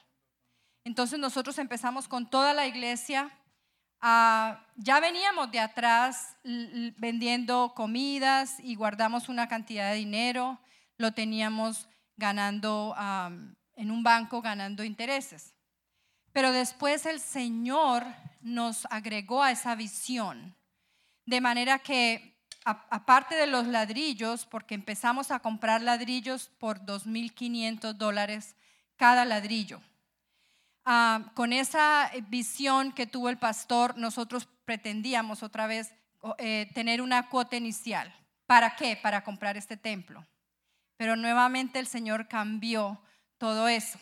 Entonces 0.83 1.19
nosotros 1.19 1.57
empezamos 1.57 2.07
con 2.07 2.29
toda 2.29 2.53
la 2.53 2.67
iglesia. 2.67 3.31
ah, 4.01 4.63
ya 4.75 4.99
veníamos 4.99 5.51
de 5.51 5.59
atrás 5.59 6.35
vendiendo 6.43 7.73
comidas 7.75 8.59
y 8.59 8.75
guardamos 8.75 9.29
una 9.29 9.47
cantidad 9.47 9.91
de 9.91 9.97
dinero. 9.97 10.59
Lo 10.97 11.13
teníamos 11.13 11.89
ganando 12.17 12.95
en 13.75 13.91
un 13.91 14.03
banco, 14.03 14.41
ganando 14.41 14.83
intereses. 14.83 15.55
Pero 16.31 16.51
después 16.51 17.05
el 17.05 17.19
Señor 17.19 18.05
nos 18.41 18.85
agregó 18.91 19.41
a 19.41 19.51
esa 19.51 19.73
visión. 19.75 20.55
De 21.25 21.41
manera 21.41 21.79
que, 21.79 22.34
aparte 22.65 23.35
de 23.35 23.45
los 23.45 23.67
ladrillos, 23.67 24.45
porque 24.47 24.73
empezamos 24.73 25.29
a 25.29 25.39
comprar 25.39 25.81
ladrillos 25.81 26.49
por 26.59 26.79
2.500 26.79 27.93
dólares 27.93 28.55
cada 28.97 29.23
ladrillo. 29.23 29.81
Ah, 30.83 31.31
con 31.35 31.53
esa 31.53 32.11
visión 32.27 32.91
que 32.91 33.05
tuvo 33.05 33.29
el 33.29 33.37
pastor, 33.37 33.97
nosotros 33.97 34.47
pretendíamos 34.65 35.43
otra 35.43 35.67
vez 35.67 35.93
eh, 36.39 36.69
tener 36.73 37.01
una 37.01 37.29
cuota 37.29 37.55
inicial. 37.55 38.13
¿Para 38.47 38.75
qué? 38.75 38.95
Para 38.95 39.23
comprar 39.23 39.57
este 39.57 39.77
templo. 39.77 40.25
Pero 40.97 41.15
nuevamente 41.15 41.77
el 41.77 41.87
Señor 41.87 42.27
cambió 42.27 42.99
todo 43.37 43.67
eso. 43.67 43.99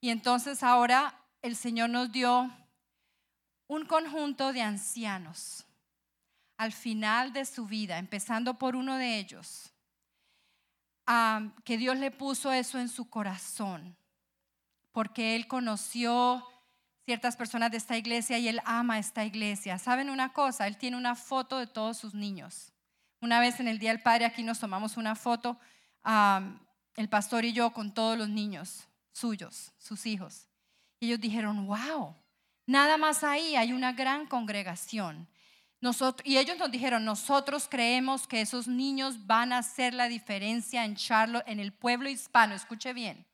Y 0.00 0.10
entonces 0.10 0.62
ahora 0.62 1.14
el 1.42 1.54
Señor 1.54 1.90
nos 1.90 2.10
dio 2.10 2.50
un 3.68 3.84
conjunto 3.86 4.52
de 4.52 4.62
ancianos 4.62 5.65
al 6.56 6.72
final 6.72 7.32
de 7.32 7.44
su 7.44 7.66
vida, 7.66 7.98
empezando 7.98 8.54
por 8.54 8.76
uno 8.76 8.96
de 8.96 9.18
ellos, 9.18 9.72
ah, 11.06 11.52
que 11.64 11.76
Dios 11.76 11.96
le 11.98 12.10
puso 12.10 12.52
eso 12.52 12.78
en 12.78 12.88
su 12.88 13.08
corazón, 13.10 13.96
porque 14.92 15.36
Él 15.36 15.46
conoció 15.46 16.46
ciertas 17.04 17.36
personas 17.36 17.70
de 17.70 17.76
esta 17.76 17.96
iglesia 17.96 18.38
y 18.38 18.48
Él 18.48 18.60
ama 18.64 18.98
esta 18.98 19.24
iglesia. 19.24 19.78
¿Saben 19.78 20.10
una 20.10 20.32
cosa? 20.32 20.66
Él 20.66 20.76
tiene 20.76 20.96
una 20.96 21.14
foto 21.14 21.58
de 21.58 21.66
todos 21.66 21.98
sus 21.98 22.14
niños. 22.14 22.72
Una 23.20 23.40
vez 23.40 23.60
en 23.60 23.68
el 23.68 23.78
Día 23.78 23.90
del 23.90 24.02
Padre 24.02 24.24
aquí 24.24 24.42
nos 24.42 24.58
tomamos 24.58 24.96
una 24.96 25.14
foto, 25.14 25.58
el 26.04 27.08
pastor 27.08 27.44
y 27.44 27.52
yo, 27.52 27.72
con 27.72 27.94
todos 27.94 28.18
los 28.18 28.28
niños 28.28 28.88
suyos, 29.12 29.72
sus 29.78 30.04
hijos. 30.06 30.48
Y 31.00 31.06
ellos 31.06 31.20
dijeron, 31.20 31.66
wow, 31.66 32.14
nada 32.66 32.96
más 32.96 33.24
ahí 33.24 33.56
hay 33.56 33.72
una 33.72 33.92
gran 33.92 34.26
congregación. 34.26 35.28
Y 36.24 36.38
ellos 36.38 36.58
nos 36.58 36.70
dijeron, 36.70 37.04
nosotros 37.04 37.68
creemos 37.68 38.26
que 38.26 38.40
esos 38.40 38.66
niños 38.66 39.26
van 39.26 39.52
a 39.52 39.58
hacer 39.58 39.94
la 39.94 40.08
diferencia 40.08 40.84
en 40.84 40.96
Charlotte, 40.96 41.44
en 41.46 41.60
el 41.60 41.72
pueblo 41.72 42.08
hispano, 42.08 42.54
escuche 42.54 42.92
bien, 42.92 43.26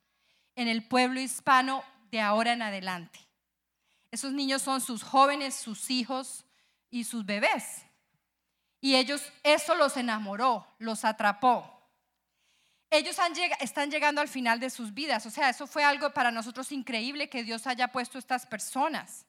en 0.56 0.68
el 0.68 0.86
pueblo 0.86 1.20
hispano 1.20 1.82
de 2.10 2.20
ahora 2.20 2.52
en 2.52 2.62
adelante. 2.62 3.20
Esos 4.10 4.32
niños 4.32 4.60
son 4.60 4.80
sus 4.80 5.02
jóvenes, 5.02 5.54
sus 5.54 5.90
hijos 5.90 6.44
y 6.90 7.04
sus 7.04 7.24
bebés. 7.24 7.86
Y 8.80 8.96
ellos, 8.96 9.22
eso 9.42 9.74
los 9.74 9.96
enamoró, 9.96 10.66
los 10.78 11.04
atrapó. 11.04 11.80
Ellos 12.90 13.16
están 13.60 13.90
llegando 13.90 14.20
al 14.20 14.28
final 14.28 14.60
de 14.60 14.68
sus 14.68 14.92
vidas. 14.92 15.24
O 15.24 15.30
sea, 15.30 15.48
eso 15.48 15.66
fue 15.66 15.82
algo 15.82 16.12
para 16.12 16.30
nosotros 16.30 16.70
increíble 16.72 17.30
que 17.30 17.44
Dios 17.44 17.66
haya 17.66 17.88
puesto 17.88 18.18
estas 18.18 18.44
personas. 18.44 19.24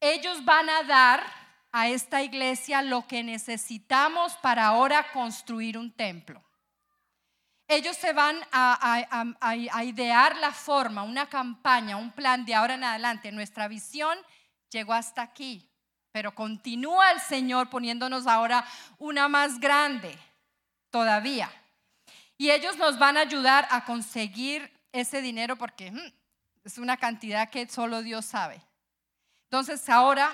Ellos 0.00 0.44
van 0.44 0.68
a 0.68 0.82
dar 0.82 1.43
a 1.76 1.88
esta 1.88 2.22
iglesia 2.22 2.82
lo 2.82 3.04
que 3.04 3.24
necesitamos 3.24 4.36
para 4.36 4.66
ahora 4.66 5.10
construir 5.10 5.76
un 5.76 5.90
templo. 5.90 6.40
Ellos 7.66 7.96
se 7.96 8.12
van 8.12 8.38
a, 8.52 9.56
idear 9.82 10.36
la 10.36 10.52
forma, 10.52 11.02
una 11.02 11.28
campaña, 11.28 11.96
un 11.96 12.12
plan 12.12 12.44
de 12.44 12.54
ahora 12.54 12.74
en 12.74 12.84
adelante. 12.84 13.32
Nuestra 13.32 13.66
visión 13.66 14.16
llegó 14.70 14.92
hasta 14.92 15.22
aquí, 15.22 15.68
pero 16.12 16.32
continúa 16.32 17.10
el 17.10 17.18
Señor 17.18 17.68
poniéndonos 17.70 18.28
ahora 18.28 18.64
una 18.98 19.26
más 19.26 19.58
grande 19.58 20.16
todavía. 20.90 21.50
Y 22.38 22.52
ellos 22.52 22.76
nos 22.76 23.00
van 23.00 23.16
a 23.16 23.22
ayudar 23.22 23.66
a 23.72 23.84
conseguir 23.84 24.72
ese 24.92 25.20
dinero 25.22 25.56
porque 25.56 25.90
mm, 25.90 26.12
es 26.62 26.78
una 26.78 26.96
cantidad 26.98 27.50
que 27.50 27.66
solo 27.66 28.00
Dios 28.04 28.26
sabe. 28.26 28.62
Entonces 29.50 29.88
ahora 29.88 30.32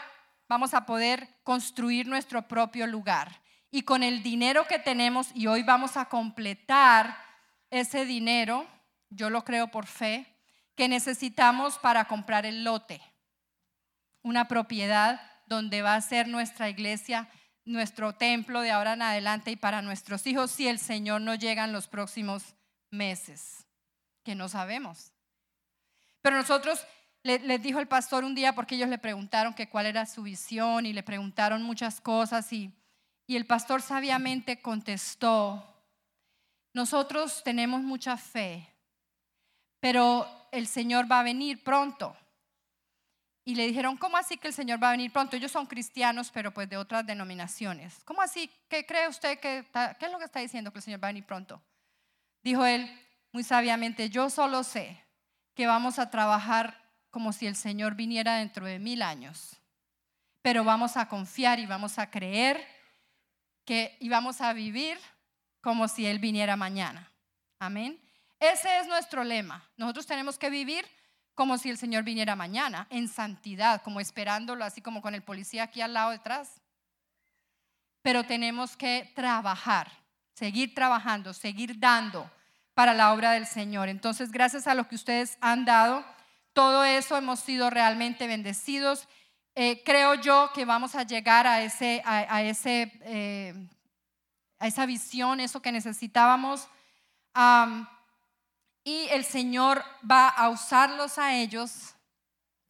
vamos 0.51 0.75
a 0.75 0.85
poder 0.85 1.29
construir 1.45 2.09
nuestro 2.09 2.49
propio 2.49 2.89
lugar. 2.89 3.41
Y 3.71 3.83
con 3.83 4.03
el 4.03 4.21
dinero 4.25 4.67
que 4.67 4.81
tenemos, 4.81 5.31
y 5.33 5.47
hoy 5.47 5.63
vamos 5.63 5.97
a 5.97 6.07
completar 6.07 7.17
ese 7.71 8.05
dinero, 8.05 8.67
yo 9.11 9.31
lo 9.31 9.45
creo 9.45 9.69
por 9.69 9.87
fe, 9.87 10.27
que 10.75 10.89
necesitamos 10.89 11.79
para 11.79 12.07
comprar 12.07 12.47
el 12.47 12.65
lote, 12.65 13.01
una 14.23 14.49
propiedad 14.49 15.21
donde 15.47 15.83
va 15.83 15.95
a 15.95 16.01
ser 16.01 16.27
nuestra 16.27 16.69
iglesia, 16.69 17.29
nuestro 17.65 18.17
templo 18.17 18.61
de 18.61 18.73
ahora 18.73 18.95
en 18.95 19.03
adelante 19.03 19.53
y 19.53 19.57
para 19.57 19.83
nuestros 19.83 20.27
hijos 20.27 20.51
si 20.51 20.67
el 20.67 20.81
Señor 20.81 21.21
no 21.21 21.37
llega 21.37 21.63
en 21.63 21.73
los 21.73 21.87
próximos 21.87 22.57
meses, 22.91 23.69
que 24.25 24.35
no 24.35 24.49
sabemos. 24.49 25.13
Pero 26.23 26.39
nosotros 26.39 26.85
les 27.23 27.63
dijo 27.63 27.79
el 27.81 27.89
pastor 27.89 28.25
un 28.25 28.35
día 28.35 28.55
porque 28.55 28.77
ellos 28.77 28.89
le 28.89 28.99
preguntaron 28.99 29.55
que 29.55 29.69
cuál 29.69 29.87
era 29.87 30.07
su 30.07 30.23
visión 30.23 30.87
y 30.87 30.93
le 30.93 31.03
preguntaron 31.03 31.63
muchas 31.63 32.01
cosas 32.01 32.53
y, 32.53 32.73
y 33.27 33.37
el 33.37 33.47
pastor 33.47 33.83
sabiamente 33.83 34.61
contestó, 34.61 35.65
nosotros 36.73 37.43
tenemos 37.43 37.83
mucha 37.83 38.17
fe, 38.17 38.69
pero 39.81 40.27
el 40.53 40.67
Señor 40.67 41.11
va 41.11 41.21
a 41.21 41.25
venir 41.25 41.63
pronto. 41.63 42.17
Y 43.45 43.55
le 43.55 43.67
dijeron, 43.67 43.97
¿cómo 43.97 44.17
así 44.17 44.37
que 44.37 44.49
el 44.49 44.55
Señor 44.55 44.83
va 44.83 44.89
a 44.89 44.93
venir 44.93 45.13
pronto? 45.13 45.37
Ellos 45.37 45.51
son 45.51 45.67
cristianos, 45.67 46.31
pero 46.31 46.53
pues 46.53 46.69
de 46.69 46.77
otras 46.77 47.07
denominaciones. 47.07 48.03
¿Cómo 48.05 48.23
así? 48.23 48.51
¿Qué 48.69 48.87
cree 48.87 49.09
usted 49.09 49.41
que, 49.41 49.67
qué 49.99 50.07
es 50.07 50.13
lo 50.13 50.19
que 50.19 50.25
está 50.25 50.41
diciendo 50.41 50.71
que 50.73 50.79
el 50.79 50.83
Señor 50.83 51.03
va 51.03 51.09
a 51.09 51.13
venir 51.13 51.25
pronto? 51.25 51.61
Dijo 52.43 52.65
él 52.65 52.89
muy 53.33 53.43
sabiamente, 53.43 54.11
yo 54.11 54.31
solo 54.31 54.63
sé 54.63 55.03
que 55.55 55.67
vamos 55.67 55.99
a 55.99 56.11
trabajar 56.11 56.80
como 57.11 57.33
si 57.33 57.47
el 57.47 57.57
Señor 57.57 57.95
viniera 57.95 58.37
dentro 58.37 58.67
de 58.67 58.79
mil 58.79 59.03
años. 59.03 59.57
Pero 60.43 60.65
vamos 60.65 60.97
a 60.97 61.09
confiar 61.09 61.59
y 61.59 61.67
vamos 61.67 61.99
a 61.99 62.11
creer 62.11 62.67
que 63.65 63.97
y 64.01 64.09
vamos 64.09 64.41
a 64.41 64.53
vivir 64.53 64.99
como 65.61 65.89
si 65.89 66.07
Él 66.07 66.19
viniera 66.19 66.57
mañana. 66.57 67.11
Amén. 67.59 68.01
Ese 68.39 68.79
es 68.79 68.87
nuestro 68.87 69.23
lema. 69.23 69.69
Nosotros 69.77 70.07
tenemos 70.07 70.39
que 70.39 70.49
vivir 70.49 70.87
como 71.35 71.59
si 71.59 71.71
el 71.71 71.79
Señor 71.79 72.05
viniera 72.05 72.37
mañana, 72.37 72.87
en 72.91 73.09
santidad, 73.09 73.83
como 73.83 74.01
esperándolo, 74.01 74.65
así 74.65 74.83
como 74.83 75.01
con 75.01 75.15
el 75.15 75.23
policía 75.23 75.65
aquí 75.65 75.81
al 75.81 75.95
lado 75.95 76.11
detrás. 76.11 76.61
Pero 78.03 78.25
tenemos 78.25 78.77
que 78.77 79.11
trabajar, 79.15 79.91
seguir 80.35 80.75
trabajando, 80.75 81.33
seguir 81.33 81.79
dando 81.79 82.31
para 82.75 82.95
la 82.95 83.13
obra 83.13 83.33
del 83.33 83.47
Señor. 83.47 83.89
Entonces, 83.89 84.33
gracias 84.33 84.67
a 84.67 84.75
lo 84.75 84.89
que 84.89 84.95
ustedes 84.95 85.37
han 85.41 85.65
dado, 85.65 86.05
todo 86.61 86.85
eso 86.85 87.17
hemos 87.17 87.41
sido 87.41 87.71
realmente 87.71 88.27
bendecidos. 88.27 89.09
Eh, 89.55 89.83
creo 89.83 90.13
yo 90.17 90.51
que 90.55 90.67
vamos 90.67 90.95
a 90.95 91.05
llegar 91.05 91.47
a, 91.47 91.63
ese, 91.63 92.03
a, 92.05 92.43
ese, 92.43 92.93
eh, 93.01 93.55
a 94.59 94.67
esa 94.67 94.85
visión, 94.85 95.41
eso 95.41 95.63
que 95.63 95.73
necesitábamos. 95.73 96.69
y 98.85 99.07
el 99.09 99.25
Señor 99.25 99.83
va 100.09 100.29
a 100.29 100.51
usarlos 100.51 101.17
a 101.17 101.35
ellos, 101.35 101.95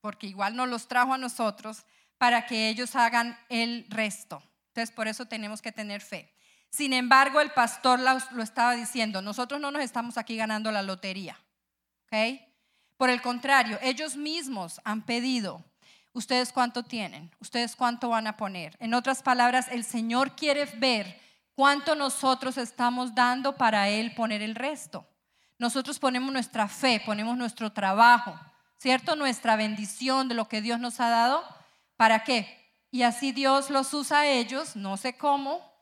porque 0.01 0.29
igual 0.29 0.55
no 0.55 0.67
los 0.67 0.87
trajo 0.87 1.13
a 1.13 1.19
nosotros, 1.19 1.85
para 2.17 2.47
que 2.47 2.69
ellos 2.69 2.95
hagan 2.95 3.37
el 3.49 3.87
resto. 3.89 4.41
Entonces, 4.69 4.95
por 4.95 5.09
eso 5.09 5.27
tenemos 5.27 5.61
que 5.61 5.73
tener 5.73 6.01
fe. 6.01 6.33
Sin 6.71 6.93
embargo, 6.93 7.41
el 7.41 7.51
pastor 7.51 7.99
lo, 7.99 8.41
estaba 8.41 8.77
diciendo, 8.77 9.21
nosotros 9.21 9.61
no 9.61 9.73
nos 9.73 9.83
estamos 9.83 10.17
aquí 10.17 10.37
ganando 10.37 10.71
la 10.71 10.83
lotería. 10.83 11.37
¿ok? 12.05 12.50
Por 13.01 13.09
el 13.09 13.23
contrario, 13.23 13.79
ellos 13.81 14.15
mismos 14.15 14.79
han 14.85 15.01
pedido, 15.01 15.65
¿ustedes 16.13 16.53
cuánto 16.53 16.83
tienen? 16.83 17.31
¿Ustedes 17.41 17.75
cuánto 17.75 18.11
van 18.11 18.27
a 18.27 18.37
poner? 18.37 18.77
En 18.79 18.93
otras 18.93 19.23
palabras, 19.23 19.69
el 19.71 19.85
Señor 19.85 20.37
quiere 20.37 20.67
ver 20.77 21.19
cuánto 21.55 21.95
nosotros 21.95 22.59
estamos 22.59 23.15
dando 23.15 23.57
para 23.57 23.89
Él 23.89 24.15
poner 24.15 24.43
el 24.43 24.55
resto. 24.55 25.07
Nosotros 25.59 25.99
ponemos 25.99 26.31
nuestra 26.31 26.69
fe, 26.69 27.01
ponemos 27.07 27.39
nuestro 27.39 27.73
trabajo, 27.73 28.39
¿cierto? 28.77 29.17
Nuestra 29.17 29.57
bendición 29.57 30.29
de 30.29 30.35
lo 30.35 30.47
que 30.47 30.61
Dios 30.61 30.79
nos 30.79 31.01
ha 31.01 31.09
dado. 31.09 31.43
¿Para 31.97 32.23
qué? 32.23 32.71
Y 32.91 33.01
así 33.01 33.33
Dios 33.33 33.71
los 33.71 33.95
usa 33.95 34.19
a 34.19 34.27
ellos, 34.27 34.77
no 34.77 34.99
sé 34.99 35.17
cómo, 35.17 35.73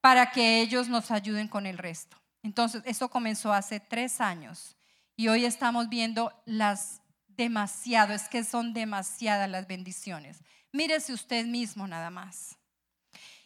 para 0.00 0.32
que 0.32 0.60
ellos 0.60 0.88
nos 0.88 1.12
ayuden 1.12 1.46
con 1.46 1.66
el 1.66 1.78
resto. 1.78 2.16
Entonces, 2.42 2.82
eso 2.84 3.08
comenzó 3.08 3.52
hace 3.52 3.78
tres 3.78 4.20
años. 4.20 4.74
Y 5.16 5.28
hoy 5.28 5.44
estamos 5.44 5.88
viendo 5.88 6.32
las 6.44 7.00
demasiado, 7.28 8.12
es 8.12 8.28
que 8.28 8.44
son 8.44 8.72
demasiadas 8.72 9.48
las 9.48 9.66
bendiciones. 9.66 10.42
Mírese 10.72 11.12
usted 11.12 11.46
mismo 11.46 11.86
nada 11.86 12.10
más. 12.10 12.56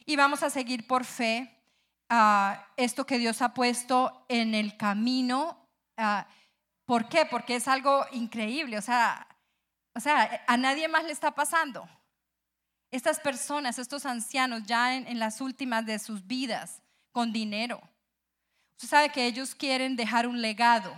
Y 0.05 0.15
vamos 0.15 0.41
a 0.41 0.49
seguir 0.49 0.87
por 0.87 1.05
fe 1.05 1.55
a 2.09 2.67
esto 2.75 3.05
que 3.05 3.19
Dios 3.19 3.41
ha 3.41 3.53
puesto 3.53 4.25
en 4.29 4.55
el 4.55 4.77
camino. 4.77 5.69
¿Por 6.85 7.07
qué? 7.07 7.25
Porque 7.25 7.55
es 7.55 7.67
algo 7.67 8.03
increíble. 8.11 8.77
O 8.77 8.81
sea, 8.81 9.27
o 9.93 9.99
sea, 9.99 10.43
a 10.47 10.57
nadie 10.57 10.87
más 10.87 11.03
le 11.03 11.11
está 11.11 11.31
pasando. 11.31 11.87
Estas 12.89 13.19
personas, 13.19 13.77
estos 13.77 14.07
ancianos, 14.07 14.63
ya 14.63 14.95
en, 14.95 15.07
en 15.07 15.19
las 15.19 15.41
últimas 15.41 15.85
de 15.85 15.99
sus 15.99 16.25
vidas, 16.25 16.81
con 17.11 17.31
dinero. 17.31 17.79
Usted 18.77 18.87
sabe 18.87 19.09
que 19.09 19.27
ellos 19.27 19.53
quieren 19.53 19.95
dejar 19.95 20.25
un 20.27 20.41
legado 20.41 20.91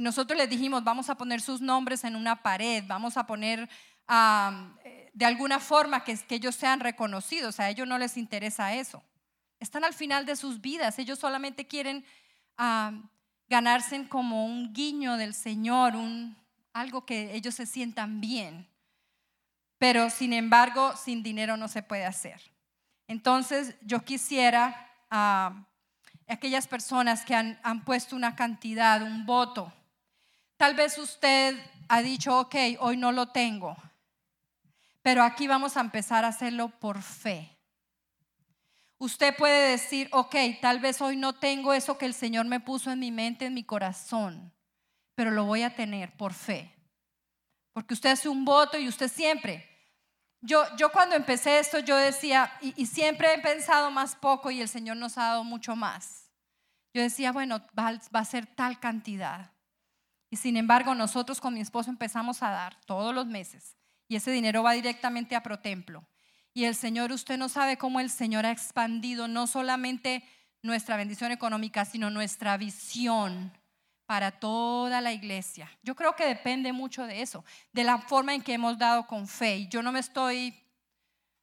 y 0.00 0.02
nosotros 0.02 0.38
les 0.38 0.48
dijimos, 0.48 0.82
vamos 0.82 1.10
a 1.10 1.14
poner 1.14 1.42
sus 1.42 1.60
nombres 1.60 2.04
en 2.04 2.16
una 2.16 2.42
pared, 2.42 2.82
vamos 2.86 3.18
a 3.18 3.26
poner 3.26 3.68
eh, 4.08 5.10
de 5.12 5.26
alguna 5.26 5.60
forma 5.60 6.04
que, 6.04 6.18
ellos 6.30 6.54
sean 6.54 6.80
reconocidos. 6.80 7.60
A 7.60 7.68
ellos 7.68 7.86
no 7.86 7.98
les 7.98 8.16
interesa 8.16 8.72
eso. 8.72 9.02
Están 9.58 9.84
al 9.84 9.92
final 9.92 10.24
de 10.24 10.36
sus 10.36 10.62
vidas. 10.62 10.98
Ellos 10.98 11.18
solamente 11.18 11.66
quieren 11.66 12.02
ganarse 13.46 14.08
como 14.08 14.46
un 14.46 14.72
guiño 14.72 15.18
del 15.18 15.34
Señor, 15.34 15.94
un, 15.96 16.34
algo 16.72 17.04
que 17.04 17.34
ellos 17.34 17.56
se 17.56 17.66
sientan 17.66 18.22
bien. 18.22 18.70
Pero 19.76 20.08
sin 20.08 20.32
embargo, 20.32 20.96
sin 20.96 21.22
dinero 21.22 21.58
no 21.58 21.68
se 21.68 21.82
puede 21.82 22.06
hacer. 22.06 22.40
Entonces 23.06 23.76
yo 23.82 24.02
quisiera 24.02 24.94
a 25.10 25.66
aquellas 26.26 26.66
personas 26.66 27.22
que 27.22 27.34
han, 27.34 27.60
han 27.62 27.84
puesto 27.84 28.16
una 28.16 28.34
cantidad, 28.34 29.02
un 29.02 29.26
voto, 29.26 29.74
Tal 30.60 30.74
vez 30.74 30.98
usted 30.98 31.58
ha 31.88 32.02
dicho, 32.02 32.38
ok, 32.38 32.54
hoy 32.80 32.98
no 32.98 33.12
lo 33.12 33.28
tengo, 33.28 33.74
pero 35.00 35.22
aquí 35.22 35.46
vamos 35.46 35.78
a 35.78 35.80
empezar 35.80 36.22
a 36.22 36.28
hacerlo 36.28 36.68
por 36.68 37.00
fe. 37.00 37.56
Usted 38.98 39.34
puede 39.38 39.70
decir, 39.70 40.10
ok, 40.12 40.36
tal 40.60 40.78
vez 40.78 41.00
hoy 41.00 41.16
no 41.16 41.32
tengo 41.32 41.72
eso 41.72 41.96
que 41.96 42.04
el 42.04 42.12
Señor 42.12 42.44
me 42.44 42.60
puso 42.60 42.90
en 42.90 42.98
mi 42.98 43.10
mente, 43.10 43.46
en 43.46 43.54
mi 43.54 43.64
corazón, 43.64 44.52
pero 45.14 45.30
lo 45.30 45.46
voy 45.46 45.62
a 45.62 45.74
tener 45.74 46.14
por 46.18 46.34
fe. 46.34 46.70
Porque 47.72 47.94
usted 47.94 48.10
hace 48.10 48.28
un 48.28 48.44
voto 48.44 48.76
y 48.76 48.86
usted 48.86 49.08
siempre. 49.08 49.66
Yo, 50.42 50.62
yo 50.76 50.92
cuando 50.92 51.16
empecé 51.16 51.58
esto, 51.58 51.78
yo 51.78 51.96
decía, 51.96 52.52
y, 52.60 52.84
siempre 52.84 53.32
he 53.32 53.38
pensado 53.38 53.90
más 53.90 54.14
poco 54.14 54.50
y 54.50 54.60
el 54.60 54.68
Señor 54.68 54.98
nos 54.98 55.16
ha 55.16 55.22
dado 55.22 55.42
mucho 55.42 55.74
más. 55.74 56.30
Yo 56.92 57.00
decía, 57.00 57.32
bueno, 57.32 57.62
va 57.74 57.98
a 58.12 58.24
ser 58.26 58.44
tal 58.44 58.78
cantidad. 58.78 59.52
Y 60.30 60.36
sin 60.36 60.56
embargo, 60.56 60.94
nosotros 60.94 61.40
con 61.40 61.54
mi 61.54 61.60
esposo 61.60 61.90
empezamos 61.90 62.42
a 62.42 62.50
dar 62.50 62.76
todos 62.86 63.14
los 63.14 63.26
meses 63.26 63.76
y 64.08 64.16
ese 64.16 64.30
dinero 64.30 64.62
va 64.62 64.72
directamente 64.72 65.36
a 65.36 65.42
ProTemplo. 65.42 66.04
Y 66.54 66.64
el 66.64 66.74
Señor, 66.74 67.12
usted 67.12 67.36
no 67.36 67.48
sabe 67.48 67.76
cómo 67.76 68.00
el 68.00 68.10
Señor 68.10 68.46
ha 68.46 68.50
expandido 68.50 69.28
no 69.28 69.46
solamente 69.46 70.24
nuestra 70.62 70.96
bendición 70.96 71.32
económica, 71.32 71.84
sino 71.84 72.10
nuestra 72.10 72.56
visión 72.56 73.52
para 74.06 74.32
toda 74.32 75.00
la 75.00 75.12
iglesia. 75.12 75.70
Yo 75.82 75.94
creo 75.94 76.16
que 76.16 76.26
depende 76.26 76.72
mucho 76.72 77.06
de 77.06 77.22
eso, 77.22 77.44
de 77.72 77.84
la 77.84 77.98
forma 77.98 78.34
en 78.34 78.42
que 78.42 78.54
hemos 78.54 78.78
dado 78.78 79.06
con 79.06 79.28
fe. 79.28 79.68
Yo 79.68 79.82
no 79.82 79.92
me 79.92 80.00
estoy 80.00 80.54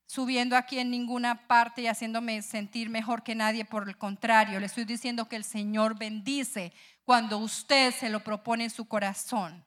subiendo 0.06 0.58
aquí 0.58 0.80
en 0.80 0.92
ninguna 0.92 1.48
parte 1.48 1.82
y 1.82 1.88
haciéndome 1.88 2.42
sentir 2.42 2.90
mejor 2.90 3.24
que 3.24 3.36
nadie, 3.36 3.64
por 3.64 3.88
el 3.88 3.98
contrario, 3.98 4.60
le 4.60 4.66
estoy 4.66 4.84
diciendo 4.84 5.30
que 5.30 5.38
el 5.38 5.46
Señor 5.46 5.98
bendice 5.98 6.74
cuando 7.08 7.38
usted 7.38 7.94
se 7.94 8.10
lo 8.10 8.22
propone 8.22 8.66
en 8.66 8.70
su 8.70 8.86
corazón. 8.86 9.66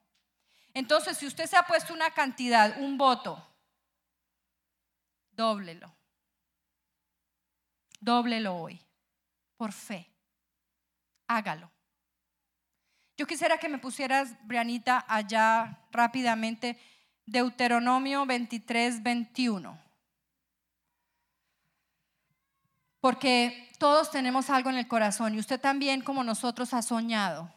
Entonces, 0.75 1.17
si 1.17 1.25
usted 1.25 1.47
se 1.47 1.57
ha 1.57 1.63
puesto 1.63 1.91
una 1.91 2.11
cantidad, 2.11 2.79
un 2.79 2.99
voto, 2.99 3.43
dóblelo. 5.31 5.91
Dóblelo 7.99 8.55
hoy, 8.55 8.79
por 9.57 9.71
fe. 9.71 10.07
Hágalo. 11.25 11.71
Yo 13.17 13.25
quisiera 13.25 13.57
que 13.57 13.69
me 13.69 13.79
pusieras, 13.79 14.35
Brianita, 14.45 15.03
allá 15.07 15.79
rápidamente, 15.91 16.79
Deuteronomio 17.25 18.23
23, 18.27 19.01
21. 19.01 19.90
Porque 23.01 23.69
todos 23.79 24.11
tenemos 24.11 24.49
algo 24.49 24.69
en 24.69 24.77
el 24.77 24.87
corazón 24.87 25.35
y 25.35 25.39
usted 25.39 25.59
también, 25.59 26.01
como 26.01 26.23
nosotros, 26.23 26.73
ha 26.73 26.81
soñado 26.81 27.51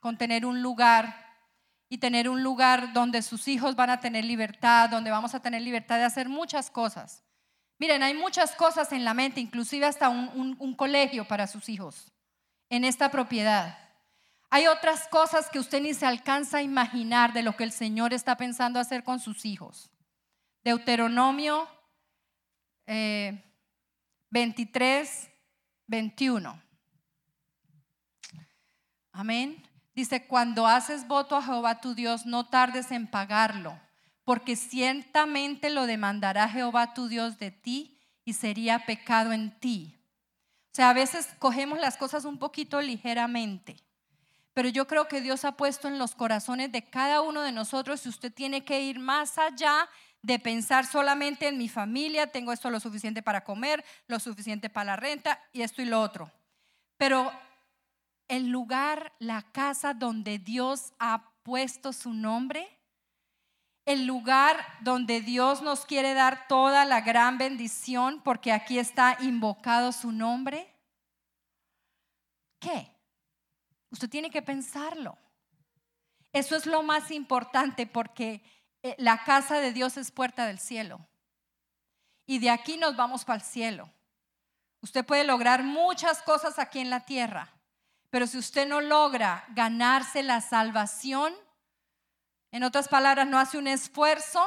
con 0.00 0.18
tener 0.18 0.44
un 0.44 0.60
lugar 0.60 1.28
y 1.88 1.98
tener 1.98 2.28
un 2.28 2.42
lugar 2.42 2.92
donde 2.92 3.22
sus 3.22 3.48
hijos 3.48 3.76
van 3.76 3.90
a 3.90 4.00
tener 4.00 4.24
libertad, 4.24 4.90
donde 4.90 5.10
vamos 5.10 5.34
a 5.34 5.40
tener 5.40 5.62
libertad 5.62 5.96
de 5.96 6.04
hacer 6.04 6.28
muchas 6.28 6.70
cosas. 6.70 7.22
Miren, 7.78 8.02
hay 8.02 8.14
muchas 8.14 8.54
cosas 8.56 8.92
en 8.92 9.04
la 9.04 9.14
mente, 9.14 9.40
inclusive 9.40 9.86
hasta 9.86 10.08
un, 10.08 10.74
colegio 10.74 11.26
para 11.26 11.46
sus 11.46 11.68
hijos 11.68 12.12
en 12.68 12.84
esta 12.84 13.10
propiedad. 13.10 13.78
Hay 14.50 14.66
otras 14.66 15.06
cosas 15.08 15.48
que 15.48 15.58
usted 15.58 15.80
ni 15.80 15.94
se 15.94 16.06
alcanza 16.06 16.58
a 16.58 16.62
imaginar 16.62 17.32
de 17.32 17.42
lo 17.42 17.56
que 17.56 17.64
el 17.64 17.72
Señor 17.72 18.12
está 18.12 18.36
pensando 18.36 18.80
hacer 18.80 19.04
con 19.04 19.20
sus 19.20 19.44
hijos. 19.44 19.90
Deuteronomio 20.64 21.68
eh, 22.86 23.44
23, 24.30 25.30
21. 25.86 26.62
Amén. 29.12 29.62
Dice, 29.94 30.26
cuando 30.26 30.66
haces 30.66 31.08
voto 31.08 31.34
a 31.34 31.42
Jehová 31.42 31.80
tu 31.80 31.94
Dios, 31.94 32.24
no 32.24 32.46
tardes 32.46 32.92
en 32.92 33.08
pagarlo, 33.08 33.78
porque 34.24 34.54
ciertamente 34.54 35.70
lo 35.70 35.86
demandará 35.86 36.48
Jehová 36.48 36.94
tu 36.94 37.08
Dios 37.08 37.38
de 37.38 37.50
ti 37.50 37.98
y 38.24 38.34
sería 38.34 38.86
pecado 38.86 39.32
en 39.32 39.58
ti. 39.58 39.96
O 40.66 40.74
sea, 40.74 40.90
a 40.90 40.94
veces 40.94 41.28
cogemos 41.40 41.80
las 41.80 41.96
cosas 41.96 42.24
un 42.24 42.38
poquito 42.38 42.80
ligeramente, 42.80 43.76
pero 44.52 44.68
yo 44.68 44.86
creo 44.86 45.08
que 45.08 45.20
Dios 45.20 45.44
ha 45.44 45.56
puesto 45.56 45.88
en 45.88 45.98
los 45.98 46.14
corazones 46.14 46.70
de 46.70 46.88
cada 46.88 47.22
uno 47.22 47.42
de 47.42 47.52
nosotros 47.52 48.04
y 48.04 48.08
usted 48.08 48.32
tiene 48.32 48.64
que 48.64 48.82
ir 48.82 49.00
más 49.00 49.38
allá 49.38 49.88
de 50.22 50.38
pensar 50.38 50.84
solamente 50.86 51.48
en 51.48 51.58
mi 51.58 51.68
familia, 51.68 52.30
tengo 52.30 52.52
esto 52.52 52.70
lo 52.70 52.80
suficiente 52.80 53.22
para 53.22 53.44
comer, 53.44 53.84
lo 54.06 54.18
suficiente 54.18 54.68
para 54.68 54.92
la 54.92 54.96
renta 54.96 55.40
y 55.52 55.62
esto 55.62 55.82
y 55.82 55.86
lo 55.86 56.00
otro. 56.00 56.30
Pero 56.96 57.32
el 58.26 58.48
lugar, 58.48 59.12
la 59.18 59.42
casa 59.52 59.94
donde 59.94 60.38
Dios 60.38 60.92
ha 60.98 61.32
puesto 61.42 61.92
su 61.92 62.12
nombre, 62.12 62.68
el 63.86 64.06
lugar 64.06 64.62
donde 64.80 65.22
Dios 65.22 65.62
nos 65.62 65.86
quiere 65.86 66.12
dar 66.12 66.46
toda 66.46 66.84
la 66.84 67.00
gran 67.00 67.38
bendición 67.38 68.20
porque 68.22 68.52
aquí 68.52 68.78
está 68.78 69.16
invocado 69.20 69.92
su 69.92 70.12
nombre, 70.12 70.70
¿qué? 72.58 72.92
Usted 73.90 74.10
tiene 74.10 74.30
que 74.30 74.42
pensarlo. 74.42 75.16
Eso 76.32 76.54
es 76.54 76.66
lo 76.66 76.82
más 76.82 77.10
importante 77.10 77.86
porque 77.86 78.42
la 78.98 79.24
casa 79.24 79.60
de 79.60 79.72
Dios 79.72 79.96
es 79.96 80.10
puerta 80.10 80.46
del 80.46 80.58
cielo. 80.58 81.00
Y 82.26 82.38
de 82.38 82.50
aquí 82.50 82.76
nos 82.76 82.96
vamos 82.96 83.24
para 83.24 83.38
el 83.38 83.44
cielo. 83.44 83.90
Usted 84.80 85.04
puede 85.04 85.24
lograr 85.24 85.64
muchas 85.64 86.22
cosas 86.22 86.58
aquí 86.58 86.78
en 86.78 86.90
la 86.90 87.00
tierra, 87.00 87.52
pero 88.10 88.26
si 88.26 88.38
usted 88.38 88.68
no 88.68 88.80
logra 88.80 89.44
ganarse 89.50 90.22
la 90.22 90.40
salvación, 90.40 91.34
en 92.52 92.62
otras 92.62 92.88
palabras, 92.88 93.26
no 93.26 93.38
hace 93.38 93.58
un 93.58 93.66
esfuerzo, 93.66 94.42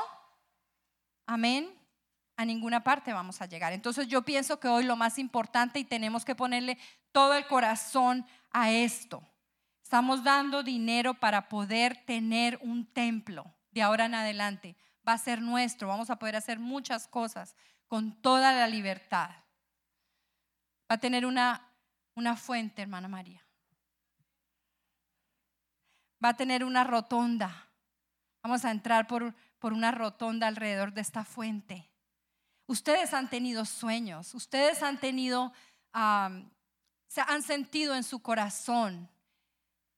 amén, 1.28 1.72
a 2.38 2.46
ninguna 2.46 2.84
parte 2.84 3.14
vamos 3.14 3.42
a 3.42 3.46
llegar. 3.46 3.74
Entonces 3.74 4.08
yo 4.08 4.24
pienso 4.24 4.60
que 4.60 4.68
hoy 4.68 4.84
lo 4.86 4.96
más 4.96 5.20
importante 5.20 5.80
y 5.80 5.84
tenemos 5.84 6.26
que 6.26 6.34
ponerle 6.34 6.78
todo 7.12 7.34
el 7.34 7.46
corazón 7.46 8.26
a 8.52 8.72
esto. 8.72 9.22
Estamos 9.84 10.24
dando 10.24 10.64
dinero 10.64 11.14
para 11.14 11.50
poder 11.50 12.06
tener 12.06 12.58
un 12.64 12.86
templo 12.86 13.54
de 13.72 13.82
ahora 13.82 14.06
en 14.06 14.16
adelante 14.16 14.76
va 15.08 15.14
a 15.14 15.18
ser 15.18 15.42
nuestro. 15.42 15.88
Vamos 15.88 16.10
a 16.10 16.18
poder 16.18 16.36
hacer 16.36 16.60
muchas 16.60 17.08
cosas 17.08 17.56
con 17.88 18.22
toda 18.22 18.54
la 18.54 18.68
libertad. 18.68 19.30
Va 20.90 20.96
a 20.96 20.98
tener 20.98 21.26
una, 21.26 21.70
una 22.16 22.36
fuente, 22.36 22.82
hermana 22.82 23.08
María. 23.08 23.44
Va 26.24 26.30
a 26.30 26.38
tener 26.38 26.64
una 26.64 26.84
rotonda. 26.84 27.68
Vamos 28.44 28.66
a 28.66 28.72
entrar 28.72 29.08
por, 29.08 29.34
por 29.60 29.74
una 29.74 29.92
rotonda 29.92 30.48
alrededor 30.48 30.94
de 30.94 31.02
esta 31.02 31.24
fuente. 31.24 31.90
Ustedes 32.68 33.14
han 33.14 33.30
tenido 33.30 33.66
sueños, 33.66 34.34
ustedes 34.34 34.82
han 34.82 34.98
tenido, 34.98 35.52
se 37.08 37.22
han 37.22 37.44
sentido 37.44 37.96
en 37.96 38.04
su 38.04 38.22
corazón 38.22 39.10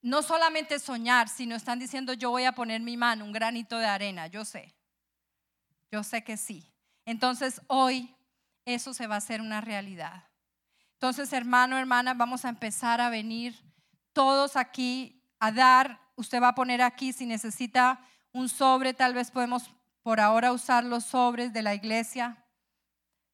no 0.04 0.22
solamente 0.22 0.78
soñar, 0.80 1.30
sino 1.30 1.56
están 1.56 1.80
diciendo 1.80 2.14
yo 2.14 2.30
voy 2.30 2.44
a 2.44 2.52
poner 2.52 2.82
mi 2.82 2.98
mano, 2.98 3.26
un 3.26 3.32
granito 3.32 3.80
de 3.80 3.88
arena, 3.88 4.28
yo 4.28 4.46
sé, 4.46 4.76
yo 5.92 6.04
sé 6.04 6.24
que 6.24 6.38
sí. 6.38 6.70
Entonces 7.06 7.62
hoy 7.68 8.14
eso 8.66 8.94
se 8.94 9.08
va 9.08 9.16
a 9.16 9.20
hacer 9.20 9.42
una 9.42 9.62
realidad. 9.62 10.26
Entonces, 10.94 11.34
hermano, 11.34 11.78
hermana, 11.78 12.14
vamos 12.14 12.46
a 12.46 12.50
empezar 12.50 13.02
a 13.02 13.10
venir 13.10 13.56
todos 14.14 14.56
aquí 14.56 15.22
a 15.40 15.52
dar. 15.52 16.00
Usted 16.16 16.42
va 16.42 16.50
a 16.50 16.56
poner 16.56 16.82
aquí 16.82 17.12
si 17.12 17.26
necesita 17.26 18.00
un 18.32 18.50
sobre, 18.50 18.94
tal 18.94 19.14
vez 19.14 19.32
podemos 19.32 19.72
por 20.02 20.20
ahora 20.20 20.52
usar 20.52 20.84
los 20.84 21.06
sobres 21.06 21.54
de 21.54 21.62
la 21.62 21.76
iglesia. 21.76 22.46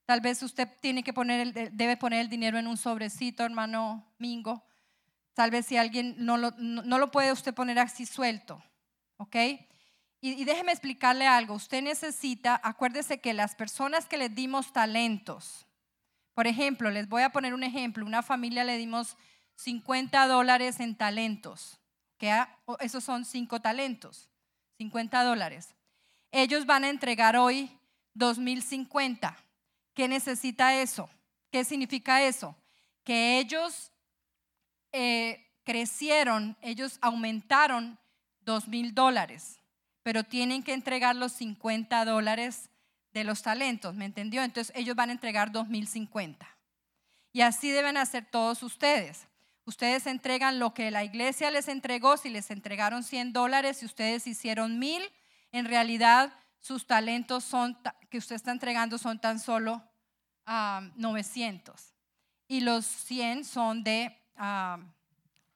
Tal 0.06 0.22
vez 0.22 0.42
usted 0.44 0.68
tiene 0.82 1.04
que 1.04 1.14
poner, 1.14 1.72
debe 1.72 1.98
poner 1.98 2.22
el 2.22 2.30
dinero 2.30 2.58
en 2.58 2.68
un 2.68 2.78
sobrecito, 2.78 3.44
hermano 3.44 4.06
Mingo. 4.18 4.69
Tal 5.40 5.52
vez 5.52 5.68
si 5.68 5.78
alguien 5.78 6.16
no 6.18 6.36
lo, 6.36 6.52
no, 6.58 6.98
lo 6.98 7.12
puede 7.12 7.32
usted 7.32 7.54
poner 7.54 7.80
así 7.80 8.06
suelto, 8.06 8.62
¿ok? 9.16 9.38
Y, 10.20 10.44
déjeme 10.44 10.74
explicarle 10.74 11.28
algo. 11.28 11.54
Usted 11.54 11.82
necesita, 11.82 12.60
acuérdese 12.62 13.22
que 13.22 13.34
las 13.34 13.56
personas 13.56 14.06
que 14.06 14.18
le 14.18 14.28
dimos 14.28 14.74
talentos, 14.74 15.66
por 16.34 16.46
ejemplo, 16.46 16.92
les 16.92 17.08
voy 17.08 17.22
a 17.22 17.30
poner 17.30 17.54
un 17.54 17.64
ejemplo, 17.64 18.06
una 18.06 18.22
familia 18.22 18.66
le 18.66 18.78
dimos 18.78 19.16
50 19.56 20.28
dólares 20.28 20.82
en 20.82 20.98
talentos, 20.98 21.80
que 22.18 22.38
esos 22.82 23.06
son 23.06 23.24
5 23.24 23.62
talentos, 23.62 24.30
50 24.78 25.24
dólares. 25.24 25.74
Ellos 26.34 26.66
van 26.66 26.84
a 26.84 26.90
entregar 26.90 27.38
hoy 27.38 27.72
2050. 28.14 29.38
¿Qué 29.94 30.10
necesita 30.10 30.76
eso? 30.76 31.10
¿Qué 31.50 31.64
significa 31.64 32.24
eso? 32.24 32.58
Que 33.06 33.40
ellos 33.40 33.94
eh, 34.92 35.48
crecieron, 35.64 36.58
ellos 36.62 36.98
aumentaron 37.02 38.00
dos 38.42 38.68
mil 38.68 38.94
dólares, 38.94 39.60
pero 40.04 40.24
tienen 40.24 40.64
que 40.64 40.74
entregar 40.74 41.16
los 41.16 41.32
50 41.34 42.06
dólares 42.06 42.70
de 43.14 43.24
los 43.24 43.42
talentos, 43.42 43.96
¿me 43.96 44.06
entendió? 44.06 44.44
Entonces 44.44 44.76
ellos 44.76 44.96
van 44.96 45.10
a 45.10 45.14
entregar 45.14 45.52
dos 45.52 45.68
mil 45.68 45.88
cincuenta. 45.88 46.58
Y 47.32 47.42
así 47.42 47.70
deben 47.70 47.98
hacer 47.98 48.26
todos 48.26 48.64
ustedes. 48.64 49.28
Ustedes 49.66 50.08
entregan 50.08 50.58
lo 50.58 50.74
que 50.74 50.90
la 50.90 51.04
iglesia 51.04 51.52
les 51.52 51.68
entregó, 51.68 52.18
si 52.18 52.30
les 52.30 52.50
entregaron 52.50 53.04
100 53.04 53.34
dólares, 53.34 53.78
si 53.78 53.86
ustedes 53.86 54.26
hicieron 54.26 54.80
mil, 54.80 55.04
en 55.52 55.66
realidad 55.66 56.34
sus 56.60 56.88
talentos 56.88 57.44
son, 57.44 57.78
que 58.10 58.18
usted 58.18 58.36
está 58.36 58.52
entregando 58.52 58.98
son 58.98 59.22
tan 59.22 59.40
solo 59.40 59.84
900. 60.96 61.76
Ah, 61.76 61.96
y 62.48 62.62
los 62.62 62.86
100 62.86 63.46
son 63.46 63.84
de 63.84 64.19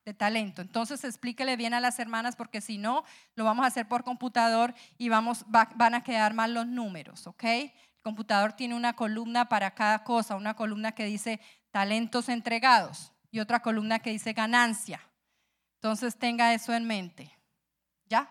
de 0.05 0.13
talento. 0.13 0.61
Entonces 0.61 1.03
explíquele 1.03 1.55
bien 1.55 1.73
a 1.73 1.79
las 1.79 1.99
hermanas 1.99 2.35
porque 2.35 2.61
si 2.61 2.77
no, 2.77 3.03
lo 3.35 3.45
vamos 3.45 3.63
a 3.63 3.67
hacer 3.67 3.87
por 3.87 4.03
computador 4.03 4.73
y 4.97 5.09
vamos, 5.09 5.45
van 5.47 5.95
a 5.95 6.03
quedar 6.03 6.33
mal 6.33 6.53
los 6.53 6.67
números, 6.67 7.27
¿ok? 7.27 7.43
El 7.43 7.71
computador 8.01 8.53
tiene 8.53 8.75
una 8.75 8.93
columna 8.93 9.47
para 9.47 9.71
cada 9.71 10.03
cosa, 10.03 10.35
una 10.35 10.55
columna 10.55 10.91
que 10.91 11.05
dice 11.05 11.39
talentos 11.71 12.29
entregados 12.29 13.13
y 13.31 13.39
otra 13.39 13.61
columna 13.61 13.99
que 13.99 14.11
dice 14.11 14.33
ganancia. 14.33 15.01
Entonces 15.75 16.17
tenga 16.17 16.53
eso 16.53 16.73
en 16.73 16.85
mente. 16.85 17.31
¿Ya? 18.05 18.29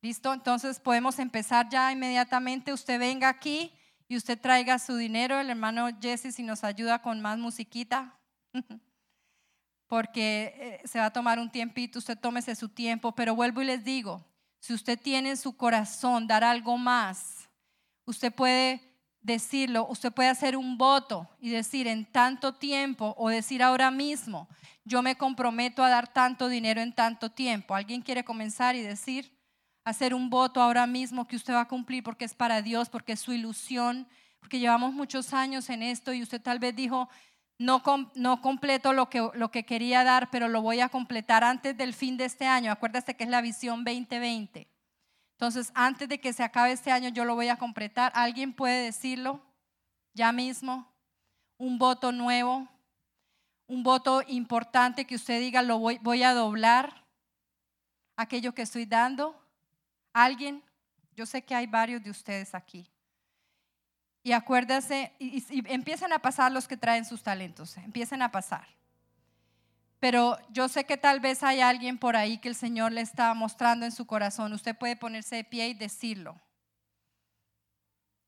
¿Listo? 0.00 0.32
Entonces 0.32 0.80
podemos 0.80 1.18
empezar 1.18 1.68
ya 1.68 1.92
inmediatamente. 1.92 2.72
Usted 2.72 2.98
venga 2.98 3.28
aquí 3.28 3.72
y 4.08 4.16
usted 4.16 4.38
traiga 4.40 4.78
su 4.78 4.96
dinero, 4.96 5.38
el 5.38 5.50
hermano 5.50 5.88
Jesse 6.00 6.34
si 6.34 6.42
nos 6.42 6.64
ayuda 6.64 7.00
con 7.00 7.20
más 7.20 7.38
musiquita, 7.38 8.18
porque 9.94 10.80
eh, 10.82 10.88
se 10.88 10.98
va 10.98 11.06
a 11.06 11.12
tomar 11.12 11.38
un 11.38 11.48
tiempito, 11.48 12.00
usted 12.00 12.18
tómese 12.18 12.56
su 12.56 12.68
tiempo, 12.68 13.12
pero 13.12 13.36
vuelvo 13.36 13.62
y 13.62 13.66
les 13.66 13.84
digo, 13.84 14.24
si 14.58 14.74
usted 14.74 14.98
tiene 15.00 15.30
en 15.30 15.36
su 15.36 15.56
corazón 15.56 16.26
dar 16.26 16.42
algo 16.42 16.76
más, 16.76 17.48
usted 18.04 18.34
puede 18.34 18.80
decirlo, 19.20 19.86
usted 19.88 20.12
puede 20.12 20.30
hacer 20.30 20.56
un 20.56 20.76
voto 20.76 21.30
y 21.38 21.50
decir 21.50 21.86
en 21.86 22.04
tanto 22.10 22.54
tiempo 22.54 23.14
o 23.16 23.28
decir 23.28 23.62
ahora 23.62 23.92
mismo, 23.92 24.48
yo 24.84 25.00
me 25.00 25.14
comprometo 25.14 25.84
a 25.84 25.90
dar 25.90 26.12
tanto 26.12 26.48
dinero 26.48 26.80
en 26.80 26.92
tanto 26.92 27.30
tiempo. 27.30 27.76
¿Alguien 27.76 28.02
quiere 28.02 28.24
comenzar 28.24 28.74
y 28.74 28.80
decir? 28.80 29.32
hacer 29.84 30.12
un 30.12 30.28
voto 30.28 30.60
ahora 30.60 30.88
mismo 30.88 31.28
que 31.28 31.36
usted 31.36 31.54
va 31.54 31.60
a 31.60 31.68
cumplir 31.68 32.02
porque 32.02 32.24
es 32.24 32.34
para 32.34 32.62
Dios, 32.62 32.88
porque 32.88 33.12
es 33.12 33.20
su 33.20 33.32
ilusión, 33.32 34.08
porque 34.40 34.58
llevamos 34.58 34.92
muchos 34.92 35.32
años 35.32 35.70
en 35.70 35.82
esto 35.82 36.12
y 36.12 36.22
usted 36.22 36.40
tal 36.40 36.58
vez 36.58 36.74
dijo, 36.74 37.08
no, 37.58 37.82
completo 38.42 38.92
lo 38.92 39.08
que, 39.08 39.64
quería 39.64 40.04
dar, 40.04 40.30
pero 40.30 40.48
lo 40.48 40.62
voy 40.62 40.80
a 40.80 40.88
completar 40.88 41.44
antes 41.44 41.76
del 41.76 41.94
fin 41.94 42.16
de 42.16 42.24
este 42.24 42.46
año. 42.46 42.72
Acuérdate 42.72 43.14
que 43.14 43.24
es 43.24 43.30
la 43.30 43.40
visión 43.40 43.84
2020. 43.84 44.68
Entonces, 45.32 45.70
antes 45.74 46.08
de 46.08 46.20
que 46.20 46.32
se 46.32 46.42
acabe 46.42 46.72
este 46.72 46.90
año, 46.90 47.10
yo 47.10 47.24
lo 47.24 47.34
voy 47.34 47.48
a 47.48 47.56
completar. 47.56 48.12
¿Alguien 48.14 48.52
puede 48.52 48.84
decirlo 48.84 49.40
ya 50.14 50.32
mismo? 50.32 50.92
Un 51.56 51.78
voto 51.78 52.12
nuevo, 52.12 52.68
un 53.66 53.82
voto 53.82 54.22
importante 54.26 55.06
que 55.06 55.14
usted 55.14 55.40
diga, 55.40 55.62
lo 55.62 55.78
voy 55.78 56.22
a 56.22 56.34
doblar 56.34 57.04
aquello 58.16 58.54
que 58.54 58.62
estoy 58.62 58.86
dando. 58.86 59.40
¿Alguien? 60.12 60.62
Yo 61.14 61.26
sé 61.26 61.42
que 61.42 61.54
hay 61.54 61.66
varios 61.66 62.02
de 62.02 62.10
ustedes 62.10 62.54
aquí. 62.54 62.88
Y 64.24 64.32
acuérdese, 64.32 65.12
y, 65.18 65.44
empiecen 65.72 66.12
a 66.14 66.18
pasar 66.18 66.50
los 66.50 66.66
que 66.66 66.78
traen 66.78 67.04
sus 67.04 67.22
talentos, 67.22 67.76
empiecen 67.76 68.22
a 68.22 68.32
pasar. 68.32 68.66
Pero 70.00 70.38
yo 70.50 70.68
sé 70.68 70.84
que 70.84 70.96
tal 70.96 71.20
vez 71.20 71.42
hay 71.42 71.60
alguien 71.60 71.98
por 71.98 72.16
ahí 72.16 72.38
que 72.38 72.48
el 72.48 72.54
Señor 72.54 72.90
le 72.90 73.02
está 73.02 73.32
mostrando 73.34 73.86
en 73.86 73.92
su 73.92 74.06
corazón. 74.06 74.52
Usted 74.52 74.76
puede 74.76 74.96
ponerse 74.96 75.36
de 75.36 75.44
pie 75.44 75.68
y 75.68 75.74
decirlo. 75.74 76.40